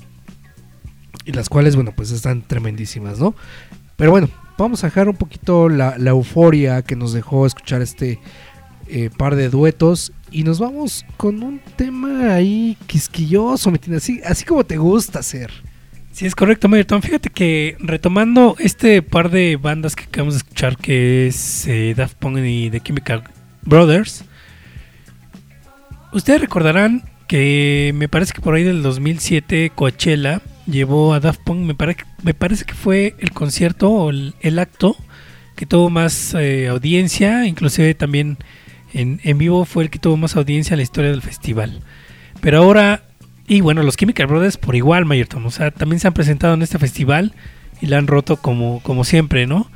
y 1.28 1.32
las 1.32 1.50
cuales, 1.50 1.76
bueno, 1.76 1.92
pues 1.94 2.10
están 2.10 2.40
tremendísimas, 2.40 3.18
¿no? 3.18 3.34
Pero 3.96 4.10
bueno, 4.10 4.30
vamos 4.58 4.84
a 4.84 4.88
dejar 4.88 5.08
un 5.08 5.16
poquito 5.16 5.68
la, 5.68 5.94
euforia 5.96 6.82
que 6.82 6.96
nos 6.96 7.12
dejó 7.12 7.46
escuchar 7.46 7.80
este 7.80 8.20
eh, 8.88 9.08
par 9.16 9.36
de 9.36 9.48
duetos 9.48 10.12
y 10.30 10.42
nos 10.42 10.58
vamos 10.58 11.06
con 11.16 11.42
un 11.42 11.60
tema 11.76 12.34
ahí 12.34 12.76
quisquilloso, 12.86 13.70
¿me? 13.70 13.78
Así, 13.96 14.20
así 14.24 14.44
como 14.44 14.64
te 14.64 14.76
gusta 14.76 15.20
hacer. 15.20 15.50
Sí, 16.12 16.26
es 16.26 16.34
correcto, 16.34 16.68
Mayor 16.68 16.86
Tom. 16.86 17.00
Fíjate 17.00 17.30
que 17.30 17.76
retomando 17.78 18.56
este 18.58 19.00
par 19.02 19.30
de 19.30 19.56
bandas 19.56 19.94
que 19.94 20.04
acabamos 20.04 20.34
de 20.34 20.38
escuchar, 20.38 20.76
que 20.76 21.28
es 21.28 21.66
eh, 21.68 21.94
Daft 21.96 22.16
Punk 22.16 22.38
y 22.38 22.70
The 22.70 22.80
Chemical 22.80 23.22
Brothers, 23.62 24.24
ustedes 26.12 26.40
recordarán 26.40 27.04
que 27.28 27.92
me 27.94 28.08
parece 28.08 28.32
que 28.32 28.40
por 28.40 28.54
ahí 28.54 28.64
del 28.64 28.82
2007 28.82 29.70
Coachella 29.74 30.42
llevó 30.70 31.14
a 31.14 31.20
Daft 31.20 31.40
Punk, 31.44 31.60
me, 31.60 31.74
pare- 31.74 31.96
me 32.22 32.34
parece 32.34 32.64
que 32.64 32.74
fue 32.74 33.14
el 33.18 33.32
concierto 33.32 33.90
o 33.90 34.10
el, 34.10 34.58
acto 34.58 34.96
que 35.56 35.66
tuvo 35.66 35.90
más 35.90 36.34
eh, 36.34 36.68
audiencia, 36.68 37.46
inclusive 37.46 37.94
también 37.94 38.38
en, 38.92 39.20
en 39.24 39.38
vivo 39.38 39.64
fue 39.64 39.84
el 39.84 39.90
que 39.90 39.98
tuvo 39.98 40.16
más 40.16 40.36
audiencia 40.36 40.74
en 40.74 40.78
la 40.78 40.82
historia 40.84 41.10
del 41.10 41.22
festival. 41.22 41.80
Pero 42.40 42.58
ahora, 42.58 43.02
y 43.46 43.60
bueno, 43.60 43.82
los 43.82 43.96
Chemical 43.96 44.26
Brothers 44.28 44.56
por 44.56 44.76
igual, 44.76 45.04
Mayor 45.04 45.26
Tom, 45.26 45.46
o 45.46 45.50
sea, 45.50 45.70
también 45.70 46.00
se 46.00 46.06
han 46.06 46.14
presentado 46.14 46.54
en 46.54 46.62
este 46.62 46.78
festival 46.78 47.34
y 47.80 47.86
la 47.86 47.98
han 47.98 48.06
roto 48.06 48.36
como, 48.36 48.80
como 48.82 49.04
siempre, 49.04 49.46
¿no? 49.46 49.68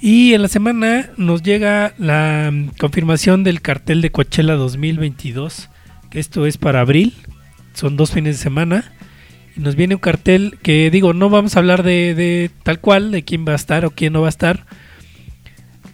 Y 0.00 0.34
en 0.34 0.42
la 0.42 0.48
semana 0.48 1.10
nos 1.16 1.42
llega 1.42 1.94
la 1.98 2.50
mm, 2.52 2.70
confirmación 2.78 3.44
del 3.44 3.60
cartel 3.60 4.00
de 4.02 4.10
Coachella 4.10 4.54
2022, 4.54 5.68
que 6.10 6.18
esto 6.18 6.46
es 6.46 6.56
para 6.58 6.80
abril, 6.80 7.14
son 7.74 7.96
dos 7.96 8.10
fines 8.12 8.36
de 8.38 8.42
semana. 8.42 8.92
Nos 9.56 9.76
viene 9.76 9.94
un 9.94 10.00
cartel 10.00 10.58
que 10.62 10.90
digo, 10.90 11.12
no 11.12 11.28
vamos 11.30 11.56
a 11.56 11.58
hablar 11.58 11.82
de, 11.82 12.14
de 12.14 12.50
tal 12.62 12.80
cual, 12.80 13.10
de 13.10 13.22
quién 13.22 13.46
va 13.46 13.52
a 13.52 13.56
estar 13.56 13.84
o 13.84 13.90
quién 13.90 14.12
no 14.12 14.22
va 14.22 14.28
a 14.28 14.30
estar. 14.30 14.66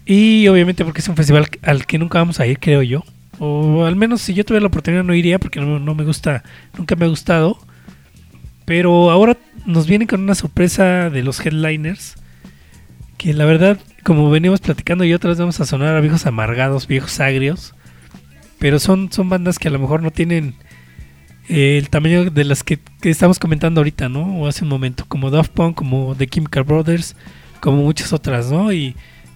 Y 0.07 0.49
obviamente 0.49 0.85
porque 0.85 1.01
es 1.01 1.09
un 1.09 1.17
festival 1.17 1.49
al 1.63 1.85
que 1.85 1.99
nunca 1.99 2.19
vamos 2.19 2.41
a 2.41 2.47
ir, 2.47 2.59
creo 2.59 2.83
yo. 2.83 3.05
O 3.39 3.85
al 3.85 3.95
menos 3.95 4.23
si 4.23 4.33
yo 4.33 4.45
tuviera 4.45 4.63
la 4.63 4.69
oportunidad 4.69 5.05
no 5.05 5.15
iría 5.15 5.39
porque 5.39 5.61
no, 5.61 5.79
no 5.79 5.95
me 5.95 6.05
gusta, 6.05 6.43
nunca 6.77 6.97
me 6.97 7.05
ha 7.05 7.09
gustado. 7.09 7.59
Pero 8.65 9.11
ahora 9.11 9.37
nos 9.67 9.87
viene 9.87 10.07
con 10.07 10.23
una 10.23 10.35
sorpresa 10.35 11.11
de 11.11 11.23
los 11.23 11.45
headliners. 11.45 12.15
Que 13.19 13.35
la 13.35 13.45
verdad, 13.45 13.79
como 14.03 14.31
venimos 14.31 14.61
platicando 14.61 15.05
y 15.05 15.13
otras 15.13 15.39
vamos 15.39 15.61
a 15.61 15.67
sonar 15.67 15.95
a 15.95 16.01
viejos 16.01 16.25
amargados, 16.25 16.87
viejos 16.87 17.21
agrios. 17.21 17.75
Pero 18.59 18.79
son, 18.79 19.13
son 19.13 19.29
bandas 19.29 19.59
que 19.59 19.69
a 19.69 19.71
lo 19.71 19.79
mejor 19.79 20.03
no 20.03 20.11
tienen 20.11 20.55
eh, 21.49 21.79
el 21.79 21.89
tamaño 21.91 22.31
de 22.31 22.45
las 22.45 22.63
que, 22.63 22.79
que 23.01 23.11
estamos 23.11 23.39
comentando 23.39 23.81
ahorita, 23.81 24.09
¿no? 24.09 24.41
O 24.41 24.47
hace 24.47 24.65
un 24.65 24.71
momento, 24.71 25.05
como 25.09 25.31
Daft 25.31 25.53
Punk, 25.53 25.77
como 25.77 26.15
The 26.17 26.27
Chemical 26.27 26.65
Brothers, 26.65 27.17
como 27.61 27.79
muchas 27.79 28.13
otras, 28.13 28.51
¿no? 28.51 28.73
Y 28.73 28.95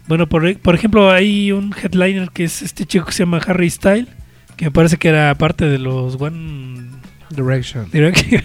bueno, 0.09 0.29
por, 0.29 0.59
por 0.59 0.75
ejemplo, 0.75 1.11
hay 1.11 1.53
un 1.53 1.75
headliner 1.75 2.31
que 2.31 2.45
es 2.45 2.63
este 2.63 2.85
chico 2.87 3.07
que 3.07 3.13
se 3.13 3.21
llama 3.21 3.41
Harry 3.47 3.71
Style, 3.71 4.09
que 4.57 4.67
me 4.67 4.71
parece 4.71 4.97
que 4.97 5.09
era 5.09 5.35
parte 5.37 5.65
de 5.67 5.79
los 5.79 6.21
One, 6.21 6.91
Direction. 7.31 7.91
Direction. 7.91 8.43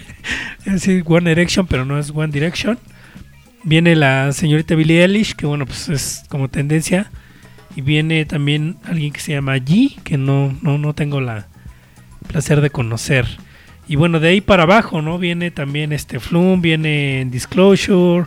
Es 0.64 0.72
decir, 0.72 1.04
One 1.06 1.28
Direction, 1.28 1.66
pero 1.66 1.84
no 1.84 1.98
es 1.98 2.10
One 2.10 2.32
Direction. 2.32 2.78
Viene 3.64 3.96
la 3.96 4.32
señorita 4.32 4.74
Billie 4.74 5.02
Eilish, 5.02 5.34
que 5.34 5.46
bueno, 5.46 5.66
pues 5.66 5.88
es 5.88 6.24
como 6.28 6.48
tendencia. 6.48 7.10
Y 7.76 7.82
viene 7.82 8.24
también 8.24 8.76
alguien 8.84 9.12
que 9.12 9.20
se 9.20 9.32
llama 9.32 9.56
G, 9.56 10.00
que 10.02 10.16
no, 10.16 10.56
no, 10.62 10.78
no 10.78 10.94
tengo 10.94 11.20
la 11.20 11.48
placer 12.26 12.60
de 12.60 12.70
conocer. 12.70 13.26
Y 13.88 13.96
bueno, 13.96 14.20
de 14.20 14.28
ahí 14.28 14.40
para 14.42 14.64
abajo, 14.64 15.00
¿no? 15.00 15.18
Viene 15.18 15.50
también 15.50 15.92
este 15.92 16.20
Flume, 16.20 16.60
viene 16.60 17.26
Disclosure, 17.30 18.26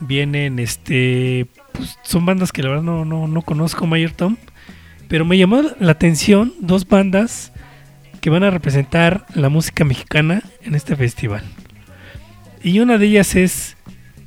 vienen 0.00 0.60
este. 0.60 1.46
Pues 1.72 1.98
son 2.02 2.24
bandas 2.24 2.52
que 2.52 2.62
la 2.62 2.68
verdad 2.68 2.84
no, 2.84 3.04
no, 3.04 3.26
no 3.26 3.42
conozco, 3.42 3.86
Mayor 3.86 4.12
Tom. 4.12 4.36
Pero 5.08 5.24
me 5.24 5.36
llamó 5.36 5.62
la 5.80 5.92
atención 5.92 6.54
dos 6.60 6.86
bandas 6.86 7.52
que 8.20 8.30
van 8.30 8.44
a 8.44 8.50
representar 8.50 9.26
la 9.34 9.48
música 9.48 9.84
mexicana 9.84 10.42
en 10.62 10.74
este 10.74 10.96
festival. 10.96 11.42
Y 12.62 12.80
una 12.80 12.98
de 12.98 13.06
ellas 13.06 13.34
es 13.34 13.76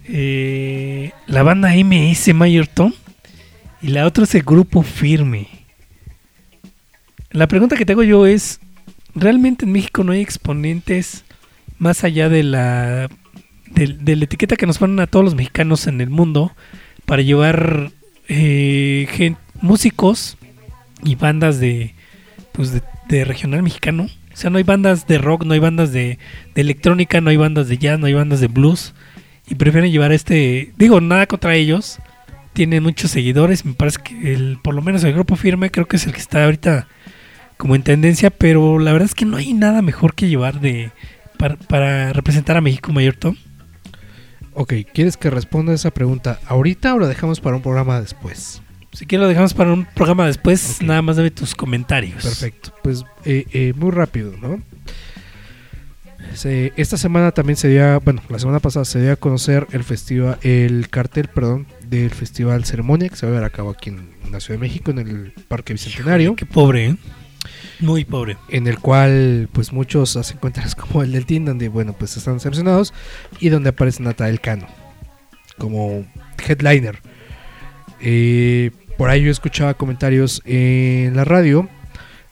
eh, 0.05 1.11
la 1.27 1.43
banda 1.43 1.73
MS 1.73 2.33
Mayor 2.33 2.67
Tom 2.67 2.93
y 3.81 3.89
la 3.89 4.05
otra 4.05 4.23
es 4.23 4.35
el 4.35 4.43
grupo 4.43 4.83
Firme. 4.83 5.47
La 7.31 7.47
pregunta 7.47 7.75
que 7.75 7.85
tengo 7.85 8.03
yo 8.03 8.25
es, 8.25 8.59
¿realmente 9.15 9.65
en 9.65 9.71
México 9.71 10.03
no 10.03 10.11
hay 10.11 10.21
exponentes 10.21 11.25
más 11.77 12.03
allá 12.03 12.29
de 12.29 12.43
la, 12.43 13.09
de, 13.71 14.15
la 14.15 14.23
etiqueta 14.23 14.55
que 14.55 14.65
nos 14.65 14.77
ponen 14.77 14.99
a 14.99 15.07
todos 15.07 15.23
los 15.23 15.35
mexicanos 15.35 15.87
en 15.87 16.01
el 16.01 16.09
mundo 16.09 16.51
para 17.05 17.21
llevar 17.21 17.91
eh, 18.27 19.35
músicos 19.61 20.37
y 21.03 21.15
bandas 21.15 21.59
de, 21.59 21.93
pues 22.51 22.73
de, 23.07 23.25
regional 23.25 23.63
mexicano? 23.63 24.07
O 24.33 24.37
sea, 24.37 24.49
no 24.49 24.57
hay 24.57 24.63
bandas 24.63 25.07
de 25.07 25.17
rock, 25.17 25.43
no 25.43 25.53
hay 25.53 25.59
bandas 25.59 25.91
de, 25.91 26.19
de 26.53 26.61
electrónica, 26.61 27.19
no 27.21 27.29
hay 27.29 27.37
bandas 27.37 27.67
de 27.67 27.77
jazz, 27.77 27.99
no 27.99 28.05
hay 28.05 28.13
bandas 28.13 28.39
de 28.39 28.47
blues. 28.47 28.93
Y 29.49 29.55
prefieren 29.55 29.91
llevar 29.91 30.11
este, 30.11 30.73
digo, 30.77 31.01
nada 31.01 31.25
contra 31.25 31.55
ellos, 31.55 31.99
tiene 32.53 32.81
muchos 32.81 33.11
seguidores. 33.11 33.65
Me 33.65 33.73
parece 33.73 33.99
que 34.03 34.33
el, 34.33 34.59
por 34.61 34.75
lo 34.75 34.81
menos 34.81 35.03
el 35.03 35.13
grupo 35.13 35.35
firme 35.35 35.71
creo 35.71 35.87
que 35.87 35.95
es 35.95 36.05
el 36.05 36.13
que 36.13 36.19
está 36.19 36.43
ahorita 36.43 36.87
como 37.59 37.75
en 37.75 37.83
tendencia, 37.83 38.29
pero 38.29 38.79
la 38.79 38.93
verdad 38.93 39.05
es 39.07 39.13
que 39.15 39.25
no 39.25 39.35
hay 39.35 39.53
nada 39.53 39.81
mejor 39.81 40.15
que 40.15 40.29
llevar 40.29 40.61
de 40.61 40.91
para, 41.37 41.57
para 41.57 42.13
representar 42.13 42.55
a 42.55 42.61
México 42.61 42.93
Mayor 42.93 43.15
Tom. 43.15 43.35
Ok, 44.53 44.73
¿quieres 44.93 45.17
que 45.17 45.29
responda 45.29 45.73
esa 45.73 45.91
pregunta 45.91 46.39
ahorita 46.47 46.95
o 46.95 46.99
lo 46.99 47.07
dejamos 47.07 47.41
para 47.41 47.57
un 47.57 47.61
programa 47.61 47.99
después? 47.99 48.61
Si 48.93 49.05
quieres 49.05 49.23
lo 49.23 49.27
dejamos 49.27 49.53
para 49.53 49.73
un 49.73 49.85
programa 49.93 50.25
después, 50.25 50.81
nada 50.81 51.01
más 51.01 51.17
dame 51.17 51.31
tus 51.31 51.53
comentarios. 51.53 52.23
Perfecto. 52.23 52.73
Pues 52.81 53.03
eh, 53.25 53.45
eh, 53.51 53.73
muy 53.75 53.91
rápido, 53.91 54.33
¿no? 54.41 54.61
Se- 56.33 56.71
esta 56.77 56.97
semana 56.97 57.31
también 57.31 57.57
se 57.57 57.67
dio, 57.67 57.99
bueno, 58.01 58.21
la 58.29 58.39
semana 58.39 58.59
pasada 58.59 58.85
se 58.85 59.01
dio 59.01 59.11
a 59.11 59.15
conocer 59.17 59.67
el 59.71 59.83
festival, 59.83 60.37
el 60.43 60.87
cartel, 60.89 61.27
perdón, 61.27 61.67
del 61.89 62.09
festival 62.11 62.63
Ceremonia 62.65 63.09
que 63.09 63.15
se 63.17 63.25
va 63.25 63.31
a 63.31 63.35
llevar 63.35 63.47
a 63.49 63.53
cabo 63.53 63.69
aquí 63.71 63.89
en 63.89 64.09
la 64.31 64.39
Ciudad 64.39 64.59
de 64.59 64.67
México, 64.67 64.91
en 64.91 64.99
el 64.99 65.33
Parque 65.47 65.73
Bicentenario. 65.73 66.35
Qué 66.35 66.45
pobre, 66.45 66.87
¿eh? 66.87 66.95
Muy 67.79 68.05
pobre. 68.05 68.37
en 68.49 68.67
el 68.67 68.79
cual 68.79 69.49
pues 69.51 69.71
muchos 69.71 70.15
hacen 70.17 70.37
cuentas 70.37 70.75
como 70.75 71.03
el 71.03 71.11
del 71.11 71.25
Team 71.25 71.45
donde 71.45 71.69
bueno 71.69 71.93
pues 71.93 72.17
están 72.17 72.39
seleccionados 72.39 72.93
y 73.39 73.49
donde 73.49 73.69
aparece 73.69 74.03
Natael 74.03 74.41
Cano 74.41 74.67
como 75.57 76.05
headliner 76.47 76.99
Eh, 78.01 78.71
por 78.97 79.09
ahí 79.09 79.23
yo 79.23 79.31
escuchaba 79.31 79.73
comentarios 79.73 80.41
en 80.45 81.15
la 81.15 81.25
radio 81.25 81.67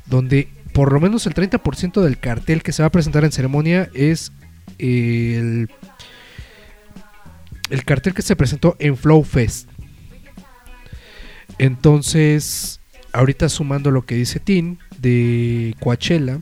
donde 0.06 0.48
por 0.74 0.94
lo 0.94 1.00
menos 1.00 1.26
el 1.28 1.34
30% 1.34 2.02
del 2.02 2.20
cartel 2.20 2.64
que 2.64 2.72
se 2.72 2.84
va 2.84 2.88
a 2.88 2.92
presentar 2.92 3.26
en 3.26 3.32
ceremonia 3.32 3.90
es 3.94 4.32
el, 4.78 5.70
el 7.70 7.84
cartel 7.84 8.14
que 8.14 8.22
se 8.22 8.36
presentó 8.36 8.76
en 8.80 8.96
Flow 8.96 9.24
Fest 9.24 9.70
entonces 11.58 12.80
ahorita 13.12 13.50
sumando 13.50 13.92
lo 13.92 14.06
que 14.06 14.16
dice 14.16 14.40
Tin 14.40 14.80
de 15.00 15.76
Coachella, 15.80 16.40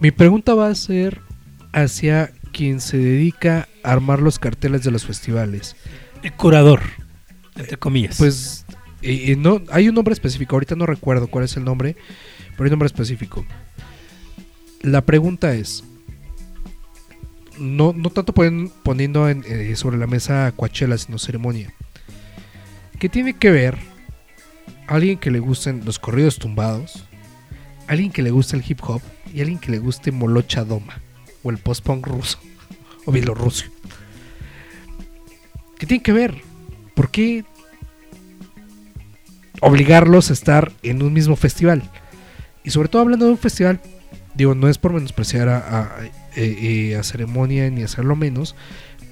mi 0.00 0.10
pregunta 0.10 0.54
va 0.54 0.68
a 0.68 0.74
ser 0.74 1.20
hacia 1.72 2.32
quien 2.52 2.80
se 2.80 2.98
dedica 2.98 3.68
a 3.82 3.92
armar 3.92 4.20
los 4.20 4.38
carteles 4.38 4.82
de 4.84 4.90
los 4.90 5.04
festivales. 5.04 5.76
El 6.22 6.32
curador, 6.32 6.80
entre 7.56 7.76
comillas. 7.76 8.16
Pues 8.18 8.64
eh, 9.02 9.32
eh, 9.32 9.36
no, 9.36 9.62
hay 9.70 9.88
un 9.88 9.94
nombre 9.94 10.12
específico, 10.12 10.56
ahorita 10.56 10.76
no 10.76 10.86
recuerdo 10.86 11.28
cuál 11.28 11.44
es 11.44 11.56
el 11.56 11.64
nombre, 11.64 11.96
pero 12.52 12.64
hay 12.64 12.66
un 12.66 12.72
nombre 12.72 12.86
específico. 12.86 13.44
La 14.82 15.00
pregunta 15.00 15.54
es, 15.54 15.84
no, 17.58 17.92
no 17.92 18.10
tanto 18.10 18.34
ponen- 18.34 18.70
poniendo 18.82 19.28
en, 19.28 19.44
eh, 19.46 19.74
sobre 19.76 19.96
la 19.96 20.06
mesa 20.06 20.52
Coachella, 20.56 20.98
sino 20.98 21.18
ceremonia. 21.18 21.72
¿Qué 22.98 23.08
tiene 23.08 23.34
que 23.34 23.50
ver 23.50 23.78
alguien 24.86 25.18
que 25.18 25.30
le 25.30 25.38
gusten 25.38 25.82
los 25.84 25.98
corridos 25.98 26.38
tumbados, 26.38 27.04
alguien 27.86 28.10
que 28.10 28.22
le 28.22 28.30
guste 28.30 28.56
el 28.56 28.64
hip 28.66 28.80
hop 28.82 29.02
y 29.32 29.40
alguien 29.40 29.58
que 29.58 29.70
le 29.70 29.78
guste 29.78 30.12
Molocha 30.12 30.64
Doma 30.64 31.00
o 31.42 31.50
el 31.50 31.58
post-punk 31.58 32.06
ruso 32.06 32.38
o 33.04 33.12
bielorruso? 33.12 33.66
¿Qué 35.78 35.86
tiene 35.86 36.02
que 36.02 36.12
ver? 36.12 36.42
¿Por 36.94 37.10
qué 37.10 37.44
obligarlos 39.60 40.30
a 40.30 40.32
estar 40.32 40.72
en 40.82 41.02
un 41.02 41.12
mismo 41.12 41.36
festival? 41.36 41.82
Y 42.62 42.70
sobre 42.70 42.88
todo 42.88 43.02
hablando 43.02 43.26
de 43.26 43.32
un 43.32 43.38
festival, 43.38 43.80
digo, 44.34 44.54
no 44.54 44.68
es 44.68 44.78
por 44.78 44.92
menospreciar 44.92 45.48
a, 45.48 45.58
a, 45.58 46.04
eh, 46.04 46.12
eh, 46.36 46.96
a 46.96 47.02
ceremonia 47.02 47.68
ni 47.70 47.82
hacerlo 47.82 48.16
menos, 48.16 48.54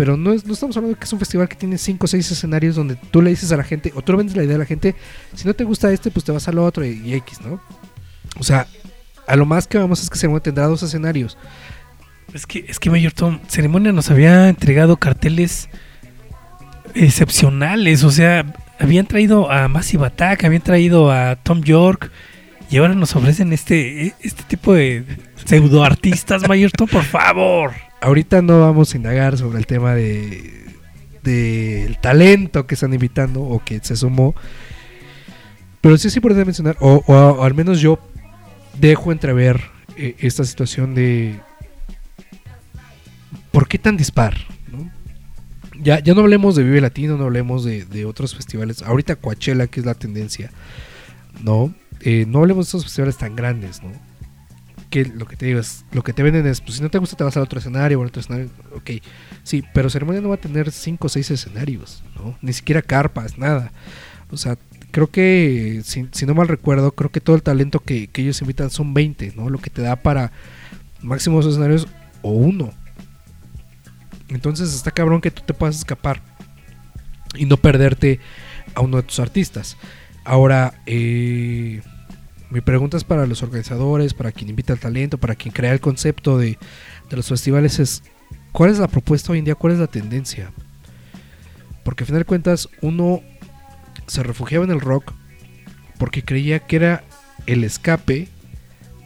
pero 0.03 0.17
no, 0.17 0.33
es, 0.33 0.45
no 0.45 0.55
estamos 0.55 0.77
hablando 0.77 0.97
de 0.97 0.99
que 0.99 1.05
es 1.05 1.13
un 1.13 1.21
festival 1.21 1.49
que 1.49 1.55
tiene 1.55 1.79
5 1.79 2.05
o 2.05 2.09
6 2.09 2.33
escenarios 2.33 2.75
donde 2.75 2.97
tú 2.97 3.23
le 3.23 3.31
dices 3.31 3.53
a 3.53 3.57
la 3.57 3.63
gente, 3.63 3.93
o 3.95 4.03
tú 4.03 4.11
le 4.11 4.19
vendes 4.19 4.37
la 4.37 4.43
idea 4.43 4.57
a 4.57 4.59
la 4.59 4.65
gente, 4.65 4.97
si 5.33 5.47
no 5.47 5.55
te 5.55 5.63
gusta 5.63 5.93
este, 5.93 6.11
pues 6.11 6.25
te 6.25 6.33
vas 6.33 6.49
al 6.49 6.59
otro 6.59 6.85
y, 6.85 7.15
X, 7.15 7.41
¿no? 7.41 7.61
O 8.37 8.43
sea, 8.43 8.67
a 9.29 9.37
lo 9.37 9.47
más 9.47 9.69
que 9.69 9.79
vamos 9.79 10.03
es 10.03 10.11
que 10.11 10.19
ceremonia 10.19 10.43
tendrá 10.43 10.67
dos 10.67 10.83
escenarios. 10.83 11.39
Es 12.35 12.49
que, 12.49 12.65
es 12.67 12.81
que 12.81 12.91
Mayor 12.91 13.13
Tom, 13.13 13.39
Ceremonia 13.47 13.93
nos 13.93 14.11
había 14.11 14.49
entregado 14.49 14.97
carteles 14.97 15.69
excepcionales. 16.97 18.03
O 18.03 18.11
sea, 18.11 18.45
habían 18.81 19.07
traído 19.07 19.53
a 19.53 19.69
Massive 19.69 20.05
Attack, 20.05 20.43
habían 20.43 20.63
traído 20.63 21.13
a 21.13 21.37
Tom 21.37 21.63
York. 21.63 22.11
Y 22.71 22.79
ahora 22.79 22.95
nos 22.95 23.15
ofrecen 23.15 23.53
este, 23.53 24.17
este 24.21 24.43
tipo 24.49 24.75
de 24.75 25.05
pseudo 25.45 25.85
artistas, 25.85 26.49
Mayor 26.49 26.73
Tom, 26.73 26.89
por 26.89 27.05
favor. 27.05 27.92
Ahorita 28.03 28.43
no 28.43 28.61
vamos 28.61 28.93
a 28.93 28.97
indagar 28.97 29.39
sobre 29.39 29.59
el 29.59 29.67
tema 29.67 29.95
de 29.95 30.61
del 31.23 31.99
talento 32.01 32.67
que 32.67 32.75
están 32.75 32.93
invitando 32.93 33.41
o 33.43 33.63
que 33.65 33.79
se 33.81 33.95
sumó. 33.97 34.35
Pero 35.81 35.97
sí 35.97 36.09
es 36.09 36.17
importante 36.17 36.45
mencionar, 36.45 36.77
o, 36.81 37.03
o- 37.07 37.45
al 37.45 37.55
menos 37.55 37.81
yo 37.81 37.99
dejo 38.79 39.13
entrever 39.13 39.61
eh, 39.97 40.17
esta 40.19 40.45
situación 40.45 40.95
de 40.97 41.39
¿por 43.53 43.69
qué 43.69 43.79
tan 43.79 43.97
dispar? 43.97 44.35
¿no? 44.71 44.91
Ya, 45.81 46.01
ya 46.01 46.15
no 46.15 46.23
hablemos 46.23 46.57
de 46.57 46.65
Vive 46.65 46.81
Latino, 46.81 47.17
no 47.17 47.25
hablemos 47.25 47.65
de, 47.65 47.85
de 47.85 48.05
otros 48.05 48.35
festivales. 48.35 48.83
Ahorita 48.83 49.15
Coachella, 49.17 49.67
que 49.69 49.79
es 49.81 49.87
la 49.87 49.95
tendencia, 49.95 50.51
¿no? 51.41 51.73
Eh, 52.01 52.25
no 52.27 52.41
hablemos 52.41 52.67
de 52.67 52.71
esos 52.71 52.85
festivales 52.85 53.17
tan 53.17 53.37
grandes, 53.37 53.81
¿no? 53.83 53.91
Que 54.93 55.07
lo 55.07 55.25
que 55.25 55.37
te 55.37 55.47
digo 55.47 55.59
es, 55.59 55.87
lo 55.93 56.05
que 56.05 56.13
te 56.13 56.23
venden 56.23 56.47
es, 56.47 56.61
pues 56.61 56.75
si 56.75 56.83
no 56.83 56.91
te 56.91 56.99
gusta 56.99 57.17
te 57.17 57.25
vas 57.25 57.35
al 57.39 57.45
otro 57.45 57.59
escenario 57.59 57.99
o 57.99 58.03
al 58.03 58.09
otro 58.09 58.21
escenario, 58.21 58.51
ok. 58.77 58.91
Sí, 59.43 59.65
pero 59.73 59.89
Ceremonia 59.89 60.21
no 60.21 60.29
va 60.29 60.35
a 60.35 60.39
tener 60.39 60.71
5 60.71 61.07
o 61.07 61.09
6 61.09 61.31
escenarios, 61.31 62.05
¿no? 62.15 62.37
Ni 62.43 62.53
siquiera 62.53 62.83
carpas, 62.83 63.39
nada. 63.39 63.73
O 64.31 64.37
sea, 64.37 64.59
creo 64.91 65.11
que, 65.11 65.81
si, 65.83 66.27
no 66.27 66.35
mal 66.35 66.47
recuerdo, 66.49 66.93
creo 66.93 67.11
que 67.11 67.23
todo 67.23 67.37
el 67.37 67.43
talento 67.43 67.81
que, 67.81 68.09
que 68.09 68.21
ellos 68.21 68.43
invitan 68.43 68.69
son 68.69 68.93
20, 68.93 69.33
¿no? 69.35 69.49
Lo 69.49 69.59
que 69.59 69.71
te 69.71 69.81
da 69.81 69.97
para 69.97 70.31
máximo 71.01 71.39
dos 71.39 71.47
escenarios 71.47 71.89
o 72.21 72.33
uno. 72.33 72.75
Entonces 74.29 74.75
está 74.75 74.91
cabrón 74.91 75.23
que 75.23 75.31
tú 75.31 75.43
te 75.43 75.55
puedas 75.55 75.77
escapar 75.77 76.21
y 77.35 77.47
no 77.47 77.57
perderte 77.57 78.21
a 78.75 78.83
uno 78.83 78.99
de 78.99 79.05
tus 79.05 79.21
artistas. 79.21 79.79
Ahora, 80.23 80.75
eh, 80.87 81.81
mi 82.53 82.61
pregunta 82.61 82.99
es 82.99 83.05
para 83.05 83.27
los 83.27 83.43
organizadores, 83.43 84.13
para 84.13 84.31
quien 84.31 84.51
invita 84.51 84.75
al 84.75 84.79
talento, 84.79 85.17
para 85.17 85.35
quien 85.35 85.55
crea 85.55 85.73
el 85.73 85.81
concepto 85.81 86.37
de, 86.37 86.59
de 87.09 87.17
los 87.17 87.29
festivales 87.29 87.79
es, 87.79 88.03
¿cuál 88.53 88.71
es 88.71 88.79
la 88.79 88.89
propuesta 88.89 89.33
hoy 89.33 89.39
en 89.39 89.47
día? 89.47 89.55
¿Cuál 89.55 89.73
es 89.73 89.79
la 89.79 89.87
tendencia? 89.87 90.51
Porque 91.83 92.03
al 92.03 92.07
final 92.09 92.21
de 92.21 92.27
cuentas 92.27 92.69
uno 92.83 93.23
se 94.07 94.23
refugiaba 94.23 94.67
en 94.67 94.71
el 94.71 94.81
rock 94.81 95.15
porque 95.99 96.23
creía 96.23 96.59
que 96.61 96.77
era 96.77 97.05
el 97.47 97.65
escape 97.65 98.29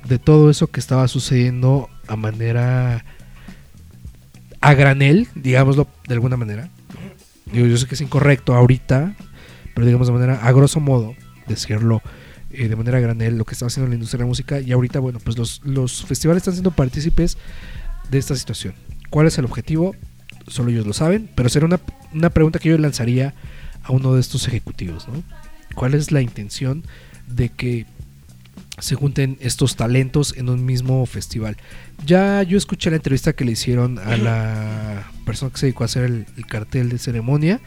de 0.08 0.18
todo 0.18 0.50
eso 0.50 0.66
que 0.66 0.80
estaba 0.80 1.07
sucediendo 1.07 1.88
a 2.08 2.16
manera 2.16 3.04
a 4.61 4.75
granel, 4.75 5.29
digámoslo 5.37 5.87
de 6.08 6.14
alguna 6.14 6.37
manera. 6.37 6.68
Digo, 7.53 7.66
yo 7.66 7.76
sé 7.76 7.87
que 7.87 7.95
es 7.95 8.00
incorrecto 8.00 8.57
ahorita, 8.57 9.14
pero 9.72 9.87
digamos 9.87 10.08
de 10.08 10.14
manera 10.14 10.45
a 10.45 10.50
grosso 10.50 10.80
modo 10.80 11.14
decirlo 11.46 12.03
eh, 12.57 12.68
de 12.68 12.76
manera 12.76 13.00
granel 13.00 13.37
lo 13.37 13.45
que 13.45 13.54
está 13.54 13.66
haciendo 13.66 13.88
la 13.88 13.95
industria 13.95 14.18
de 14.18 14.24
la 14.24 14.28
música 14.28 14.61
y 14.61 14.72
ahorita, 14.72 14.99
bueno, 15.00 15.18
pues 15.22 15.37
los, 15.37 15.61
los 15.64 16.04
festivales 16.04 16.41
están 16.41 16.54
siendo 16.54 16.70
partícipes 16.70 17.37
de 18.11 18.18
esta 18.18 18.34
situación. 18.34 18.74
¿Cuál 19.11 19.26
es 19.26 19.38
el 19.38 19.45
objetivo? 19.45 19.95
Solo 20.49 20.70
ellos 20.70 20.87
lo 20.87 20.92
saben, 20.92 21.28
pero 21.34 21.49
será 21.49 21.66
una, 21.66 21.80
una 22.12 22.30
pregunta 22.30 22.58
que 22.58 22.68
yo 22.68 22.78
lanzaría 22.78 23.34
a 23.83 23.92
uno 23.92 24.14
de 24.14 24.20
estos 24.20 24.49
ejecutivos. 24.49 25.07
¿Cuál 25.74 25.95
es 25.95 26.12
la 26.12 26.22
intención 26.22 26.84
de 27.26 27.49
que 27.49 27.87
se 28.78 28.95
junten 28.95 29.38
estos 29.41 29.76
talentos 29.76 30.34
en 30.37 30.49
un 30.49 30.64
mismo 30.64 31.04
festival? 31.07 31.57
Ya 32.04 32.42
yo 32.42 32.58
escuché 32.58 32.91
la 32.91 32.96
entrevista 32.96 33.33
que 33.33 33.45
le 33.45 33.53
hicieron 33.53 33.99
a 33.99 34.16
la 34.16 35.11
persona 35.24 35.53
que 35.53 35.58
se 35.58 35.66
dedicó 35.66 35.84
a 35.84 35.87
hacer 35.87 36.04
el 36.04 36.46
cartel 36.46 36.88
de 36.88 36.99
ceremonia. 36.99 37.61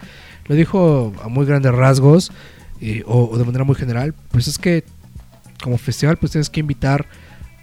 Lo 0.45 0.55
dijo 0.55 1.13
a 1.23 1.27
muy 1.27 1.45
grandes 1.45 1.73
rasgos 1.73 2.31
eh, 2.81 3.03
o, 3.05 3.37
de 3.37 3.43
manera 3.43 3.63
muy 3.63 3.75
general. 3.75 4.13
Pues 4.31 4.47
es 4.47 4.57
que 4.57 4.83
como 5.61 5.77
festival 5.77 6.17
pues 6.17 6.31
tienes 6.31 6.49
que 6.49 6.59
invitar 6.59 7.07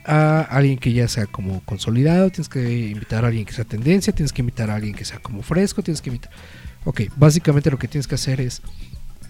a 0.04 0.40
alguien 0.42 0.78
que 0.78 0.92
ya 0.92 1.08
sea 1.08 1.26
como 1.26 1.60
consolidado, 1.64 2.30
tienes 2.30 2.48
que 2.48 2.88
invitar 2.88 3.24
a 3.24 3.28
alguien 3.28 3.44
que 3.44 3.52
sea 3.52 3.64
tendencia, 3.64 4.12
tienes 4.12 4.32
que 4.32 4.42
invitar 4.42 4.70
a 4.70 4.76
alguien 4.76 4.94
que 4.94 5.04
sea 5.04 5.18
como 5.18 5.42
fresco, 5.42 5.82
tienes 5.82 6.00
que 6.00 6.10
invitar... 6.10 6.30
Ok, 6.84 7.02
básicamente 7.16 7.70
lo 7.70 7.78
que 7.78 7.88
tienes 7.88 8.06
que 8.06 8.14
hacer 8.14 8.40
es 8.40 8.62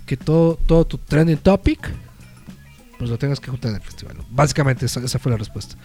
que 0.04 0.16
todo, 0.16 0.56
todo 0.66 0.86
tu 0.86 0.98
trending 0.98 1.38
topic 1.38 1.90
pues 2.98 3.10
lo 3.10 3.18
tengas 3.18 3.40
que 3.40 3.50
juntar 3.50 3.70
en 3.70 3.76
el 3.76 3.82
festival. 3.82 4.16
Básicamente 4.30 4.86
esa 4.86 5.18
fue 5.18 5.32
la 5.32 5.38
respuesta. 5.38 5.76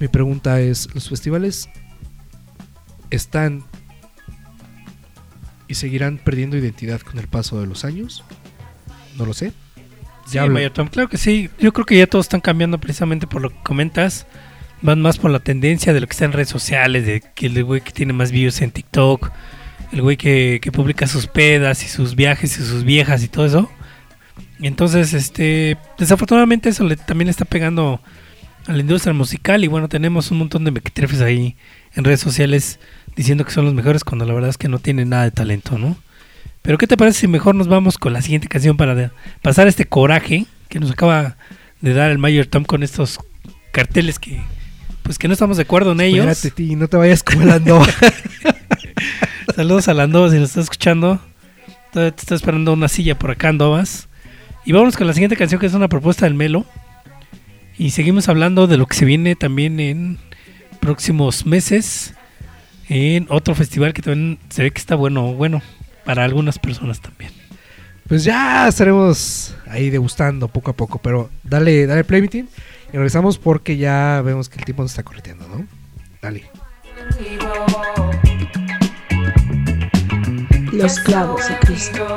Mi 0.00 0.08
pregunta 0.08 0.60
es, 0.60 0.88
¿los 0.94 1.08
festivales 1.08 1.68
están 3.10 3.64
y 5.72 5.74
seguirán 5.74 6.18
perdiendo 6.18 6.58
identidad 6.58 7.00
con 7.00 7.18
el 7.18 7.28
paso 7.28 7.58
de 7.58 7.66
los 7.66 7.86
años? 7.86 8.22
No 9.16 9.24
lo 9.24 9.32
sé. 9.32 9.52
Sí, 10.26 10.36
hablo. 10.36 10.54
Mayor 10.54 10.72
Tom, 10.72 10.88
claro 10.88 11.08
que 11.08 11.16
sí. 11.16 11.48
Yo 11.58 11.72
creo 11.72 11.86
que 11.86 11.96
ya 11.96 12.06
todos 12.06 12.26
están 12.26 12.42
cambiando 12.42 12.78
precisamente 12.78 13.26
por 13.26 13.40
lo 13.40 13.48
que 13.48 13.56
comentas. 13.62 14.26
Van 14.82 15.00
más 15.00 15.16
por 15.16 15.30
la 15.30 15.40
tendencia 15.40 15.94
de 15.94 16.00
lo 16.00 16.06
que 16.06 16.12
está 16.12 16.26
en 16.26 16.32
redes 16.32 16.50
sociales, 16.50 17.06
de 17.06 17.22
que 17.34 17.46
el 17.46 17.64
güey 17.64 17.80
que 17.80 17.92
tiene 17.92 18.12
más 18.12 18.32
views 18.32 18.60
en 18.60 18.70
TikTok, 18.70 19.30
el 19.92 20.02
güey 20.02 20.18
que, 20.18 20.58
que 20.60 20.72
publica 20.72 21.06
sus 21.06 21.26
pedas 21.26 21.84
y 21.84 21.88
sus 21.88 22.14
viajes 22.16 22.58
y 22.58 22.62
sus 22.62 22.84
viejas 22.84 23.22
y 23.24 23.28
todo 23.28 23.46
eso. 23.46 23.70
Entonces, 24.60 25.14
este, 25.14 25.78
desafortunadamente 25.98 26.68
eso 26.68 26.84
le, 26.84 26.96
también 26.96 27.26
le 27.26 27.30
está 27.30 27.46
pegando 27.46 28.00
a 28.66 28.72
la 28.72 28.80
industria 28.80 29.14
musical 29.14 29.64
y 29.64 29.68
bueno, 29.68 29.88
tenemos 29.88 30.30
un 30.30 30.38
montón 30.38 30.64
de 30.64 30.70
mequetrefes 30.70 31.22
ahí 31.22 31.56
en 31.94 32.04
redes 32.04 32.20
sociales 32.20 32.78
diciendo 33.16 33.44
que 33.44 33.50
son 33.50 33.64
los 33.64 33.74
mejores 33.74 34.04
cuando 34.04 34.24
la 34.24 34.34
verdad 34.34 34.50
es 34.50 34.58
que 34.58 34.68
no 34.68 34.78
tienen 34.78 35.10
nada 35.10 35.24
de 35.24 35.30
talento, 35.30 35.78
¿no? 35.78 35.96
Pero 36.62 36.78
¿qué 36.78 36.86
te 36.86 36.96
parece 36.96 37.20
si 37.20 37.28
mejor 37.28 37.54
nos 37.54 37.68
vamos 37.68 37.98
con 37.98 38.12
la 38.12 38.22
siguiente 38.22 38.48
canción 38.48 38.76
para 38.76 39.12
pasar 39.42 39.66
este 39.66 39.86
coraje 39.86 40.46
que 40.68 40.78
nos 40.78 40.90
acaba 40.92 41.36
de 41.80 41.92
dar 41.92 42.10
el 42.10 42.18
Mayor 42.18 42.46
Tom 42.46 42.64
con 42.64 42.82
estos 42.82 43.18
carteles 43.72 44.18
que 44.18 44.40
pues 45.02 45.18
que 45.18 45.26
no 45.26 45.32
estamos 45.32 45.56
de 45.56 45.64
acuerdo 45.64 45.92
en 45.92 46.00
ellos? 46.00 46.26
Espérate, 46.26 46.76
no 46.76 46.88
te 46.88 46.96
vayas 46.96 47.22
como. 47.22 47.44
Saludos 49.56 49.88
a 49.88 49.94
Landova 49.94 50.30
si 50.30 50.36
nos 50.36 50.50
está 50.50 50.60
escuchando. 50.60 51.20
Todavía 51.92 52.14
te 52.14 52.22
está 52.22 52.34
esperando 52.34 52.72
una 52.72 52.88
silla 52.88 53.18
por 53.18 53.30
acá, 53.30 53.48
Andovas. 53.48 54.08
Y 54.64 54.72
vamos 54.72 54.96
con 54.96 55.06
la 55.06 55.12
siguiente 55.12 55.36
canción 55.36 55.60
que 55.60 55.66
es 55.66 55.74
una 55.74 55.88
propuesta 55.88 56.24
del 56.24 56.34
Melo. 56.34 56.64
Y 57.76 57.90
seguimos 57.90 58.28
hablando 58.28 58.66
de 58.66 58.76
lo 58.76 58.86
que 58.86 58.96
se 58.96 59.04
viene 59.04 59.34
también 59.34 59.80
en 59.80 60.18
próximos 60.80 61.44
meses. 61.46 62.14
En 62.88 63.26
otro 63.30 63.54
festival 63.54 63.92
que 63.92 64.02
también 64.02 64.38
se 64.48 64.62
ve 64.62 64.70
que 64.70 64.78
está 64.78 64.94
bueno, 64.94 65.34
bueno, 65.34 65.62
para 66.04 66.24
algunas 66.24 66.58
personas 66.58 67.00
también. 67.00 67.32
Pues 68.08 68.24
ya 68.24 68.68
estaremos 68.68 69.54
ahí 69.68 69.88
degustando 69.88 70.48
poco 70.48 70.72
a 70.72 70.74
poco, 70.74 70.98
pero 70.98 71.30
dale, 71.44 71.86
dale 71.86 72.04
play 72.04 72.20
meeting 72.20 72.44
y 72.92 72.96
regresamos 72.96 73.38
porque 73.38 73.76
ya 73.76 74.20
vemos 74.22 74.48
que 74.48 74.58
el 74.58 74.64
tiempo 74.64 74.82
nos 74.82 74.92
está 74.92 75.02
correteando, 75.02 75.48
¿no? 75.48 75.66
Dale. 76.20 76.44
Los 80.72 80.98
clavos 81.00 81.48
de 81.48 81.56
Cristo. 81.58 82.16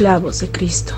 Los 0.00 0.08
clavos 0.08 0.40
de 0.40 0.50
Cristo. 0.50 0.94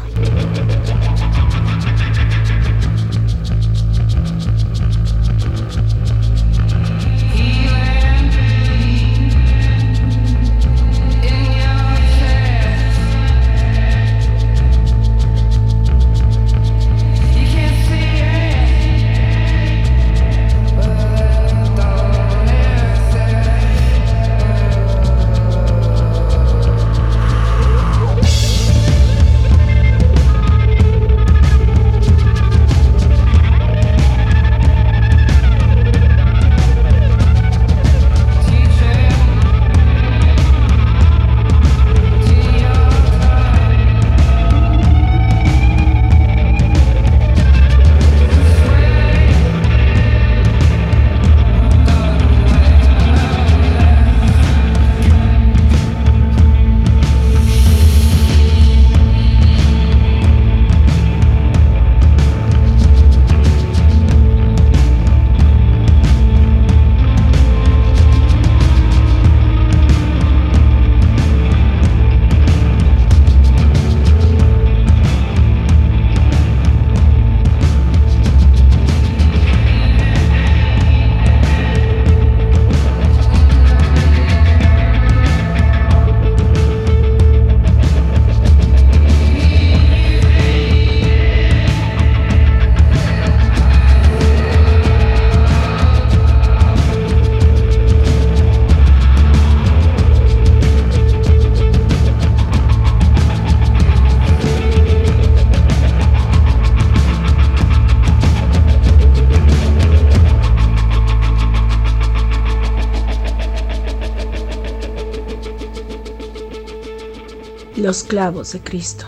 Los 117.93 118.05
clavos 118.05 118.55
de 118.55 118.61
Cristo. 118.61 119.07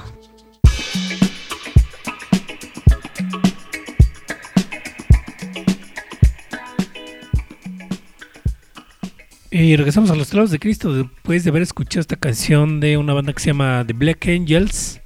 Y 9.50 9.74
regresamos 9.76 10.10
a 10.10 10.14
los 10.14 10.28
clavos 10.28 10.50
de 10.50 10.58
Cristo 10.58 10.92
después 10.92 11.44
de 11.44 11.48
haber 11.48 11.62
escuchado 11.62 12.02
esta 12.02 12.16
canción 12.16 12.80
de 12.80 12.98
una 12.98 13.14
banda 13.14 13.32
que 13.32 13.40
se 13.40 13.46
llama 13.46 13.84
The 13.86 13.94
Black 13.94 14.28
Angels, 14.28 15.00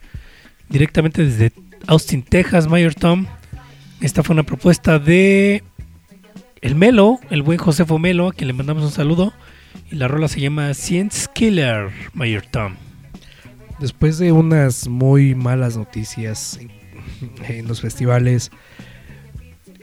directamente 0.69 1.25
desde 1.25 1.53
Austin, 1.87 2.25
Texas, 2.25 2.67
Mayor 2.67 2.97
Tom. 2.97 3.27
Esta 4.01 4.25
fue 4.25 4.35
una 4.35 4.43
propuesta 4.43 4.99
de 4.99 5.63
el 6.63 6.75
Melo, 6.75 7.21
el 7.31 7.43
buen 7.43 7.59
Josefo 7.59 8.01
Melo, 8.01 8.27
a 8.27 8.33
quien 8.33 8.49
le 8.49 8.55
mandamos 8.55 8.83
un 8.83 8.91
saludo. 8.91 9.33
Y 9.89 9.95
la 9.95 10.09
rola 10.09 10.27
se 10.27 10.41
llama 10.41 10.75
Science 10.75 11.29
Killer, 11.33 11.93
Mayor 12.13 12.45
Tom. 12.45 12.75
Después 13.81 14.19
de 14.19 14.33
unas 14.33 14.89
muy 14.89 15.35
malas 15.35 15.77
noticias 15.77 16.59
en, 16.61 16.71
en 17.49 17.69
los 17.69 17.81
festivales, 17.81 18.51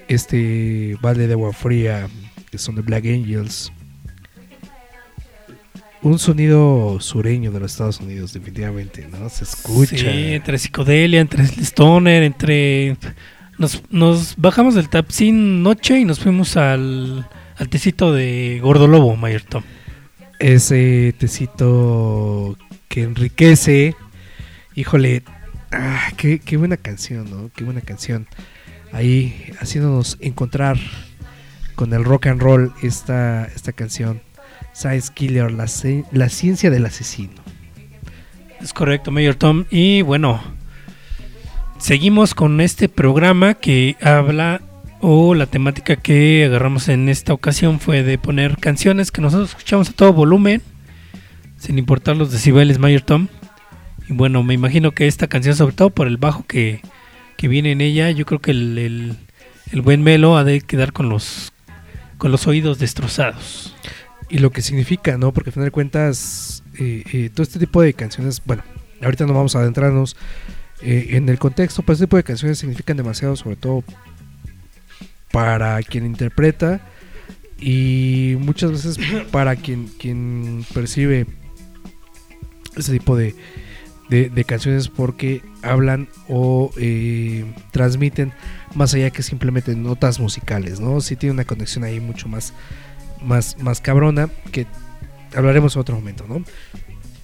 este 0.07 0.97
balde 1.01 1.27
de 1.27 1.33
agua 1.33 1.53
fría, 1.53 2.07
que 2.51 2.57
son 2.57 2.75
de 2.75 2.81
Black 2.81 3.05
Angels, 3.05 3.71
un 6.01 6.19
sonido 6.19 6.99
sureño 6.99 7.51
de 7.51 7.59
los 7.59 7.71
Estados 7.71 7.99
Unidos, 7.99 8.33
definitivamente, 8.33 9.07
¿no? 9.07 9.27
Se 9.29 9.43
escucha. 9.43 9.97
Sí, 9.97 10.33
entre 10.33 10.57
psicodelia, 10.59 11.19
entre 11.19 11.43
stoner, 11.43 12.23
entre... 12.23 12.97
Nos, 13.57 13.81
nos 13.89 14.35
bajamos 14.35 14.75
del 14.75 14.89
Tapsin 14.89 15.63
noche 15.63 15.97
y 15.97 16.05
nos 16.05 16.19
fuimos 16.19 16.57
al, 16.57 17.27
al 17.57 17.69
tecito 17.69 18.13
de 18.13 18.59
Gordo 18.61 18.85
Lobo, 18.87 19.15
Mayor 19.15 19.41
Tom. 19.43 19.63
Ese 20.39 21.15
tecito 21.17 22.57
que 22.87 23.03
enriquece. 23.03 23.95
Híjole, 24.75 25.23
ah, 25.71 26.11
qué, 26.17 26.39
qué 26.39 26.57
buena 26.57 26.77
canción, 26.77 27.29
¿no? 27.29 27.49
Qué 27.55 27.63
buena 27.63 27.81
canción. 27.81 28.27
Ahí 28.91 29.51
haciéndonos 29.59 30.17
encontrar 30.21 30.77
con 31.75 31.93
el 31.93 32.03
rock 32.03 32.27
and 32.27 32.41
roll 32.41 32.73
esta, 32.81 33.45
esta 33.45 33.73
canción. 33.73 34.21
Science 34.73 35.11
Killer, 35.13 35.51
la, 35.51 35.65
la 36.11 36.29
ciencia 36.29 36.69
del 36.69 36.85
asesino. 36.85 37.33
Es 38.61 38.73
correcto, 38.73 39.11
Mayor 39.11 39.35
Tom. 39.35 39.65
Y 39.69 40.01
bueno, 40.01 40.41
seguimos 41.77 42.33
con 42.33 42.59
este 42.61 42.89
programa 42.89 43.53
que 43.53 43.95
habla 44.01 44.61
o 45.01 45.35
la 45.35 45.45
temática 45.45 45.97
que 45.97 46.45
agarramos 46.45 46.89
en 46.89 47.09
esta 47.09 47.33
ocasión 47.33 47.79
fue 47.79 48.03
de 48.03 48.17
poner 48.17 48.57
canciones 48.57 49.11
que 49.11 49.21
nosotros 49.21 49.49
escuchamos 49.49 49.89
a 49.89 49.93
todo 49.93 50.13
volumen, 50.13 50.61
sin 51.57 51.77
importar 51.77 52.15
los 52.17 52.31
decibeles, 52.31 52.79
Mayor 52.79 53.01
Tom. 53.01 53.27
Y 54.07 54.13
bueno, 54.13 54.43
me 54.43 54.53
imagino 54.53 54.91
que 54.91 55.07
esta 55.07 55.27
canción, 55.27 55.55
sobre 55.55 55.75
todo 55.75 55.89
por 55.89 56.07
el 56.07 56.17
bajo 56.17 56.45
que, 56.45 56.81
que 57.37 57.47
viene 57.47 57.71
en 57.71 57.81
ella, 57.81 58.11
yo 58.11 58.25
creo 58.25 58.39
que 58.39 58.51
el, 58.51 58.77
el- 58.77 59.81
buen 59.81 60.03
Melo 60.03 60.37
ha 60.37 60.43
de 60.43 60.61
quedar 60.61 60.93
con 60.93 61.09
los, 61.09 61.51
con 62.17 62.31
los 62.31 62.45
oídos 62.47 62.77
destrozados. 62.79 63.75
y 64.29 64.37
lo 64.39 64.51
que 64.51 64.61
significa, 64.61 65.17
¿no? 65.17 65.33
Porque 65.33 65.49
al 65.49 65.53
final 65.53 65.67
de 65.67 65.71
cuentas, 65.71 66.63
eh, 66.79 67.03
eh, 67.11 67.29
todo 67.33 67.43
este 67.43 67.59
tipo 67.59 67.81
de 67.81 67.93
canciones, 67.93 68.41
bueno, 68.45 68.63
ahorita 69.01 69.25
no 69.25 69.33
vamos 69.33 69.55
a 69.55 69.59
adentrarnos 69.59 70.15
eh, 70.81 71.07
en 71.11 71.27
el 71.29 71.37
contexto, 71.39 71.81
pero 71.81 71.93
este 71.93 72.05
tipo 72.05 72.17
de 72.17 72.23
canciones 72.23 72.57
significan 72.59 72.97
demasiado, 72.97 73.35
sobre 73.35 73.55
todo 73.55 73.83
para 75.31 75.81
quien 75.83 76.05
interpreta 76.05 76.79
y 77.59 78.35
muchas 78.39 78.71
veces 78.71 78.97
para 79.31 79.55
quien, 79.55 79.87
quien 79.99 80.65
percibe 80.73 81.25
ese 82.77 82.91
tipo 82.91 83.15
de, 83.15 83.35
de, 84.09 84.43
canciones 84.43 84.89
porque 84.89 85.41
hablan 85.61 86.07
o 86.27 86.71
eh, 86.77 87.45
transmiten 87.71 88.33
más 88.73 88.93
allá 88.93 89.09
que 89.09 89.23
simplemente 89.23 89.75
notas 89.75 90.19
musicales, 90.19 90.79
¿no? 90.79 91.01
Sí 91.01 91.15
tiene 91.15 91.33
una 91.33 91.45
conexión 91.45 91.83
ahí 91.83 91.99
mucho 91.99 92.27
más 92.27 92.53
más, 93.25 93.57
más 93.59 93.81
cabrona 93.81 94.29
que 94.51 94.65
hablaremos 95.35 95.75
en 95.75 95.81
otro 95.81 95.95
momento, 95.95 96.25
¿no? 96.27 96.43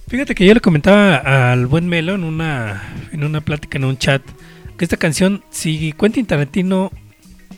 Fíjate 0.08 0.34
que 0.34 0.44
yo 0.44 0.52
le 0.52 0.60
comentaba 0.60 1.52
al 1.52 1.66
buen 1.66 1.86
Melo 1.86 2.14
en 2.14 2.24
una, 2.24 2.82
en 3.12 3.24
una 3.24 3.40
plática, 3.40 3.78
en 3.78 3.84
un 3.84 3.96
chat, 3.96 4.22
que 4.76 4.84
esta 4.84 4.98
canción, 4.98 5.42
si 5.50 5.92
Quentin 5.92 6.26
Tarantino 6.26 6.90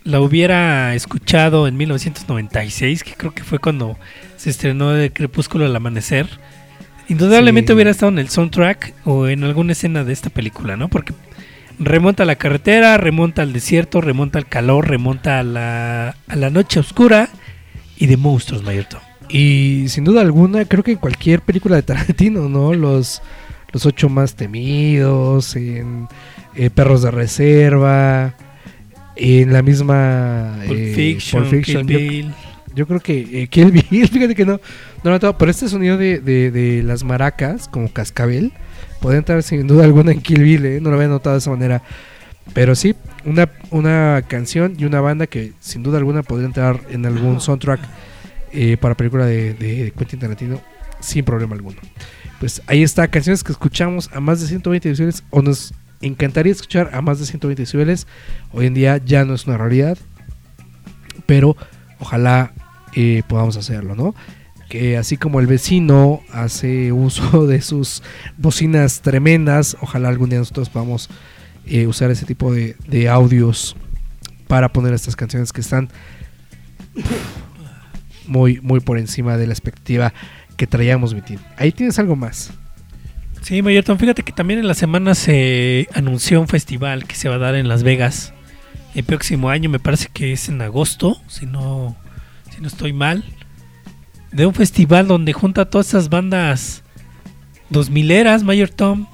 la 0.05 0.21
hubiera 0.21 0.95
escuchado 0.95 1.67
en 1.67 1.77
1996, 1.77 3.03
que 3.03 3.15
creo 3.15 3.35
que 3.35 3.43
fue 3.43 3.59
cuando 3.59 3.99
se 4.37 4.51
estrenó 4.51 4.91
de 4.91 5.13
Crepúsculo 5.13 5.65
al 5.65 5.75
Amanecer, 5.75 6.29
indudablemente 7.09 7.69
Sí. 7.69 7.75
hubiera 7.75 7.91
estado 7.91 8.13
en 8.13 8.19
el 8.19 8.29
soundtrack 8.29 8.95
o 9.05 9.29
en 9.29 9.45
alguna 9.45 9.73
escena 9.73 10.05
de 10.05 10.13
esta 10.13 10.31
película, 10.31 10.77
¿no? 10.77 10.89
Porque 10.89 11.13
remonta 11.79 12.23
a 12.23 12.27
la 12.27 12.37
carretera, 12.37 12.97
remonta 12.99 13.43
al 13.43 13.53
desierto, 13.53 14.01
remonta 14.01 14.39
al 14.39 14.47
calor, 14.47 14.89
remonta 14.89 15.41
a 15.41 15.43
la, 15.43 16.17
a 16.29 16.37
la 16.37 16.51
noche 16.51 16.81
oscura 16.81 17.29
y 17.97 18.07
de 18.07 18.17
monstruos, 18.17 18.63
Mayerto. 18.63 19.01
Y 19.29 19.87
sin 19.89 20.05
duda 20.05 20.21
alguna, 20.21 20.65
creo 20.67 20.83
que 20.83 20.93
en 20.93 20.99
cualquier 20.99 21.41
película 21.41 21.77
de 21.77 21.83
Tarantino, 21.83 22.49
¿no? 22.49 22.75
Los, 22.75 23.23
los 23.73 23.87
ocho 23.87 24.09
más 24.09 24.35
temidos, 24.37 25.57
en 25.57 26.07
eh, 26.55 26.71
Perros 26.71 27.03
de 27.03 27.11
Reserva, 27.11 28.35
en 29.17 29.53
la 29.53 29.63
misma 29.63 30.57
Pulp 30.67 30.79
eh, 30.79 30.93
Fiction, 30.95 31.43
Pulp 31.43 31.55
Fiction. 31.55 31.87
Kill 31.87 31.99
Yo- 31.99 32.09
Bill. 32.11 32.33
Yo, 32.75 32.87
creo 32.89 33.01
que 33.01 33.43
eh, 33.43 33.47
Kill 33.49 33.71
Bill, 33.71 34.09
fíjate 34.13 34.35
que 34.35 34.45
no, 34.45 34.61
no 35.05 35.11
he 35.11 35.13
notado, 35.13 35.39
pero 35.39 35.51
este 35.51 35.69
sonido 35.69 35.97
de, 35.97 36.19
de- 36.19 36.51
de 36.51 36.83
las 36.83 37.05
maracas, 37.05 37.69
como 37.69 37.93
cascabel, 37.93 38.53
puede 39.01 39.19
entrar 39.19 39.43
sin 39.43 39.67
duda 39.67 39.85
alguna 39.85 40.13
en 40.13 40.21
Kill 40.21 40.43
Bill, 40.43 40.65
¿eh? 40.67 40.81
no 40.81 40.91
lo 40.91 40.97
había 40.97 41.09
notado 41.09 41.35
de 41.37 41.39
esa 41.39 41.51
manera. 41.51 41.83
Pero 42.53 42.75
sí, 42.75 42.95
una, 43.25 43.49
una 43.71 44.23
canción 44.29 44.75
y 44.79 44.85
una 44.85 45.01
banda 45.01 45.27
que 45.27 45.53
sin 45.61 45.83
duda 45.83 45.99
alguna 45.99 46.23
podría 46.23 46.47
entrar 46.47 46.81
en 46.91 47.07
algún 47.07 47.41
soundtrack 47.41 47.81
eh, 48.53 48.77
para 48.79 48.95
película 48.95 49.25
de, 49.27 49.55
de 49.55 49.93
Quentin 49.97 50.21
Tarantino 50.21 50.61
sin 51.01 51.25
problema 51.25 51.55
alguno. 51.55 51.77
Pues 52.41 52.61
ahí 52.67 52.83
está, 52.83 53.09
canciones 53.09 53.43
que 53.45 53.53
escuchamos 53.53 54.11
a 54.13 54.21
más 54.21 54.41
de 54.41 54.47
120 54.49 54.89
decibeles 54.91 55.23
o 55.31 55.41
nos 55.43 55.73
encantaría 56.03 56.53
escuchar 56.53 56.91
a 56.93 57.01
más 57.01 57.19
de 57.19 57.25
120 57.27 57.63
decibeles. 57.63 58.07
Hoy 58.53 58.67
en 58.67 58.75
día 58.75 58.99
ya 58.99 59.25
no 59.25 59.35
es 59.35 59.47
una 59.47 59.57
realidad, 59.57 59.97
pero 61.27 61.57
ojalá 61.99 62.53
eh, 62.95 63.23
podamos 63.29 63.57
hacerlo, 63.57 63.95
¿no? 63.95 64.15
Que 64.69 64.97
así 64.97 65.17
como 65.17 65.41
el 65.41 65.47
vecino 65.47 66.23
hace 66.33 66.93
uso 66.93 67.47
de 67.47 67.61
sus 67.61 68.03
bocinas 68.39 69.03
tremendas, 69.03 69.77
ojalá 69.81 70.09
algún 70.09 70.31
día 70.31 70.39
nosotros 70.39 70.69
podamos 70.69 71.11
eh, 71.67 71.87
usar 71.87 72.11
ese 72.11 72.27
tipo 72.27 72.53
de, 72.53 73.09
audios 73.09 73.77
para 74.49 74.73
poner 74.73 74.93
estas 74.93 75.17
canciones 75.17 75.53
que 75.53 75.61
están 75.61 75.89
muy, 78.27 78.61
muy 78.61 78.81
por 78.81 78.99
encima 78.99 79.37
de 79.37 79.47
la 79.47 79.53
expectativa 79.53 80.13
que 80.57 80.67
traíamos, 80.67 81.15
Mitin. 81.15 81.39
Ahí 81.57 81.73
tienes 81.73 81.99
algo 81.99 82.17
más. 82.17 82.53
Sí, 83.43 83.61
Mayerton, 83.61 83.99
fíjate 83.99 84.23
que 84.23 84.33
también 84.33 84.61
en 84.61 84.69
la 84.69 84.75
semana 84.75 85.15
se 85.15 85.89
anunció 85.93 86.41
un 86.41 86.49
festival 86.49 87.07
que 87.07 87.15
se 87.15 87.29
va 87.29 87.35
a 87.35 87.39
dar 87.39 87.55
en 87.55 87.69
Las 87.69 87.83
Vegas 87.83 88.33
el 88.95 89.05
próximo 89.05 89.51
año, 89.51 89.69
me 89.69 89.81
parece 89.81 90.09
que 90.13 90.33
es 90.33 90.49
en 90.49 90.63
agosto, 90.63 91.21
si 91.27 91.47
no, 91.47 91.97
si 92.55 92.61
no 92.61 92.69
estoy 92.69 92.93
mal, 92.93 93.25
de 94.35 94.47
un 94.47 94.55
festival 94.55 95.07
donde 95.07 95.33
junta 95.33 95.65
todas 95.65 95.89
esas 95.89 96.11
bandas 96.11 96.83
dos 97.71 97.89
mileras, 97.89 98.43
Mayor 98.43 98.69
Tom, 98.69 99.07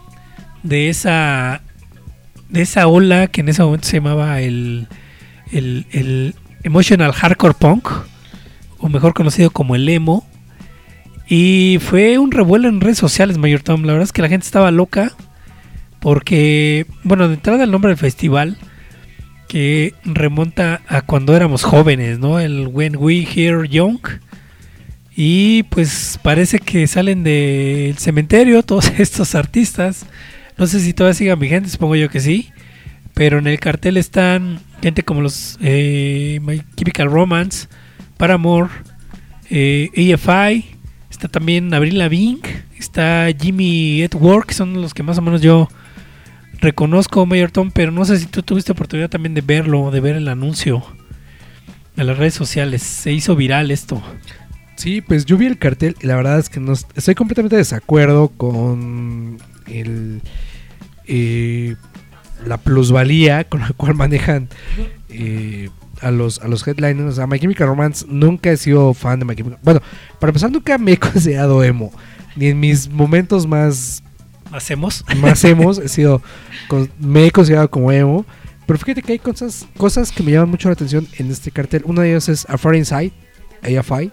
de 0.63 0.89
esa 0.89 1.63
de 2.49 2.63
esa 2.63 2.89
ola 2.89 3.29
que 3.29 3.43
en 3.43 3.49
ese 3.49 3.63
momento 3.63 3.87
se 3.87 3.99
llamaba 3.99 4.41
el, 4.41 4.89
el, 5.53 5.87
el 5.93 6.35
Emotional 6.65 7.13
Hardcore 7.13 7.55
Punk, 7.55 7.89
o 8.79 8.89
mejor 8.89 9.15
conocido 9.15 9.51
como 9.51 9.77
el 9.77 9.89
emo. 9.89 10.27
Y 11.29 11.79
fue 11.81 12.19
un 12.19 12.33
revuelo 12.33 12.69
en 12.69 12.81
redes 12.81 12.99
sociales, 12.99 13.39
Mayor 13.39 13.63
Tom. 13.63 13.83
La 13.83 13.93
verdad 13.93 14.05
es 14.05 14.13
que 14.13 14.23
la 14.23 14.29
gente 14.29 14.47
estaba 14.47 14.73
loca. 14.73 15.13
Porque, 16.01 16.87
bueno, 17.05 17.29
de 17.29 17.35
entrada 17.35 17.63
el 17.63 17.71
nombre 17.71 17.91
del 17.91 17.99
festival, 17.99 18.57
que 19.47 19.95
remonta 20.05 20.81
a 20.89 21.03
cuando 21.03 21.37
éramos 21.37 21.63
jóvenes, 21.63 22.19
¿no? 22.19 22.41
El 22.41 22.67
When 22.67 22.97
We 22.97 23.29
Hear 23.33 23.69
Young. 23.69 24.01
Y 25.23 25.65
pues 25.65 26.19
parece 26.23 26.61
que 26.61 26.87
salen 26.87 27.23
del 27.23 27.99
cementerio 27.99 28.63
todos 28.63 28.91
estos 28.99 29.35
artistas. 29.35 30.07
No 30.57 30.67
sé 30.67 30.81
si 30.81 30.95
todavía 30.95 31.13
sigan 31.13 31.39
vigentes, 31.39 31.73
supongo 31.73 31.95
yo 31.95 32.09
que 32.09 32.21
sí. 32.21 32.49
Pero 33.13 33.39
en 33.39 33.47
el 33.47 33.61
cartel 33.61 33.99
están 33.99 34.61
gente 34.81 35.03
como 35.03 35.21
los 35.21 35.59
eh, 35.61 36.41
My 36.41 36.63
Chemical 36.75 37.11
Romance, 37.11 37.69
Paramore, 38.17 38.71
eh, 39.51 39.91
AFI, 40.15 40.65
está 41.11 41.29
también 41.29 41.75
Avril 41.75 41.99
Lavigne, 41.99 42.41
está 42.79 43.29
Jimmy 43.39 44.01
Edward, 44.01 44.47
que 44.47 44.55
son 44.55 44.81
los 44.81 44.95
que 44.95 45.03
más 45.03 45.19
o 45.19 45.23
menos 45.23 45.43
yo 45.43 45.69
reconozco, 46.63 47.27
Mayor 47.27 47.51
Tom, 47.51 47.73
pero 47.73 47.93
no 47.93 48.07
sé 48.07 48.19
si 48.19 48.25
tú 48.25 48.43
tuviste 48.43 48.73
oportunidad 48.73 49.11
también 49.11 49.35
de 49.35 49.43
verlo, 49.43 49.91
de 49.91 50.01
ver 50.01 50.17
el 50.17 50.29
anuncio 50.29 50.83
en 51.99 52.07
las 52.07 52.17
redes 52.17 52.33
sociales. 52.33 52.81
Se 52.81 53.13
hizo 53.13 53.37
viral 53.37 53.71
esto. 53.71 54.03
Sí, 54.81 55.03
pues 55.03 55.27
yo 55.27 55.37
vi 55.37 55.45
el 55.47 55.59
cartel 55.59 55.95
y 56.01 56.07
la 56.07 56.17
verdad 56.17 56.39
es 56.39 56.49
que 56.49 56.59
no 56.59 56.73
est- 56.73 56.89
estoy 56.97 57.15
completamente 57.15 57.57
de 57.57 57.61
desacuerdo 57.61 58.29
con 58.29 59.37
el, 59.67 60.23
eh, 61.07 61.77
la 62.47 62.57
plusvalía 62.57 63.45
con 63.45 63.61
la 63.61 63.73
cual 63.77 63.95
manejan 63.95 64.49
eh, 65.11 65.69
a 66.01 66.11
los 66.11 66.41
a 66.41 66.49
los 66.49 66.67
headliners. 66.67 67.17
Sea, 67.17 67.27
My 67.27 67.39
Chemical 67.39 67.67
Romance 67.69 68.07
nunca 68.09 68.51
he 68.51 68.57
sido 68.57 68.95
fan 68.95 69.19
de 69.19 69.27
My 69.27 69.35
Chemical 69.37 69.59
Bueno, 69.63 69.83
para 70.19 70.31
empezar, 70.31 70.51
nunca 70.51 70.79
me 70.79 70.93
he 70.93 70.97
considerado 70.99 71.63
emo. 71.63 71.93
Ni 72.37 72.47
en 72.47 72.59
mis 72.61 72.89
momentos 72.89 73.47
más 73.47 74.03
¿Hacemos? 74.51 75.05
más 75.21 75.45
emos, 75.45 75.79
he 75.79 75.89
sido, 75.91 76.23
con- 76.69 76.91
me 76.99 77.27
he 77.27 77.31
considerado 77.31 77.71
como 77.71 77.93
emo. 77.93 78.25
Pero 78.67 78.79
fíjate 78.79 79.03
que 79.03 79.13
hay 79.13 79.19
cosas, 79.19 79.67
cosas 79.77 80.11
que 80.13 80.23
me 80.23 80.31
llaman 80.33 80.49
mucho 80.51 80.69
la 80.69 80.75
atención 80.75 81.07
en 81.19 81.31
este 81.31 81.51
cartel. 81.51 81.83
Una 81.85 82.03
de 82.03 82.13
ellas 82.13 82.29
es 82.31 82.47
A 82.49 82.57
Far 82.57 82.77
Inside, 82.77 83.13
AFI, 83.63 84.11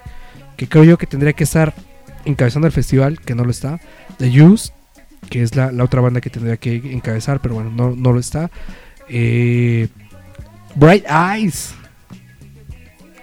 que 0.58 0.68
creo 0.68 0.84
yo 0.84 0.98
que 0.98 1.08
tendría 1.08 1.34
que 1.34 1.46
estar 1.46 1.74
encabezando 2.26 2.68
el 2.68 2.74
festival, 2.74 3.20
que 3.22 3.36
no 3.36 3.46
lo 3.46 3.52
está. 3.52 3.80
The 4.18 4.42
Used, 4.42 4.74
que 5.30 5.44
es 5.44 5.56
la, 5.56 5.72
la 5.72 5.84
otra 5.84 6.02
banda 6.02 6.20
que 6.20 6.30
tendría 6.30 6.58
que 6.58 6.76
encabezar, 6.76 7.42
pero 7.42 7.56
bueno, 7.56 7.72
no, 7.72 7.96
no 7.96 8.12
lo 8.12 8.20
está. 8.20 8.52
Eh, 9.08 9.88
Bright 10.76 11.06
Eyes, 11.10 11.74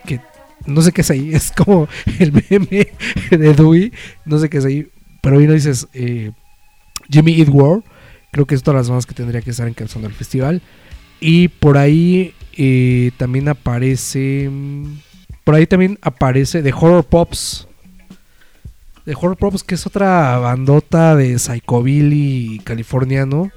que 0.06 0.20
no 0.66 0.80
sé 0.80 0.92
qué 0.92 1.02
es 1.02 1.10
ahí, 1.10 1.30
es 1.34 1.52
como 1.52 1.88
el 2.18 2.32
meme 2.32 2.88
de 3.30 3.54
Dewey, 3.54 3.92
no 4.24 4.38
sé 4.38 4.48
qué 4.48 4.58
es 4.58 4.64
ahí, 4.64 4.88
pero 5.20 5.38
ahí 5.38 5.46
no 5.46 5.52
dices 5.52 5.88
eh, 5.92 6.32
Jimmy 7.10 7.38
Eat 7.40 7.48
World, 7.48 7.84
creo 8.30 8.46
que 8.46 8.54
es 8.54 8.62
todas 8.62 8.78
las 8.78 8.88
bandas 8.88 9.06
que 9.06 9.14
tendría 9.14 9.42
que 9.42 9.50
estar 9.50 9.68
encabezando 9.68 10.08
el 10.08 10.14
festival. 10.14 10.62
Y 11.20 11.48
por 11.48 11.78
ahí 11.78 12.34
eh, 12.56 13.12
también 13.16 13.48
aparece. 13.48 14.50
Por 15.44 15.54
ahí 15.54 15.66
también 15.66 15.98
aparece 16.02 16.62
The 16.62 16.72
Horror 16.72 17.04
Pops. 17.04 17.68
The 19.04 19.14
Horror 19.14 19.36
Pops, 19.36 19.62
que 19.62 19.74
es 19.74 19.86
otra 19.86 20.38
bandota 20.38 21.14
de 21.16 21.38
psychobilly 21.38 22.60
californiano. 22.64 23.50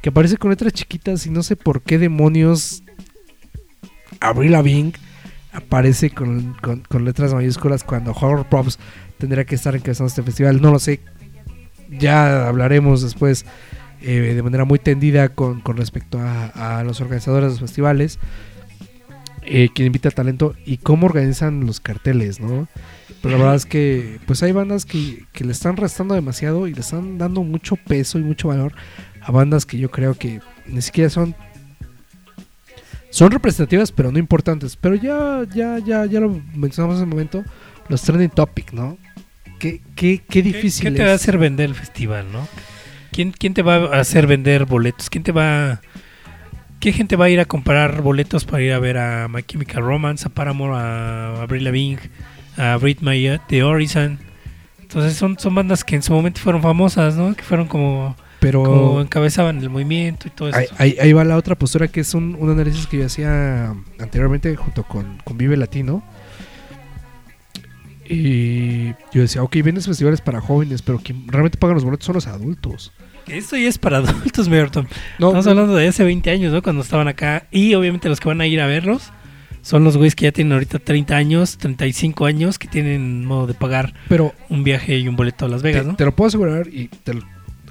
Que 0.00 0.10
aparece 0.10 0.36
con 0.36 0.50
letras 0.50 0.72
chiquitas 0.72 1.26
y 1.26 1.30
no 1.30 1.42
sé 1.42 1.56
por 1.56 1.82
qué 1.82 1.98
demonios. 1.98 2.82
Avril 4.20 4.52
Lavigne 4.52 4.92
aparece 5.52 6.10
con, 6.10 6.54
con- 6.62 6.80
con 6.80 7.04
letras 7.04 7.34
mayúsculas 7.34 7.84
cuando 7.84 8.12
Horror 8.12 8.46
Pops 8.46 8.78
tendría 9.18 9.44
que 9.44 9.54
estar 9.54 9.74
encabezando 9.74 10.08
este 10.08 10.22
festival. 10.22 10.60
No 10.60 10.70
lo 10.70 10.78
sé. 10.78 11.00
Ya 11.90 12.46
hablaremos 12.48 13.02
después 13.02 13.44
eh, 14.02 14.34
de 14.34 14.42
manera 14.42 14.64
muy 14.64 14.78
tendida 14.78 15.28
con, 15.30 15.60
con 15.60 15.76
respecto 15.76 16.18
a, 16.20 16.78
a 16.78 16.84
los 16.84 17.00
organizadores 17.00 17.46
de 17.48 17.50
los 17.52 17.60
festivales, 17.60 18.18
eh, 19.46 19.68
quien 19.74 19.86
invita 19.86 20.08
al 20.08 20.14
talento 20.14 20.54
y 20.64 20.78
cómo 20.78 21.06
organizan 21.06 21.66
los 21.66 21.80
carteles, 21.80 22.40
¿no? 22.40 22.68
Pero 23.22 23.38
la 23.38 23.44
verdad 23.44 23.56
es 23.56 23.66
que 23.66 24.20
pues 24.26 24.42
hay 24.42 24.52
bandas 24.52 24.84
que, 24.84 25.24
que 25.32 25.44
le 25.44 25.52
están 25.52 25.76
restando 25.76 26.14
demasiado 26.14 26.66
y 26.66 26.74
le 26.74 26.80
están 26.80 27.16
dando 27.18 27.42
mucho 27.42 27.76
peso 27.76 28.18
y 28.18 28.22
mucho 28.22 28.48
valor 28.48 28.74
a 29.22 29.32
bandas 29.32 29.64
que 29.64 29.78
yo 29.78 29.90
creo 29.90 30.14
que 30.14 30.40
ni 30.66 30.82
siquiera 30.82 31.08
son 31.08 31.34
son 33.10 33.30
representativas 33.30 33.92
pero 33.92 34.10
no 34.10 34.18
importantes. 34.18 34.76
Pero 34.76 34.94
ya, 34.96 35.42
ya, 35.54 35.78
ya, 35.78 36.04
ya 36.04 36.20
lo 36.20 36.40
mencionamos 36.54 36.98
en 36.98 37.04
un 37.04 37.10
momento, 37.10 37.44
los 37.88 38.02
trending 38.02 38.30
topic, 38.30 38.72
¿no? 38.72 38.98
Qué, 39.58 39.80
qué, 39.94 40.18
qué 40.18 40.22
¿Qué, 40.28 40.42
difícil 40.42 40.90
qué 40.90 40.96
te 40.96 41.04
va 41.04 41.12
a 41.12 41.14
hacer 41.14 41.38
vender 41.38 41.66
el 41.70 41.74
festival, 41.74 42.26
no? 42.32 42.46
¿Quién, 43.12 43.30
¿Quién 43.30 43.54
te 43.54 43.62
va 43.62 43.76
a 43.76 44.00
hacer 44.00 44.26
vender 44.26 44.64
boletos? 44.64 45.08
¿Quién 45.08 45.22
te 45.22 45.30
va 45.30 45.80
¿Qué 46.84 46.92
gente 46.92 47.16
va 47.16 47.24
a 47.24 47.28
ir 47.30 47.40
a 47.40 47.46
comprar 47.46 48.02
boletos 48.02 48.44
para 48.44 48.62
ir 48.62 48.72
a 48.74 48.78
ver 48.78 48.98
a 48.98 49.26
My 49.26 49.42
Chemical 49.42 49.82
Romance, 49.82 50.26
a 50.26 50.28
Paramore, 50.28 50.74
a 50.76 51.40
Avril 51.40 51.64
Lavigne, 51.64 51.98
a 52.58 52.76
Britney, 52.76 53.40
The 53.48 53.62
Horizon? 53.62 54.18
Entonces 54.82 55.14
son, 55.14 55.38
son 55.38 55.54
bandas 55.54 55.82
que 55.82 55.96
en 55.96 56.02
su 56.02 56.12
momento 56.12 56.42
fueron 56.42 56.60
famosas, 56.60 57.16
¿no? 57.16 57.34
Que 57.34 57.42
fueron 57.42 57.68
como, 57.68 58.14
Pero 58.38 58.62
como 58.64 59.00
encabezaban 59.00 59.60
el 59.60 59.70
movimiento 59.70 60.28
y 60.28 60.30
todo 60.30 60.50
eso. 60.50 60.58
Ahí, 60.58 60.66
ahí- 60.76 60.96
ahí 61.00 61.12
va 61.14 61.24
la 61.24 61.38
otra 61.38 61.54
postura 61.54 61.88
que 61.88 62.00
es 62.00 62.12
un, 62.12 62.36
un 62.38 62.50
análisis 62.50 62.86
que 62.86 62.98
yo 62.98 63.06
hacía 63.06 63.74
anteriormente 63.98 64.54
junto 64.54 64.82
con, 64.82 65.16
con 65.24 65.38
Vive 65.38 65.56
Latino. 65.56 66.02
Y 68.06 68.88
yo 69.12 69.22
decía, 69.22 69.42
ok, 69.42 69.54
vienes 69.64 69.86
festivales 69.86 70.20
para 70.20 70.42
jóvenes, 70.42 70.82
pero 70.82 70.98
quien 70.98 71.26
realmente 71.28 71.56
pagan 71.56 71.76
los 71.76 71.84
boletos 71.84 72.04
son 72.04 72.14
los 72.16 72.26
adultos. 72.26 72.92
Esto 73.28 73.56
ya 73.56 73.68
es 73.68 73.78
para 73.78 73.98
adultos, 73.98 74.48
Merton. 74.48 74.86
No, 75.18 75.28
Estamos 75.28 75.44
no, 75.46 75.50
hablando 75.52 75.74
de 75.76 75.88
hace 75.88 76.04
20 76.04 76.30
años, 76.30 76.52
¿no? 76.52 76.62
Cuando 76.62 76.82
estaban 76.82 77.08
acá. 77.08 77.46
Y 77.50 77.74
obviamente 77.74 78.08
los 78.08 78.20
que 78.20 78.28
van 78.28 78.40
a 78.40 78.46
ir 78.46 78.60
a 78.60 78.66
verlos 78.66 79.10
son 79.62 79.82
los 79.84 79.96
güeyes 79.96 80.14
que 80.14 80.24
ya 80.24 80.32
tienen 80.32 80.52
ahorita 80.52 80.78
30 80.78 81.16
años, 81.16 81.56
35 81.58 82.26
años, 82.26 82.58
que 82.58 82.68
tienen 82.68 83.24
modo 83.24 83.46
de 83.46 83.54
pagar 83.54 83.94
pero 84.08 84.34
un 84.50 84.62
viaje 84.62 84.98
y 84.98 85.08
un 85.08 85.16
boleto 85.16 85.46
a 85.46 85.48
Las 85.48 85.62
Vegas, 85.62 85.82
te, 85.82 85.88
¿no? 85.88 85.96
te 85.96 86.04
lo 86.04 86.14
puedo 86.14 86.28
asegurar 86.28 86.66
y 86.68 86.88
te 86.88 87.14
lo- 87.14 87.22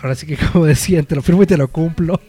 ahora 0.02 0.16
sí 0.16 0.26
que 0.26 0.36
como 0.52 0.66
decían, 0.66 1.06
te 1.06 1.16
lo 1.16 1.22
firmo 1.22 1.44
y 1.44 1.46
te 1.46 1.56
lo 1.56 1.68
cumplo. 1.68 2.20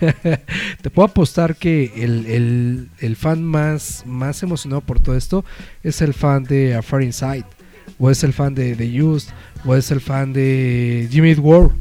te 0.82 0.90
puedo 0.90 1.06
apostar 1.08 1.56
que 1.56 1.90
el, 1.96 2.26
el- 2.26 2.88
el 3.00 3.16
fan 3.16 3.42
más, 3.42 4.04
más 4.06 4.42
emocionado 4.42 4.82
por 4.82 5.00
todo 5.00 5.16
esto 5.16 5.44
es 5.82 6.02
el 6.02 6.12
fan 6.14 6.44
de 6.44 6.74
A 6.74 6.82
Far 6.82 7.02
Inside, 7.02 7.44
o 7.98 8.10
es 8.10 8.22
el 8.24 8.32
fan 8.34 8.54
de 8.54 8.76
The 8.76 9.02
Used, 9.02 9.30
o 9.64 9.74
es 9.74 9.90
el 9.90 10.00
fan 10.02 10.32
de 10.34 11.08
Jimmy 11.10 11.32
World. 11.34 11.72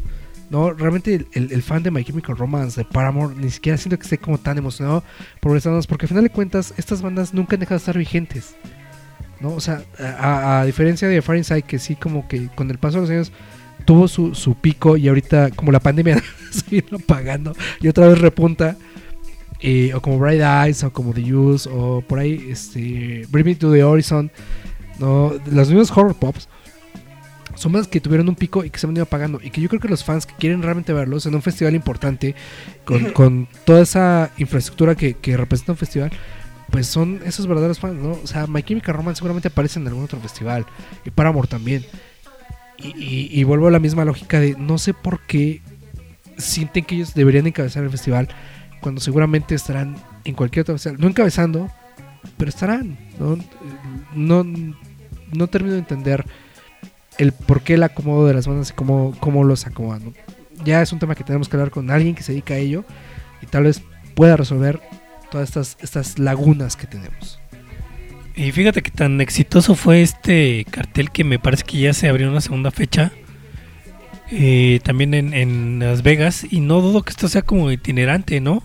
No, 0.54 0.72
realmente 0.72 1.26
el, 1.34 1.64
fan 1.64 1.82
de 1.82 1.90
My 1.90 2.04
Chemical 2.04 2.38
Romance, 2.38 2.80
de 2.80 2.86
Paramore, 2.86 3.34
ni 3.36 3.50
siquiera 3.50 3.76
siento 3.76 3.98
que 3.98 4.04
esté 4.04 4.20
como 4.20 4.38
tan 4.38 4.56
emocionado 4.56 5.04
por 5.40 5.58
estas 5.58 5.72
bandas, 5.72 5.88
porque 5.88 6.06
al 6.06 6.10
final 6.10 6.24
de 6.26 6.30
cuentas, 6.30 6.76
estas 6.78 7.02
bandas 7.02 7.34
nunca 7.34 7.56
han 7.56 7.62
dejado 7.62 7.74
de 7.74 7.80
estar 7.80 7.98
vigentes. 7.98 8.56
¿no? 9.40 9.56
O 9.56 9.60
sea, 9.60 9.82
a, 9.98 10.62
a 10.62 10.66
diferencia 10.66 11.08
de 11.08 11.24
Far 11.24 11.38
Inside, 11.38 11.64
que 11.64 11.80
sí, 11.80 11.96
como 11.96 12.28
que 12.28 12.50
con 12.54 12.70
el 12.70 12.78
paso 12.78 12.98
de 12.98 13.02
los 13.02 13.10
años 13.10 13.32
tuvo 13.86 14.08
su, 14.08 14.36
su 14.36 14.54
pico 14.54 14.96
y 14.96 15.08
ahorita, 15.08 15.50
como 15.50 15.72
la 15.72 15.80
pandemia 15.80 16.22
se 16.52 16.70
vino 16.70 17.00
apagando 17.04 17.56
y 17.82 17.88
otra 17.88 18.08
vez 18.08 18.20
repunta. 18.20 18.78
eh, 19.60 19.92
o 19.96 20.02
como 20.02 20.20
Bright 20.20 20.42
Eyes, 20.42 20.84
o 20.84 20.94
como 20.94 21.14
The 21.14 21.34
Use, 21.34 21.68
o 21.68 22.02
por 22.02 22.20
ahí, 22.20 22.46
este, 22.52 23.26
Bring 23.32 23.46
Me 23.48 23.56
to 23.56 23.72
the 23.72 23.84
Horizon, 23.84 24.30
¿no? 25.00 25.34
Los 25.52 25.70
mismos 25.70 25.90
horror 25.90 26.14
pops 26.14 26.48
son 27.56 27.72
más 27.74 27.88
que 27.88 28.00
tuvieron 28.02 28.28
un 28.30 28.36
pico 28.36 28.64
y 28.66 28.70
que 28.70 28.80
se 28.80 28.86
han 28.86 28.92
venido 28.92 29.04
apagando. 29.04 29.40
Y 29.44 29.50
que 29.50 29.62
yo 29.62 29.70
creo 29.70 29.80
que 29.82 29.88
los 29.88 30.04
fans 30.04 30.26
que 30.26 30.34
quieren 30.36 30.62
realmente 30.62 30.92
verlos 30.94 31.26
en 31.26 31.36
un 31.36 31.42
festival 31.42 31.76
importante, 31.76 32.36
con, 32.86 33.12
con 33.12 33.48
toda 33.66 33.82
esa 33.82 34.32
infraestructura 34.38 34.96
que, 34.96 35.14
que 35.16 35.38
representa 35.38 35.74
un 35.74 35.78
festival, 35.78 36.12
pues 36.72 36.88
son 36.88 37.20
esos 37.26 37.46
verdaderos 37.48 37.80
fans, 37.80 37.96
¿no? 38.02 38.12
O 38.24 38.28
sea, 38.28 38.48
My 38.48 38.64
Chemical 38.64 38.96
Romance 38.96 39.18
seguramente 39.20 39.50
aparece 39.50 39.80
en 39.80 39.88
algún 39.88 40.04
otro 40.04 40.20
festival. 40.20 40.66
Y 41.06 41.12
Paramore 41.12 41.48
también. 41.48 41.86
Y, 42.78 42.88
y- 42.98 43.30
y 43.40 43.44
vuelvo 43.44 43.68
a 43.68 43.72
la 43.72 43.80
misma 43.80 44.04
lógica 44.06 44.40
de 44.40 44.56
no 44.58 44.78
sé 44.78 44.94
por 44.94 45.22
qué 45.28 45.62
sienten 46.38 46.84
que 46.86 46.96
ellos 46.96 47.14
deberían 47.14 47.46
encabezar 47.46 47.84
el 47.84 47.92
festival 47.92 48.28
cuando 48.82 49.00
seguramente 49.00 49.54
estarán 49.56 49.96
en 50.26 50.34
cualquier 50.34 50.64
otro 50.64 50.76
festival. 50.76 51.00
No 51.00 51.08
encabezando, 51.08 51.70
pero 52.38 52.50
estarán. 52.50 52.98
No, 53.20 53.38
no, 54.16 54.44
no 55.32 55.48
termino 55.48 55.74
de 55.74 55.80
entender 55.80 56.26
el 57.18 57.32
por 57.32 57.62
qué 57.62 57.76
el 57.76 57.84
acomodo 57.84 58.28
de 58.28 58.34
las 58.34 58.48
bandas 58.48 58.72
y 58.72 58.74
cómo, 58.74 59.16
cómo 59.20 59.44
los 59.44 59.66
acomodan. 59.66 60.14
Ya 60.64 60.82
es 60.82 60.92
un 60.94 61.00
tema 61.00 61.16
que 61.16 61.24
tenemos 61.24 61.50
que 61.50 61.56
hablar 61.58 61.72
con 61.72 61.90
alguien 61.92 62.16
que 62.16 62.24
se 62.24 62.32
dedica 62.32 62.54
a 62.54 62.58
ello 62.58 62.86
y 63.42 63.46
tal 63.46 63.64
vez 63.64 63.82
pueda 64.16 64.38
resolver 64.38 64.82
todas 65.32 65.50
estas, 65.50 65.78
estas 65.82 66.20
lagunas 66.20 66.76
que 66.76 66.88
tenemos. 66.88 67.40
Y 68.36 68.52
fíjate 68.52 68.82
que 68.82 68.92
tan 68.92 69.22
exitoso 69.22 69.76
fue 69.76 70.02
este 70.02 70.66
cartel 70.70 71.12
que 71.12 71.24
me 71.24 71.40
parece 71.40 71.64
que 71.64 71.80
ya 71.80 71.94
se 71.94 72.10
abrió 72.10 72.30
una 72.30 72.42
segunda 72.42 72.72
fecha. 72.72 73.12
eh, 74.32 74.80
también 74.84 75.14
en, 75.14 75.34
en 75.34 75.80
Las 75.80 76.02
Vegas. 76.04 76.46
Y 76.50 76.60
no 76.60 76.82
dudo 76.82 77.04
que 77.04 77.12
esto 77.12 77.28
sea 77.28 77.44
como 77.44 77.72
itinerante, 77.72 78.42
¿no? 78.42 78.64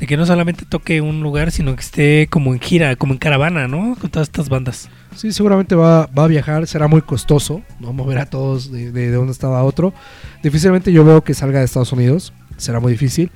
De 0.00 0.06
que 0.06 0.16
no 0.16 0.24
solamente 0.24 0.64
toque 0.64 1.02
un 1.02 1.20
lugar, 1.22 1.50
sino 1.52 1.76
que 1.76 1.82
esté 1.82 2.26
como 2.30 2.54
en 2.54 2.60
gira, 2.60 2.96
como 2.96 3.12
en 3.12 3.18
caravana, 3.18 3.68
¿no? 3.68 3.96
Con 4.00 4.08
todas 4.10 4.28
estas 4.28 4.48
bandas. 4.48 4.88
Sí, 5.14 5.30
seguramente 5.30 5.74
va, 5.74 6.06
va 6.06 6.24
a 6.24 6.26
viajar, 6.26 6.66
será 6.66 6.88
muy 6.88 7.02
costoso, 7.02 7.60
no 7.80 7.92
mover 7.92 8.16
a 8.18 8.26
todos 8.26 8.72
de, 8.72 8.92
de, 8.92 9.10
de 9.10 9.18
un 9.18 9.28
estado 9.28 9.56
a 9.56 9.62
otro. 9.62 9.92
Difícilmente 10.42 10.90
yo 10.92 11.04
veo 11.04 11.22
que 11.22 11.34
salga 11.34 11.58
de 11.58 11.66
Estados 11.66 11.92
Unidos, 11.92 12.32
será 12.56 12.80
muy 12.80 12.92
difícil. 12.92 13.30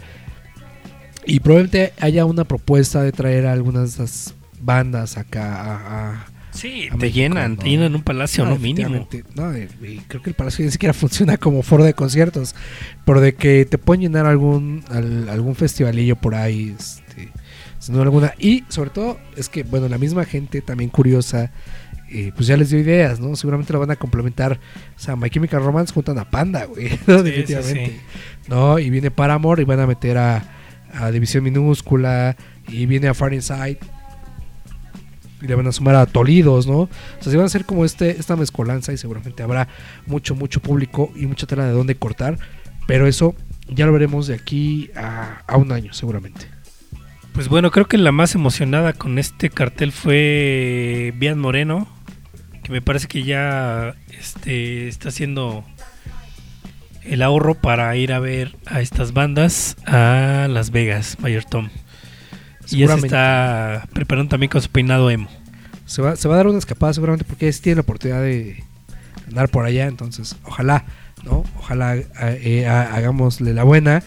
Y 1.27 1.41
probablemente 1.41 1.93
haya 2.01 2.25
una 2.25 2.45
propuesta 2.45 3.03
de 3.03 3.13
traer 3.13 3.47
a 3.47 3.53
algunas 3.53 3.83
de 3.99 4.05
esas 4.05 4.35
bandas 4.61 5.19
acá 5.19 5.55
a, 5.63 5.75
a- 6.13 6.27
Sí, 6.55 6.89
te 7.01 7.11
llenan, 7.11 7.57
te 7.57 7.69
llenan 7.69 7.95
un 7.95 8.03
palacio, 8.03 8.45
¿no? 8.45 8.57
Mínimo. 8.63 9.09
No, 9.35 9.57
y- 9.59 9.69
y 9.87 9.99
creo 10.07 10.23
que 10.23 10.31
el 10.31 10.37
Palacio 10.37 10.65
ni 10.65 10.71
siquiera 10.71 10.93
funciona 10.95 11.37
como 11.37 11.63
foro 11.63 11.85
de 11.85 11.95
conciertos, 11.95 12.55
pero 13.05 13.21
de 13.21 13.35
que 13.35 13.65
te 13.65 13.77
pueden 13.77 14.03
llenar 14.03 14.27
algún 14.27 14.85
al- 14.89 15.29
algún 15.29 15.55
festivalillo 15.57 16.17
por 16.17 16.35
ahí, 16.37 16.75
este, 16.79 17.29
sin 17.81 17.95
duda 17.95 18.05
alguna. 18.05 18.35
Y 18.39 18.65
sobre 18.69 18.91
todo 18.91 19.19
es 19.37 19.49
que, 19.49 19.65
bueno, 19.65 19.89
la 19.89 19.99
misma 19.99 20.25
gente 20.25 20.61
también 20.63 20.91
curiosa, 20.91 21.51
eh, 22.11 22.31
pues 22.37 22.47
ya 22.47 22.57
les 22.57 22.71
dio 22.71 22.79
ideas, 22.79 23.19
¿no? 23.19 23.35
Seguramente 23.35 23.73
lo 23.73 23.81
van 23.81 23.91
a 23.91 23.97
complementar. 23.97 24.61
O 24.97 24.99
sea, 24.99 25.17
My 25.17 25.29
Chemical 25.31 25.63
Romance 25.65 25.93
juntan 25.93 26.19
a 26.19 26.31
Panda, 26.31 26.67
güey, 26.67 26.89
¿no? 27.09 27.19
Sí, 27.19 27.25
definitivamente. 27.25 27.87
sí, 27.87 28.01
¿No? 28.49 28.79
Y 28.79 28.91
viene 28.91 29.11
Paramore 29.11 29.63
y 29.63 29.65
van 29.65 29.81
a 29.81 29.87
meter 29.89 30.19
a, 30.19 30.45
a 30.93 31.11
División 31.11 31.43
Minúscula 31.43 32.37
y 32.69 32.87
viene 32.87 33.09
a 33.09 33.15
Far 33.15 33.35
Inside. 33.35 33.79
Y 35.45 35.47
le 35.47 35.55
van 35.55 35.67
a 35.67 35.73
sumar 35.73 35.95
a 35.95 36.07
Tolidos, 36.07 36.67
¿no? 36.67 36.79
O 36.81 36.89
sea, 37.21 37.31
se 37.31 37.37
van 37.37 37.45
a 37.45 37.47
hacer 37.47 37.67
como 37.67 37.85
este, 37.85 38.19
esta 38.19 38.35
mezcolanza 38.35 38.93
y 38.93 38.97
seguramente 38.97 39.43
habrá 39.43 39.69
mucho, 40.07 40.35
mucho 40.35 40.61
público 40.61 41.13
y 41.15 41.27
mucha 41.27 41.47
tela 41.47 41.67
de 41.67 41.73
dónde 41.73 41.95
cortar. 41.95 42.39
Pero 42.87 43.07
eso 43.07 43.35
ya 43.69 43.87
lo 43.87 43.93
veremos 43.93 44.27
de 44.27 44.35
aquí 44.35 44.91
a, 44.97 45.57
un 45.57 45.73
año 45.73 45.93
seguramente. 45.93 46.47
Pues 47.33 47.49
bueno, 47.49 47.71
creo 47.71 47.87
que 47.87 47.99
la 47.99 48.13
más 48.13 48.35
emocionada 48.35 48.93
con 48.93 49.19
este 49.19 49.51
cartel 49.51 49.93
fue 49.93 51.13
Bian 51.17 51.39
Moreno, 51.39 51.89
que 52.63 52.73
me 52.73 52.81
parece 52.81 53.09
que 53.09 53.25
ya 53.25 53.95
este, 54.19 54.89
está 54.89 55.09
haciendo 55.09 55.65
el 57.03 57.23
ahorro 57.23 57.55
para 57.55 57.95
ir 57.97 58.13
a 58.13 58.21
ver 58.21 58.57
a 58.67 58.81
estas 58.81 59.13
bandas 59.13 59.77
a 59.87 60.47
Las 60.49 60.71
Vegas, 60.71 61.19
Mayor 61.21 61.45
Tom. 61.45 61.69
Y 62.71 62.79
ya 62.79 62.87
se 62.89 62.95
Seguramente. 63.01 63.07
está 63.09 63.89
preparando 63.93 64.29
también 64.31 64.51
con 64.51 64.63
su 64.63 64.69
peinado 64.71 65.11
emo. 65.11 65.29
Se 65.87 66.01
va, 66.03 66.17
se 66.17 66.29
va 66.29 66.35
a 66.35 66.37
dar 66.39 66.47
una 66.47 66.59
escapada 66.59 66.93
seguramente 66.95 67.25
porque 67.25 67.49
es- 67.49 67.61
tiene 67.61 67.77
la 67.77 67.81
oportunidad 67.83 68.23
de 68.23 68.65
andar 69.29 69.49
por 69.51 69.65
allá. 69.67 69.87
Entonces, 69.87 70.37
ojalá, 70.45 70.85
¿no? 71.25 71.45
Ojalá 71.59 71.97
eh, 71.97 72.67
ha- 72.67 72.95
hagámosle 72.95 73.53
la 73.55 73.65
buena. 73.65 74.03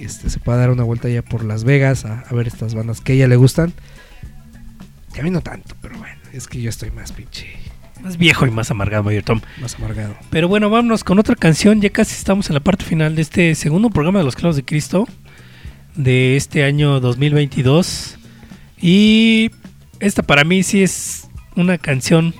Este, 0.00 0.30
se 0.30 0.40
pueda 0.40 0.58
dar 0.58 0.70
una 0.70 0.82
vuelta 0.82 1.08
ya 1.08 1.22
por 1.22 1.44
Las 1.44 1.62
Vegas 1.64 2.04
a, 2.04 2.20
a 2.28 2.34
ver 2.34 2.48
estas 2.48 2.74
bandas 2.74 3.00
que 3.00 3.12
a 3.12 3.14
ella 3.14 3.28
le 3.28 3.36
gustan. 3.36 3.72
Que 5.14 5.20
a 5.20 5.24
mí 5.24 5.30
no 5.30 5.42
tanto, 5.42 5.76
pero 5.80 5.96
bueno, 5.98 6.16
es 6.32 6.48
que 6.48 6.60
yo 6.60 6.70
estoy 6.70 6.90
más 6.90 7.12
pinche, 7.12 7.46
Más 8.02 8.16
viejo 8.16 8.46
y 8.46 8.50
más 8.50 8.70
amargado, 8.70 9.04
Mayor 9.04 9.22
Tom. 9.22 9.40
más 9.60 9.74
amargado. 9.76 10.14
Pero 10.30 10.48
bueno, 10.48 10.70
vámonos 10.70 11.04
con 11.04 11.18
otra 11.20 11.36
canción. 11.36 11.80
Ya 11.80 11.90
casi 11.90 12.14
estamos 12.14 12.48
en 12.50 12.54
la 12.54 12.60
parte 12.60 12.84
final 12.84 13.14
de 13.14 13.22
este 13.22 13.54
segundo 13.54 13.90
programa 13.90 14.18
de 14.18 14.24
los 14.24 14.34
Clavos 14.34 14.56
de 14.56 14.64
Cristo 14.64 15.06
de 15.94 16.36
este 16.36 16.64
año 16.64 17.00
2022. 17.00 18.18
Y 18.80 19.50
esta 20.00 20.22
para 20.22 20.44
mí 20.44 20.62
sí 20.62 20.82
es 20.82 21.28
una 21.56 21.78
canción. 21.78 22.34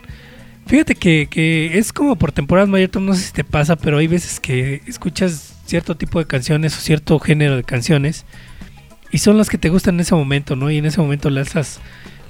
Fíjate 0.66 0.94
que, 0.94 1.28
que 1.30 1.78
es 1.78 1.92
como 1.92 2.16
por 2.16 2.32
temporadas, 2.32 2.68
Mayor 2.68 3.00
no 3.00 3.14
sé 3.14 3.22
si 3.22 3.32
te 3.32 3.44
pasa, 3.44 3.76
pero 3.76 3.98
hay 3.98 4.06
veces 4.06 4.40
que 4.40 4.82
escuchas 4.86 5.56
cierto 5.66 5.96
tipo 5.96 6.18
de 6.18 6.26
canciones 6.26 6.76
o 6.76 6.80
cierto 6.80 7.18
género 7.18 7.56
de 7.56 7.64
canciones 7.64 8.24
y 9.12 9.18
son 9.18 9.36
las 9.36 9.50
que 9.50 9.58
te 9.58 9.68
gustan 9.68 9.96
en 9.96 10.00
ese 10.00 10.14
momento, 10.14 10.56
¿no? 10.56 10.70
Y 10.70 10.78
en 10.78 10.86
ese 10.86 11.00
momento 11.00 11.28
le 11.28 11.40
alzas, 11.40 11.80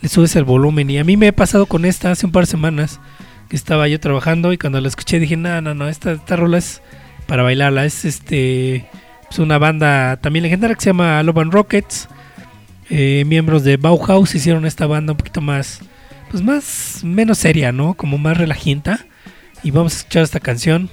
le 0.02 0.08
subes 0.08 0.34
el 0.34 0.44
volumen. 0.44 0.90
Y 0.90 0.98
a 0.98 1.04
mí 1.04 1.16
me 1.16 1.28
ha 1.28 1.32
pasado 1.32 1.66
con 1.66 1.84
esta 1.84 2.10
hace 2.10 2.26
un 2.26 2.32
par 2.32 2.44
de 2.44 2.50
semanas 2.50 3.00
que 3.48 3.54
estaba 3.54 3.86
yo 3.86 4.00
trabajando 4.00 4.52
y 4.52 4.58
cuando 4.58 4.80
la 4.80 4.88
escuché 4.88 5.20
dije, 5.20 5.36
no, 5.36 5.60
no, 5.60 5.74
no, 5.74 5.88
esta, 5.88 6.12
esta 6.12 6.34
rola 6.34 6.58
es 6.58 6.82
para 7.28 7.44
bailarla. 7.44 7.84
Es 7.84 8.04
este 8.04 8.84
pues 9.32 9.38
una 9.38 9.56
banda 9.56 10.18
también 10.18 10.42
legendaria 10.42 10.76
que 10.76 10.82
se 10.82 10.90
llama 10.90 11.22
Love 11.22 11.38
and 11.38 11.54
Rockets. 11.54 12.06
Eh, 12.90 13.24
miembros 13.26 13.64
de 13.64 13.78
Bauhaus 13.78 14.34
hicieron 14.34 14.66
esta 14.66 14.86
banda 14.86 15.12
un 15.12 15.16
poquito 15.16 15.40
más, 15.40 15.80
pues 16.30 16.42
más, 16.42 17.00
menos 17.02 17.38
seria, 17.38 17.72
¿no? 17.72 17.94
Como 17.94 18.18
más 18.18 18.36
relajienta. 18.36 19.06
Y 19.62 19.70
vamos 19.70 19.94
a 19.94 19.96
escuchar 19.96 20.24
esta 20.24 20.38
canción 20.38 20.90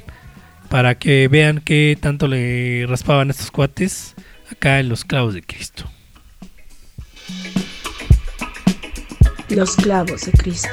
para 0.69 0.95
que 0.95 1.27
vean 1.27 1.59
qué 1.59 1.97
tanto 1.99 2.29
le 2.29 2.85
raspaban 2.87 3.29
estos 3.29 3.51
cuates 3.51 4.15
acá 4.49 4.79
en 4.79 4.87
los 4.87 5.03
clavos 5.03 5.33
de 5.33 5.41
Cristo. 5.41 5.83
Los 9.49 9.75
clavos 9.75 10.21
de 10.21 10.31
Cristo. 10.31 10.69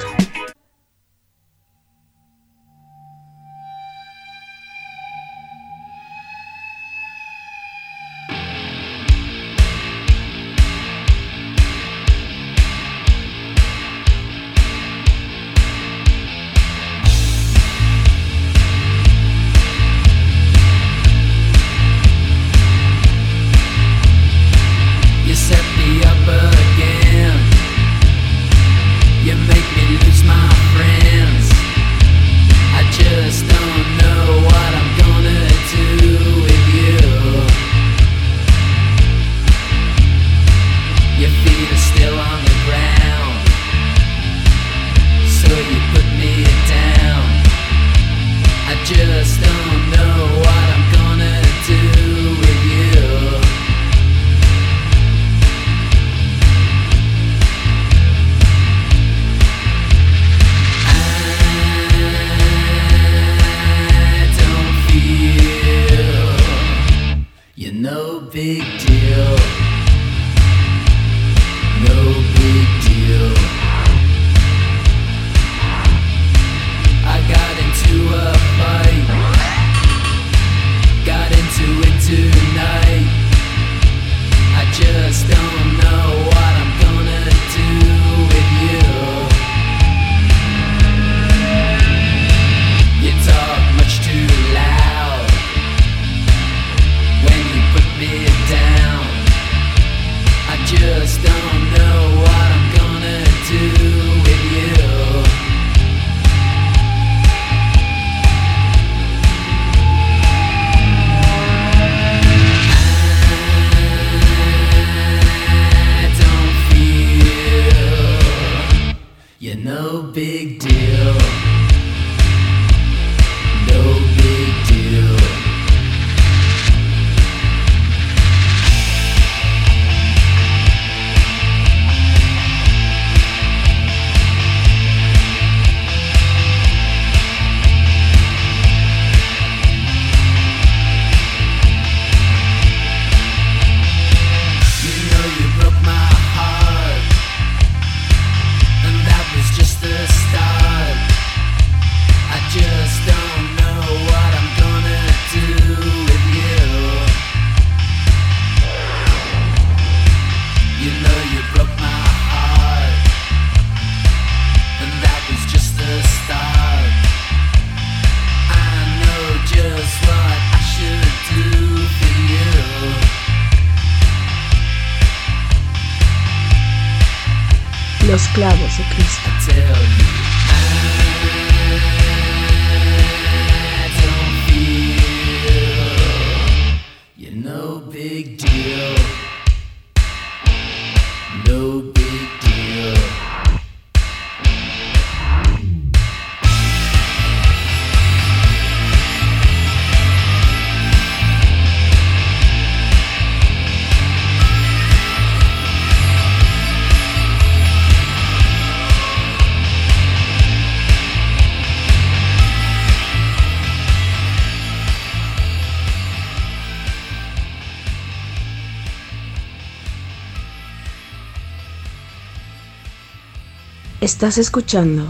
Estás 224.17 224.39
escuchando 224.39 225.07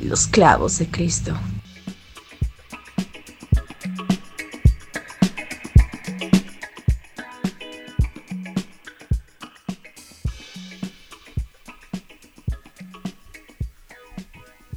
Los 0.00 0.26
Clavos 0.26 0.80
de 0.80 0.88
Cristo. 0.88 1.38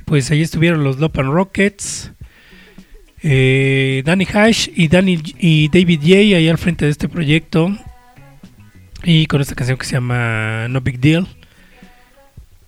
Pues 0.05 0.29
ahí 0.29 0.43
estuvieron 0.43 0.83
los 0.83 0.99
Lopan 0.99 1.31
Rockets, 1.31 2.11
eh, 3.23 4.03
Danny 4.05 4.27
Hash 4.31 4.69
y, 4.75 4.87
Danny, 4.87 5.19
y 5.39 5.69
David 5.69 6.01
Jay 6.03 6.35
ahí 6.35 6.47
al 6.47 6.59
frente 6.59 6.85
de 6.85 6.91
este 6.91 7.09
proyecto. 7.09 7.75
Y 9.03 9.25
con 9.25 9.41
esta 9.41 9.55
canción 9.55 9.79
que 9.79 9.85
se 9.87 9.93
llama 9.93 10.67
No 10.67 10.79
Big 10.79 10.99
Deal. 10.99 11.27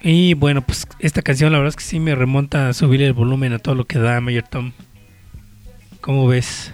Y 0.07 0.36
bueno, 0.36 0.61
pues 0.61 0.86
esta 0.99 1.23
canción 1.23 1.52
la 1.52 1.57
verdad 1.57 1.69
es 1.69 1.76
que 1.77 1.84
sí 1.84 1.99
me 1.99 2.14
remonta 2.14 2.69
a 2.69 2.73
subir 2.73 3.02
el 3.02 3.14
volumen 3.14 3.53
a 3.53 3.57
todo 3.57 3.73
lo 3.73 3.86
que 3.86 3.98
da 3.98 4.22
Mayor 4.22 4.44
Tom. 4.48 4.72
¿Cómo 5.99 6.27
ves? 6.27 6.72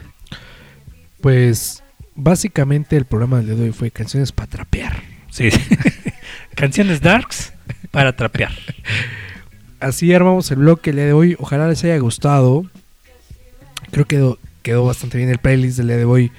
Pues 1.21 1.81
básicamente 2.13 2.97
el 2.97 3.05
programa 3.05 3.37
del 3.37 3.45
día 3.45 3.55
de 3.55 3.63
hoy 3.63 3.71
fue 3.71 3.89
canciones 3.89 4.33
para 4.33 4.49
trapear. 4.49 5.01
Sí. 5.29 5.47
Canciones 6.55 6.99
darks 6.99 7.53
para 7.89 8.17
trapear. 8.17 8.51
Así 9.79 10.13
armamos 10.13 10.51
el 10.51 10.57
bloque 10.57 10.89
el 10.89 10.97
día 10.97 11.05
de 11.05 11.13
hoy. 11.13 11.37
Ojalá 11.39 11.69
les 11.69 11.81
haya 11.85 11.97
gustado. 11.99 12.65
Creo 13.91 14.03
que 14.03 14.17
quedó, 14.17 14.39
quedó 14.61 14.83
bastante 14.83 15.17
bien 15.17 15.29
el 15.29 15.37
playlist 15.37 15.77
del 15.77 15.87
día 15.87 15.95
de 15.95 16.03
hoy. 16.03 16.33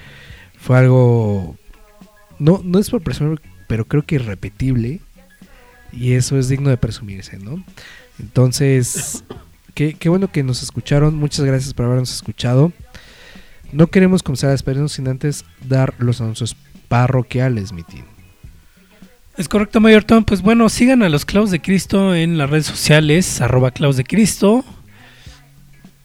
Fue 0.58 0.76
algo... 0.76 1.56
No, 2.38 2.60
no 2.62 2.78
es 2.78 2.90
por 2.90 3.00
presumir, 3.00 3.40
pero 3.66 3.86
creo 3.86 4.02
que 4.02 4.16
irrepetible. 4.16 5.00
Y 5.92 6.14
eso 6.14 6.38
es 6.38 6.48
digno 6.48 6.70
de 6.70 6.76
presumirse, 6.76 7.38
¿no? 7.38 7.62
Entonces, 8.18 9.24
qué, 9.74 9.96
bueno 10.08 10.30
que 10.30 10.42
nos 10.42 10.62
escucharon. 10.62 11.14
Muchas 11.14 11.44
gracias 11.44 11.74
por 11.74 11.86
habernos 11.86 12.12
escuchado. 12.12 12.72
No 13.72 13.86
queremos 13.86 14.22
comenzar 14.22 14.48
a 14.48 14.52
despedirnos 14.52 14.92
sin 14.92 15.08
antes 15.08 15.44
dar 15.66 15.94
los 15.98 16.20
anuncios 16.20 16.56
parroquiales, 16.88 17.72
mi 17.72 17.82
team. 17.82 18.04
Es 19.36 19.48
correcto, 19.48 19.80
Mayor 19.80 20.04
Tom. 20.04 20.24
Pues 20.24 20.42
bueno, 20.42 20.68
sigan 20.68 21.02
a 21.02 21.08
los 21.08 21.24
Clavos 21.24 21.50
de 21.50 21.60
Cristo 21.60 22.14
en 22.14 22.36
las 22.36 22.50
redes 22.50 22.66
sociales, 22.66 23.40
arroba 23.40 23.70
Clavos 23.70 23.96
de 23.96 24.04
Cristo. 24.04 24.64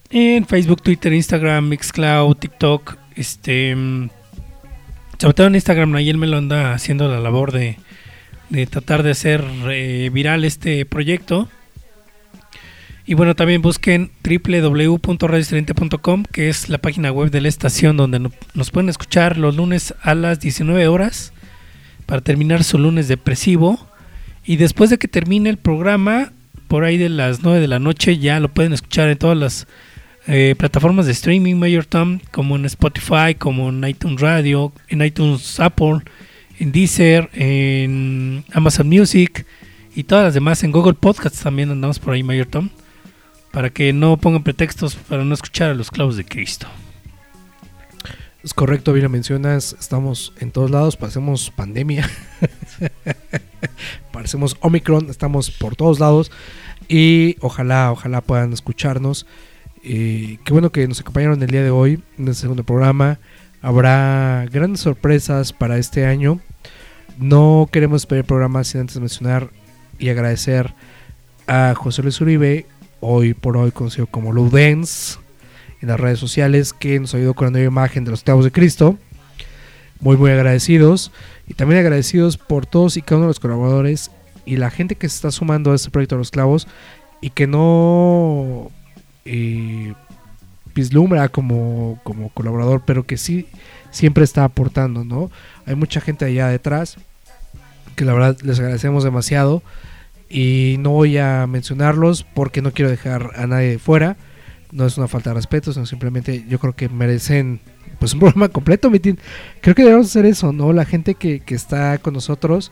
En 0.10 0.46
Facebook, 0.46 0.82
Twitter, 0.82 1.12
Instagram, 1.12 1.68
Mixcloud, 1.68 2.36
TikTok. 2.38 2.96
Este. 3.16 3.76
mm, 3.76 4.10
Sobre 5.18 5.34
todo 5.34 5.48
en 5.48 5.56
Instagram, 5.56 5.96
él 5.98 6.18
me 6.18 6.28
lo 6.28 6.38
anda 6.38 6.74
haciendo 6.74 7.10
la 7.10 7.20
labor 7.20 7.52
de, 7.52 7.78
de 8.50 8.66
tratar 8.68 9.04
de 9.04 9.12
hacer 9.12 9.44
eh, 9.70 10.10
viral 10.14 10.46
este 10.46 10.86
proyecto. 10.86 11.50
Y 13.06 13.14
bueno, 13.14 13.36
también 13.36 13.62
busquen 13.62 14.12
www.radioestridente.com, 14.24 16.24
que 16.32 16.50
es 16.50 16.70
la 16.70 16.78
página 16.78 17.12
web 17.12 17.32
de 17.32 17.42
la 17.42 17.48
estación 17.48 17.98
donde 17.98 18.20
no- 18.20 18.32
nos 18.54 18.72
pueden 18.72 18.90
escuchar 18.90 19.38
los 19.38 19.56
lunes 19.56 19.94
a 20.02 20.14
las 20.16 20.40
19 20.40 20.88
horas 20.88 21.32
para 22.06 22.22
terminar 22.22 22.64
su 22.64 22.78
lunes 22.78 23.08
depresivo. 23.08 23.88
Y 24.46 24.58
después 24.58 24.90
de 24.90 24.98
que 24.98 25.08
termine 25.08 25.50
el 25.50 25.58
programa, 25.58 26.32
por 26.68 26.84
ahí 26.84 26.98
de 26.98 27.10
las 27.10 27.44
9 27.44 27.60
de 27.62 27.68
la 27.68 27.80
noche, 27.80 28.18
ya 28.18 28.40
lo 28.40 28.50
pueden 28.50 28.74
escuchar 28.74 29.10
en 29.10 29.18
todas 29.18 29.38
las 29.38 29.68
eh, 30.28 30.56
plataformas 30.58 31.06
de 31.06 31.14
streaming 31.14 31.56
Mayor 31.56 31.86
Tom, 31.86 32.20
como 32.32 32.58
en 32.58 32.66
Spotify, 32.66 33.36
como 33.38 33.70
en 33.70 33.86
iTunes 33.88 34.20
Radio, 34.20 34.74
en 34.90 35.02
iTunes 35.02 35.60
Apple, 35.62 36.00
en 36.60 36.72
Deezer, 36.72 37.30
en 37.34 38.44
Amazon 38.54 38.88
Music 38.88 39.46
y 39.96 40.04
todas 40.04 40.26
las 40.26 40.34
demás. 40.34 40.64
En 40.64 40.72
Google 40.72 40.94
Podcasts 40.94 41.42
también 41.42 41.70
andamos 41.70 42.00
por 42.00 42.14
ahí 42.14 42.24
Mayor 42.24 42.48
Tom, 42.48 42.70
para 43.52 43.70
que 43.70 43.94
no 43.94 44.18
pongan 44.18 44.44
pretextos 44.44 44.96
para 44.96 45.24
no 45.24 45.34
escuchar 45.34 45.72
a 45.72 45.76
los 45.76 45.92
clavos 45.92 46.18
de 46.18 46.26
Cristo. 46.26 46.68
Es 48.44 48.54
correcto, 48.54 48.94
bien 48.94 49.04
lo 49.04 49.10
mencionas. 49.10 49.76
Estamos 49.80 50.34
en 50.40 50.52
todos 50.52 50.72
lados, 50.72 50.96
parecemos 50.96 51.52
pandemia. 51.52 52.10
parecemos 54.14 54.56
Omicron, 54.62 55.10
estamos 55.10 55.52
por 55.52 55.76
todos 55.76 56.00
lados. 56.00 56.32
Y 56.88 57.36
ojalá, 57.42 57.92
ojalá 57.92 58.22
puedan 58.22 58.54
escucharnos. 58.54 59.26
Eh, 59.84 60.38
qué 60.44 60.54
bueno 60.54 60.72
que 60.72 60.88
nos 60.88 61.02
acompañaron 61.02 61.42
el 61.42 61.50
día 61.50 61.64
de 61.64 61.72
hoy 61.72 62.02
en 62.18 62.28
el 62.28 62.36
segundo 62.36 62.64
programa. 62.64 63.20
Habrá 63.62 64.46
grandes 64.52 64.82
sorpresas 64.82 65.52
para 65.52 65.78
este 65.78 66.06
año. 66.06 66.40
No 67.18 67.68
queremos 67.72 68.04
esperar 68.04 68.20
el 68.20 68.28
programa 68.28 68.64
sin 68.64 68.82
antes 68.82 69.00
mencionar 69.00 69.50
y 69.98 70.10
agradecer 70.10 70.76
a 71.48 71.74
José 71.76 72.04
Luis 72.04 72.22
Uribe, 72.22 72.68
hoy 73.00 73.34
por 73.34 73.58
hoy 73.58 73.72
conocido 73.72 74.06
como 74.06 74.32
Ludens, 74.32 75.20
en 75.82 75.88
las 75.88 76.00
redes 76.00 76.20
sociales, 76.20 76.74
que 76.74 77.00
nos 77.00 77.16
ayudó 77.16 77.34
con 77.34 77.48
la 77.48 77.52
nueva 77.52 77.66
imagen 77.66 78.06
de 78.06 78.12
los 78.12 78.22
clavos 78.22 78.46
de 78.46 78.52
Cristo. 78.52 79.00
Muy, 80.00 80.16
muy 80.16 80.30
agradecidos. 80.30 81.12
Y 81.48 81.56
también 81.56 81.80
agradecidos 81.80 82.38
por 82.38 82.68
todos 82.68 82.98
y 82.98 83.02
cada 83.02 83.18
uno 83.18 83.26
de 83.26 83.30
los 83.30 83.40
colaboradores 83.40 84.12
y 84.46 84.58
la 84.58 84.70
gente 84.70 84.94
que 84.94 85.10
se 85.10 85.16
está 85.16 85.32
sumando 85.32 85.72
a 85.72 85.76
este 85.76 85.90
proyecto 85.90 86.16
de 86.16 86.20
los 86.20 86.30
clavos 86.30 86.68
y 87.20 87.32
que 87.32 87.48
no 87.48 88.70
eh, 89.26 89.94
vislumbra 90.76 91.30
como, 91.30 92.00
como 92.04 92.30
colaborador, 92.30 92.84
pero 92.86 93.08
que 93.08 93.18
sí 93.18 93.48
siempre 93.90 94.24
está 94.24 94.44
aportando, 94.44 95.04
¿no? 95.04 95.32
Hay 95.66 95.74
mucha 95.74 96.00
gente 96.00 96.26
allá 96.26 96.50
detrás 96.50 96.98
que 97.98 98.06
la 98.06 98.14
verdad 98.14 98.38
les 98.44 98.60
agradecemos 98.60 99.04
demasiado 99.04 99.64
y 100.30 100.76
no 100.80 100.92
voy 100.92 101.18
a 101.18 101.48
mencionarlos 101.48 102.24
porque 102.24 102.62
no 102.62 102.72
quiero 102.72 102.92
dejar 102.92 103.32
a 103.36 103.48
nadie 103.48 103.80
fuera. 103.80 104.16
No 104.72 104.86
es 104.86 104.98
una 104.98 105.08
falta 105.08 105.32
de 105.32 105.34
respeto, 105.34 105.74
sino 105.74 105.86
simplemente 105.86 106.46
yo 106.48 106.60
creo 106.60 106.74
que 106.74 106.90
merecen 106.90 107.60
pues 108.00 108.14
un 108.14 108.20
programa 108.22 108.50
completo. 108.50 108.92
Creo 109.62 109.76
que 109.76 109.84
debemos 109.84 110.08
hacer 110.08 110.26
eso, 110.26 110.54
¿no? 110.54 110.74
La 110.74 110.86
gente 110.86 111.16
que, 111.16 111.40
que 111.40 111.56
está 111.56 111.98
con 111.98 112.14
nosotros, 112.14 112.72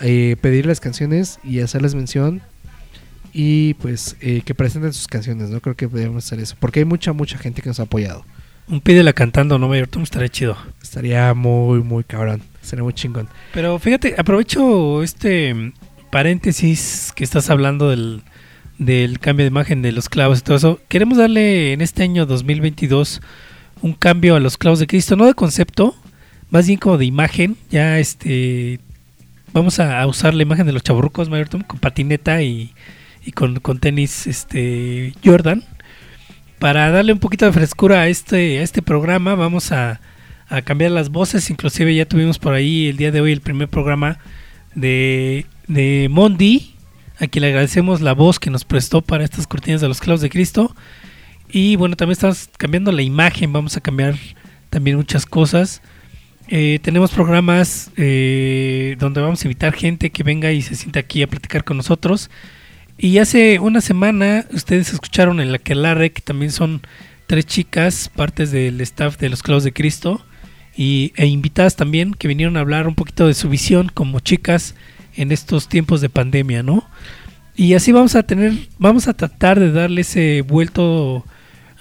eh, 0.00 0.36
pedirles 0.40 0.80
canciones 0.80 1.38
y 1.44 1.60
hacerles 1.60 1.94
mención 1.94 2.40
y 3.34 3.74
pues 3.74 4.16
eh, 4.20 4.40
que 4.46 4.54
presenten 4.54 4.94
sus 4.94 5.08
canciones, 5.08 5.50
¿no? 5.50 5.60
Creo 5.60 5.76
que 5.76 5.88
debemos 5.88 6.24
hacer 6.24 6.40
eso, 6.40 6.56
porque 6.58 6.80
hay 6.80 6.86
mucha, 6.86 7.12
mucha 7.12 7.36
gente 7.36 7.60
que 7.60 7.68
nos 7.68 7.80
ha 7.80 7.82
apoyado. 7.82 8.24
Un 8.68 8.80
pídela 8.80 9.12
cantando, 9.12 9.58
¿no, 9.58 9.68
Mayor 9.68 9.88
Tom? 9.88 10.02
Estaría 10.02 10.28
chido. 10.28 10.56
Estaría 10.82 11.34
muy, 11.34 11.82
muy 11.82 12.04
cabrón, 12.04 12.42
sería 12.62 12.82
muy 12.82 12.94
chingón. 12.94 13.28
Pero 13.52 13.78
fíjate, 13.78 14.14
aprovecho 14.16 15.02
este 15.02 15.72
paréntesis 16.10 17.12
que 17.14 17.24
estás 17.24 17.50
hablando 17.50 17.90
del, 17.90 18.22
del 18.78 19.18
cambio 19.18 19.44
de 19.44 19.48
imagen 19.48 19.82
de 19.82 19.92
los 19.92 20.08
clavos 20.08 20.38
y 20.38 20.42
todo 20.42 20.56
eso. 20.56 20.80
Queremos 20.88 21.18
darle 21.18 21.72
en 21.72 21.80
este 21.80 22.04
año 22.04 22.26
2022 22.26 23.20
un 23.82 23.92
cambio 23.92 24.36
a 24.36 24.40
los 24.40 24.56
clavos 24.56 24.78
de 24.78 24.86
Cristo, 24.86 25.16
no 25.16 25.26
de 25.26 25.34
concepto, 25.34 25.94
más 26.50 26.66
bien 26.66 26.78
como 26.78 26.96
de 26.96 27.04
imagen. 27.04 27.56
Ya 27.70 27.98
este 27.98 28.80
vamos 29.52 29.78
a, 29.80 30.06
usar 30.06 30.34
la 30.34 30.42
imagen 30.42 30.66
de 30.66 30.72
los 30.72 30.82
chaburrucos, 30.82 31.28
Mayor 31.28 31.48
Tom, 31.48 31.62
con 31.62 31.78
patineta 31.78 32.42
y, 32.42 32.72
y 33.24 33.32
con, 33.32 33.60
con 33.60 33.78
tenis 33.78 34.26
este 34.26 35.12
Jordan. 35.24 35.64
Para 36.64 36.90
darle 36.90 37.12
un 37.12 37.18
poquito 37.18 37.44
de 37.44 37.52
frescura 37.52 38.00
a 38.00 38.08
este, 38.08 38.58
a 38.58 38.62
este 38.62 38.80
programa, 38.80 39.34
vamos 39.34 39.70
a, 39.70 40.00
cambiar 40.64 40.92
las 40.92 41.10
voces. 41.10 41.50
Inclusive 41.50 41.94
ya 41.94 42.06
tuvimos 42.06 42.38
por 42.38 42.54
ahí 42.54 42.88
el 42.88 42.96
día 42.96 43.10
de 43.10 43.20
hoy 43.20 43.32
el 43.32 43.42
primer 43.42 43.68
programa 43.68 44.18
de, 44.74 45.44
de 45.68 46.08
Mondi, 46.10 46.74
a 47.20 47.26
quien 47.26 47.42
le 47.42 47.48
agradecemos 47.48 48.00
la 48.00 48.14
voz 48.14 48.38
que 48.38 48.48
nos 48.48 48.64
prestó 48.64 49.02
para 49.02 49.24
estas 49.24 49.46
cortinas 49.46 49.82
de 49.82 49.88
los 49.88 50.00
clavos 50.00 50.22
de 50.22 50.30
Cristo. 50.30 50.74
Y 51.50 51.76
bueno, 51.76 51.96
también 51.96 52.12
estamos 52.12 52.48
cambiando 52.56 52.92
la 52.92 53.02
imagen, 53.02 53.52
vamos 53.52 53.76
a 53.76 53.82
cambiar 53.82 54.14
también 54.70 54.96
muchas 54.96 55.26
cosas. 55.26 55.82
Eh, 56.48 56.78
tenemos 56.80 57.10
programas 57.10 57.90
eh, 57.98 58.96
donde 58.98 59.20
vamos 59.20 59.44
a 59.44 59.48
invitar 59.48 59.74
gente 59.74 60.08
que 60.08 60.22
venga 60.22 60.50
y 60.50 60.62
se 60.62 60.76
sienta 60.76 61.00
aquí 61.00 61.22
a 61.22 61.26
platicar 61.26 61.62
con 61.62 61.76
nosotros. 61.76 62.30
Y 62.96 63.18
hace 63.18 63.58
una 63.58 63.80
semana 63.80 64.46
ustedes 64.52 64.92
escucharon 64.92 65.40
en 65.40 65.50
la 65.50 65.58
que 65.58 65.74
que 65.74 66.22
también 66.22 66.52
son 66.52 66.82
tres 67.26 67.46
chicas, 67.46 68.10
partes 68.14 68.52
del 68.52 68.80
staff 68.80 69.18
de 69.18 69.28
los 69.28 69.42
Clavos 69.42 69.64
de 69.64 69.72
Cristo, 69.72 70.24
y, 70.76 71.12
e 71.16 71.26
invitadas 71.26 71.76
también 71.76 72.14
que 72.14 72.28
vinieron 72.28 72.56
a 72.56 72.60
hablar 72.60 72.86
un 72.86 72.94
poquito 72.94 73.26
de 73.26 73.34
su 73.34 73.48
visión 73.48 73.90
como 73.92 74.20
chicas 74.20 74.74
en 75.16 75.32
estos 75.32 75.68
tiempos 75.68 76.00
de 76.00 76.08
pandemia, 76.08 76.62
¿no? 76.62 76.84
Y 77.56 77.74
así 77.74 77.92
vamos 77.92 78.16
a 78.16 78.24
tener, 78.24 78.52
vamos 78.78 79.06
a 79.06 79.14
tratar 79.14 79.60
de 79.60 79.70
darle 79.70 80.00
ese 80.00 80.42
vuelto 80.42 81.24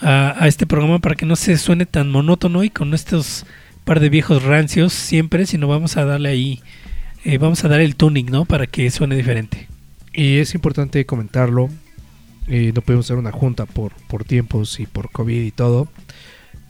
a, 0.02 0.35
a 0.38 0.48
este 0.48 0.68
programa 0.68 0.99
para 0.99 1.15
que 1.15 1.26
no 1.26 1.35
se 1.35 1.57
suene 1.57 1.85
tan 1.85 2.11
monótono 2.11 2.64
y 2.64 2.69
con 2.69 2.94
estos 2.94 3.45
par 3.84 3.99
de 3.99 4.10
viejos 4.10 4.44
rancios 4.44 4.94
siempre, 4.94 5.45
sino 5.45 5.68
vamos 5.68 5.98
a 5.98 6.06
darle 6.06 6.30
ahí, 6.30 6.61
eh, 7.26 7.38
vamos 7.38 7.64
a 7.64 7.68
dar 7.68 7.81
el 7.81 7.95
tuning, 7.95 8.27
¿no? 8.27 8.45
Para 8.45 8.68
que 8.68 8.90
suene 8.91 9.15
diferente. 9.15 9.72
Y 10.14 10.38
es 10.40 10.53
importante 10.56 11.06
comentarlo. 11.06 11.69
eh, 12.48 12.72
no 12.76 12.81
pudimos 12.81 13.06
hacer 13.06 13.18
una 13.18 13.31
junta 13.31 13.65
por, 13.65 13.94
por 14.07 14.23
tiempos 14.26 14.80
y 14.80 14.85
por 14.85 15.11
COVID 15.11 15.41
y 15.44 15.52
todo. 15.52 15.88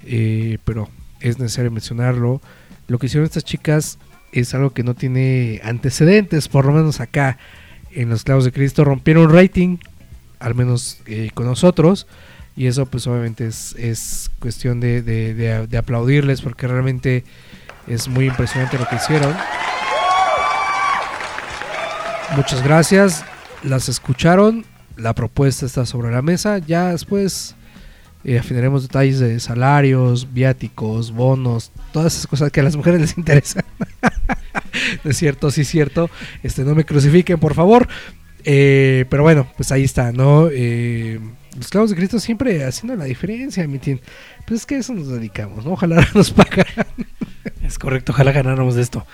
eh, 0.05 0.57
pero 0.65 0.89
es 1.19 1.39
necesario 1.39 1.71
mencionarlo. 1.71 2.41
Lo 2.87 2.99
que 2.99 3.05
hicieron 3.07 3.25
estas 3.25 3.43
chicas 3.45 3.97
es 4.33 4.53
algo 4.53 4.71
que 4.71 4.83
no 4.83 4.93
tiene 4.93 5.61
antecedentes, 5.63 6.47
por 6.49 6.65
lo 6.65 6.73
menos 6.73 6.99
acá 6.99 7.37
en 7.91 8.09
los 8.09 8.23
clavos 8.23 8.43
de 8.45 8.51
Cristo 8.51 8.83
rompieron 8.83 9.31
rating, 9.33 9.77
al 10.39 10.55
menos 10.55 10.99
eh, 11.05 11.29
con 11.33 11.45
nosotros. 11.45 12.07
Y 12.55 12.67
eso 12.67 12.85
pues 12.85 13.07
obviamente 13.07 13.47
es, 13.47 13.73
es 13.79 14.29
cuestión 14.39 14.79
de, 14.79 15.01
de- 15.01 15.33
de- 15.33 15.67
de 15.67 15.77
aplaudirles 15.77 16.41
porque 16.41 16.67
realmente 16.67 17.23
es 17.87 18.07
muy 18.07 18.25
impresionante 18.27 18.77
lo 18.77 18.87
que 18.87 18.95
hicieron. 18.97 19.33
Muchas 22.35 22.63
gracias, 22.63 23.23
las 23.63 23.89
escucharon, 23.89 24.65
la 24.97 25.13
propuesta 25.13 25.65
está 25.65 25.85
sobre 25.85 26.11
la 26.11 26.21
mesa, 26.21 26.59
ya 26.59 26.91
después 26.91 27.55
eh, 28.23 28.39
afinaremos 28.39 28.83
detalles 28.83 29.19
de 29.19 29.39
salarios, 29.39 30.33
viáticos, 30.33 31.11
bonos, 31.11 31.71
todas 31.91 32.13
esas 32.13 32.27
cosas 32.27 32.51
que 32.51 32.59
a 32.59 32.63
las 32.63 32.75
mujeres 32.75 33.01
les 33.01 33.17
interesan. 33.17 33.65
es 35.03 35.17
cierto, 35.17 35.51
sí 35.51 35.61
es 35.61 35.67
cierto, 35.67 36.09
este, 36.43 36.63
no 36.63 36.75
me 36.75 36.85
crucifiquen 36.85 37.39
por 37.39 37.53
favor. 37.53 37.87
Eh, 38.45 39.05
pero 39.09 39.23
bueno, 39.23 39.47
pues 39.55 39.71
ahí 39.71 39.83
está, 39.83 40.11
¿no? 40.11 40.49
Eh, 40.51 41.19
los 41.55 41.69
clavos 41.69 41.89
de 41.89 41.95
Cristo 41.95 42.19
siempre 42.19 42.63
haciendo 42.65 42.95
la 42.95 43.05
diferencia, 43.05 43.67
mi 43.67 43.79
tin. 43.79 44.01
Pues 44.45 44.61
es 44.61 44.65
que 44.65 44.77
eso 44.77 44.93
nos 44.93 45.07
dedicamos, 45.07 45.65
¿no? 45.65 45.73
Ojalá 45.73 46.05
nos 46.13 46.31
pagaran. 46.31 46.87
Es 47.63 47.79
correcto, 47.79 48.11
ojalá 48.11 48.31
ganáramos 48.31 48.75
de 48.75 48.81
esto. 48.81 49.05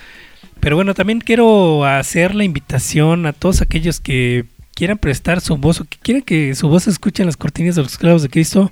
Pero 0.59 0.75
bueno, 0.75 0.93
también 0.93 1.21
quiero 1.21 1.85
hacer 1.85 2.35
la 2.35 2.43
invitación 2.43 3.25
a 3.25 3.33
todos 3.33 3.61
aquellos 3.61 3.99
que 3.99 4.45
quieran 4.75 4.97
prestar 4.97 5.41
su 5.41 5.57
voz 5.57 5.81
o 5.81 5.85
que 5.85 5.97
quieran 6.01 6.21
que 6.21 6.55
su 6.55 6.67
voz 6.67 6.83
se 6.83 6.89
escuche 6.89 7.21
en 7.23 7.27
las 7.27 7.37
cortinas 7.37 7.75
de 7.75 7.83
los 7.83 7.97
clavos 7.97 8.21
de 8.21 8.29
Cristo, 8.29 8.71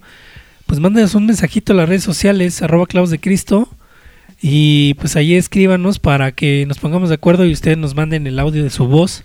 pues 0.66 0.80
mándenos 0.80 1.16
un 1.16 1.26
mensajito 1.26 1.74
a 1.74 1.76
las 1.76 1.90
redes 1.90 2.04
sociales, 2.04 2.62
arroba 2.62 2.88
clavos 2.88 3.10
de 3.10 3.20
Cristo, 3.20 3.70
y 4.42 4.94
pues 4.96 5.16
ahí 5.16 5.34
escríbanos 5.34 6.00
para 6.00 6.32
que 6.32 6.66
nos 6.68 6.78
pongamos 6.80 7.10
de 7.10 7.16
acuerdo 7.16 7.46
y 7.46 7.54
ustedes 7.54 7.78
nos 7.78 7.96
manden 7.96 8.28
el 8.28 8.40
audio 8.40 8.64
de 8.64 8.70
su 8.70 8.88
voz 8.88 9.24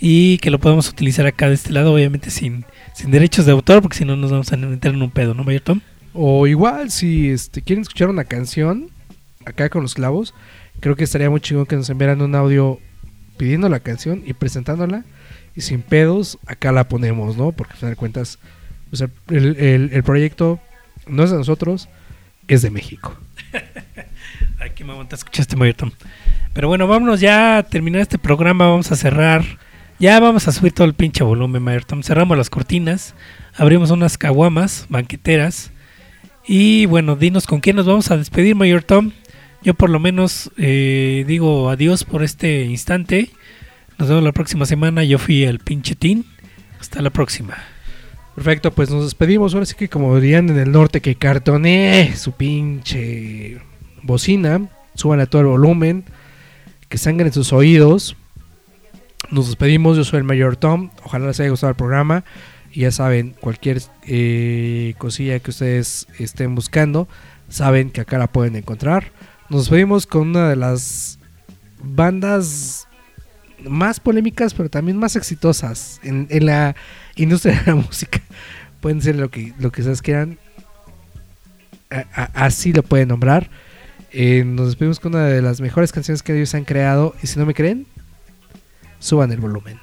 y 0.00 0.38
que 0.38 0.50
lo 0.50 0.58
podamos 0.58 0.88
utilizar 0.88 1.26
acá 1.26 1.48
de 1.48 1.54
este 1.54 1.72
lado, 1.72 1.94
obviamente 1.94 2.30
sin, 2.30 2.64
sin 2.94 3.10
derechos 3.10 3.46
de 3.46 3.52
autor, 3.52 3.82
porque 3.82 3.98
si 3.98 4.04
no 4.04 4.16
nos 4.16 4.30
vamos 4.30 4.52
a 4.52 4.56
meter 4.56 4.94
en 4.94 5.02
un 5.02 5.10
pedo, 5.10 5.34
¿no, 5.34 5.44
Mayor 5.44 5.60
Tom? 5.60 5.80
O 6.14 6.46
igual, 6.46 6.90
si 6.90 7.28
este, 7.28 7.62
quieren 7.62 7.82
escuchar 7.82 8.08
una 8.08 8.24
canción 8.24 8.88
acá 9.44 9.68
con 9.68 9.82
los 9.82 9.94
clavos, 9.94 10.34
creo 10.80 10.96
que 10.96 11.04
estaría 11.04 11.30
muy 11.30 11.40
chingón 11.40 11.66
que 11.66 11.76
nos 11.76 11.88
enviaran 11.90 12.22
un 12.22 12.34
audio 12.34 12.80
pidiendo 13.36 13.68
la 13.68 13.80
canción 13.80 14.22
y 14.26 14.34
presentándola. 14.34 15.04
Y 15.54 15.62
sin 15.62 15.82
pedos, 15.82 16.38
acá 16.46 16.72
la 16.72 16.88
ponemos, 16.88 17.36
¿no? 17.36 17.52
Porque 17.52 17.72
al 17.72 17.78
final 17.78 17.92
de 17.92 17.96
cuentas, 17.96 18.38
sea, 18.92 19.08
el, 19.28 20.02
proyecto 20.04 20.60
no 21.06 21.24
es 21.24 21.30
de 21.30 21.36
nosotros, 21.36 21.88
es 22.48 22.62
de 22.62 22.70
México. 22.70 23.16
Qué 24.74 24.84
mamón 24.84 25.08
te 25.08 25.14
escuchaste, 25.14 25.56
Mayor 25.56 25.74
Tom. 25.74 25.90
Pero 26.52 26.68
bueno, 26.68 26.86
vámonos 26.86 27.20
ya 27.20 27.58
a 27.58 27.62
terminar 27.62 28.02
este 28.02 28.18
programa. 28.18 28.68
Vamos 28.68 28.92
a 28.92 28.96
cerrar. 28.96 29.44
Ya 29.98 30.18
vamos 30.20 30.48
a 30.48 30.52
subir 30.52 30.72
todo 30.72 30.86
el 30.86 30.94
pinche 30.94 31.24
volumen, 31.24 31.62
Mayor 31.62 31.84
Tom. 31.84 32.02
Cerramos 32.02 32.36
las 32.36 32.50
cortinas. 32.50 33.14
Abrimos 33.56 33.90
unas 33.90 34.16
caguamas 34.16 34.86
banqueteras. 34.88 35.70
Y 36.46 36.86
bueno, 36.86 37.16
dinos 37.16 37.46
con 37.46 37.60
quién 37.60 37.76
nos 37.76 37.86
vamos 37.86 38.10
a 38.10 38.16
despedir, 38.16 38.54
Mayor 38.54 38.82
Tom. 38.82 39.12
Yo 39.62 39.74
por 39.74 39.90
lo 39.90 40.00
menos 40.00 40.50
eh, 40.56 41.24
digo 41.26 41.68
adiós 41.68 42.04
por 42.04 42.22
este 42.22 42.64
instante. 42.64 43.30
Nos 43.98 44.08
vemos 44.08 44.24
la 44.24 44.32
próxima 44.32 44.64
semana. 44.64 45.04
Yo 45.04 45.18
fui 45.18 45.44
el 45.44 45.58
pinche 45.58 45.94
Tin. 45.94 46.24
Hasta 46.80 47.02
la 47.02 47.10
próxima. 47.10 47.58
Perfecto, 48.34 48.70
pues 48.70 48.90
nos 48.90 49.04
despedimos. 49.04 49.52
Ahora 49.52 49.66
sí 49.66 49.74
que 49.74 49.90
como 49.90 50.18
dirían 50.18 50.48
en 50.48 50.58
el 50.58 50.72
norte, 50.72 51.02
que 51.02 51.14
cartonee 51.16 52.16
su 52.16 52.32
pinche 52.32 53.60
bocina. 54.02 54.68
Suban 54.94 55.20
a 55.20 55.26
todo 55.26 55.42
el 55.42 55.48
volumen. 55.48 56.04
Que 56.88 56.96
sangren 56.96 57.32
sus 57.32 57.52
oídos. 57.52 58.16
Nos 59.30 59.48
despedimos. 59.48 59.98
Yo 59.98 60.04
soy 60.04 60.18
el 60.18 60.24
Mayor 60.24 60.56
Tom. 60.56 60.90
Ojalá 61.04 61.26
les 61.26 61.38
haya 61.40 61.50
gustado 61.50 61.70
el 61.70 61.76
programa. 61.76 62.24
Y 62.72 62.80
ya 62.80 62.92
saben, 62.92 63.34
cualquier 63.40 63.82
eh, 64.06 64.94
cosilla 64.96 65.38
que 65.40 65.50
ustedes 65.50 66.06
estén 66.18 66.54
buscando, 66.54 67.08
saben 67.48 67.90
que 67.90 68.00
acá 68.00 68.16
la 68.16 68.28
pueden 68.28 68.54
encontrar. 68.54 69.10
Nos 69.50 69.62
despedimos 69.62 70.06
con 70.06 70.28
una 70.28 70.48
de 70.48 70.56
las 70.56 71.18
bandas 71.82 72.86
más 73.64 74.00
polémicas, 74.00 74.54
pero 74.54 74.70
también 74.70 74.96
más 74.96 75.16
exitosas 75.16 76.00
en, 76.02 76.26
en 76.30 76.46
la 76.46 76.76
industria 77.16 77.58
de 77.60 77.66
la 77.66 77.74
música. 77.86 78.20
Pueden 78.80 79.02
ser 79.02 79.16
lo 79.16 79.30
que, 79.30 79.52
lo 79.58 79.70
que 79.72 79.82
ustedes 79.82 80.02
quieran. 80.02 80.38
A- 81.90 82.30
así 82.34 82.72
lo 82.72 82.82
pueden 82.82 83.08
nombrar. 83.08 83.50
Eh, 84.12 84.44
nos 84.46 84.68
despedimos 84.68 85.00
con 85.00 85.14
una 85.14 85.24
de 85.26 85.42
las 85.42 85.60
mejores 85.60 85.92
canciones 85.92 86.22
que 86.22 86.34
ellos 86.36 86.54
han 86.54 86.64
creado. 86.64 87.14
Y 87.22 87.26
si 87.26 87.38
no 87.38 87.44
me 87.46 87.54
creen, 87.54 87.86
suban 89.00 89.32
el 89.32 89.40
volumen. 89.40 89.78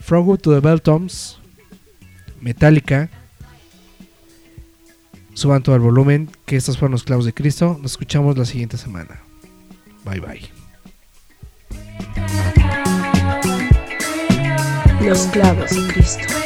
Frogwood 0.00 0.38
to 0.40 0.52
the 0.54 0.60
Belltoms, 0.60 1.38
Metallica. 2.40 3.10
Suban 5.34 5.62
todo 5.62 5.74
el 5.76 5.82
volumen. 5.82 6.30
Que 6.46 6.56
estos 6.56 6.78
fueron 6.78 6.92
los 6.92 7.04
clavos 7.04 7.24
de 7.24 7.34
Cristo. 7.34 7.78
Nos 7.82 7.92
escuchamos 7.92 8.38
la 8.38 8.44
siguiente 8.44 8.76
semana. 8.76 9.20
Bye 10.04 10.20
bye. 10.20 10.40
Los 15.06 15.26
clavos 15.26 15.70
de 15.70 15.92
Cristo. 15.92 16.43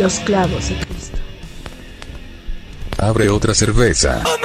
Los 0.00 0.18
clavos 0.20 0.66
de 0.70 0.76
Cristo. 0.76 1.18
Abre 2.96 3.28
otra 3.28 3.52
cerveza. 3.52 4.22
Oh, 4.24 4.36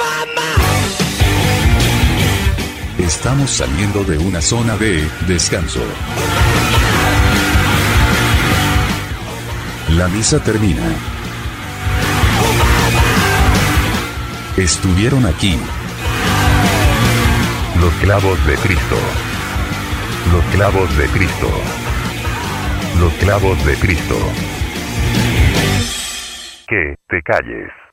Estamos 2.98 3.52
saliendo 3.52 4.04
de 4.04 4.18
una 4.18 4.42
zona 4.42 4.76
de 4.76 5.08
descanso. 5.26 5.80
La 9.96 10.08
misa 10.08 10.44
termina. 10.44 10.82
Estuvieron 14.58 15.24
aquí. 15.24 15.56
Los 17.80 17.94
clavos 17.94 18.46
de 18.46 18.56
Cristo. 18.56 18.96
Los 20.34 20.44
clavos 20.54 20.98
de 20.98 21.06
Cristo. 21.06 21.48
Los 23.00 23.12
clavos 23.14 23.64
de 23.64 23.74
Cristo 23.76 24.18
te 27.08 27.22
calles. 27.22 27.85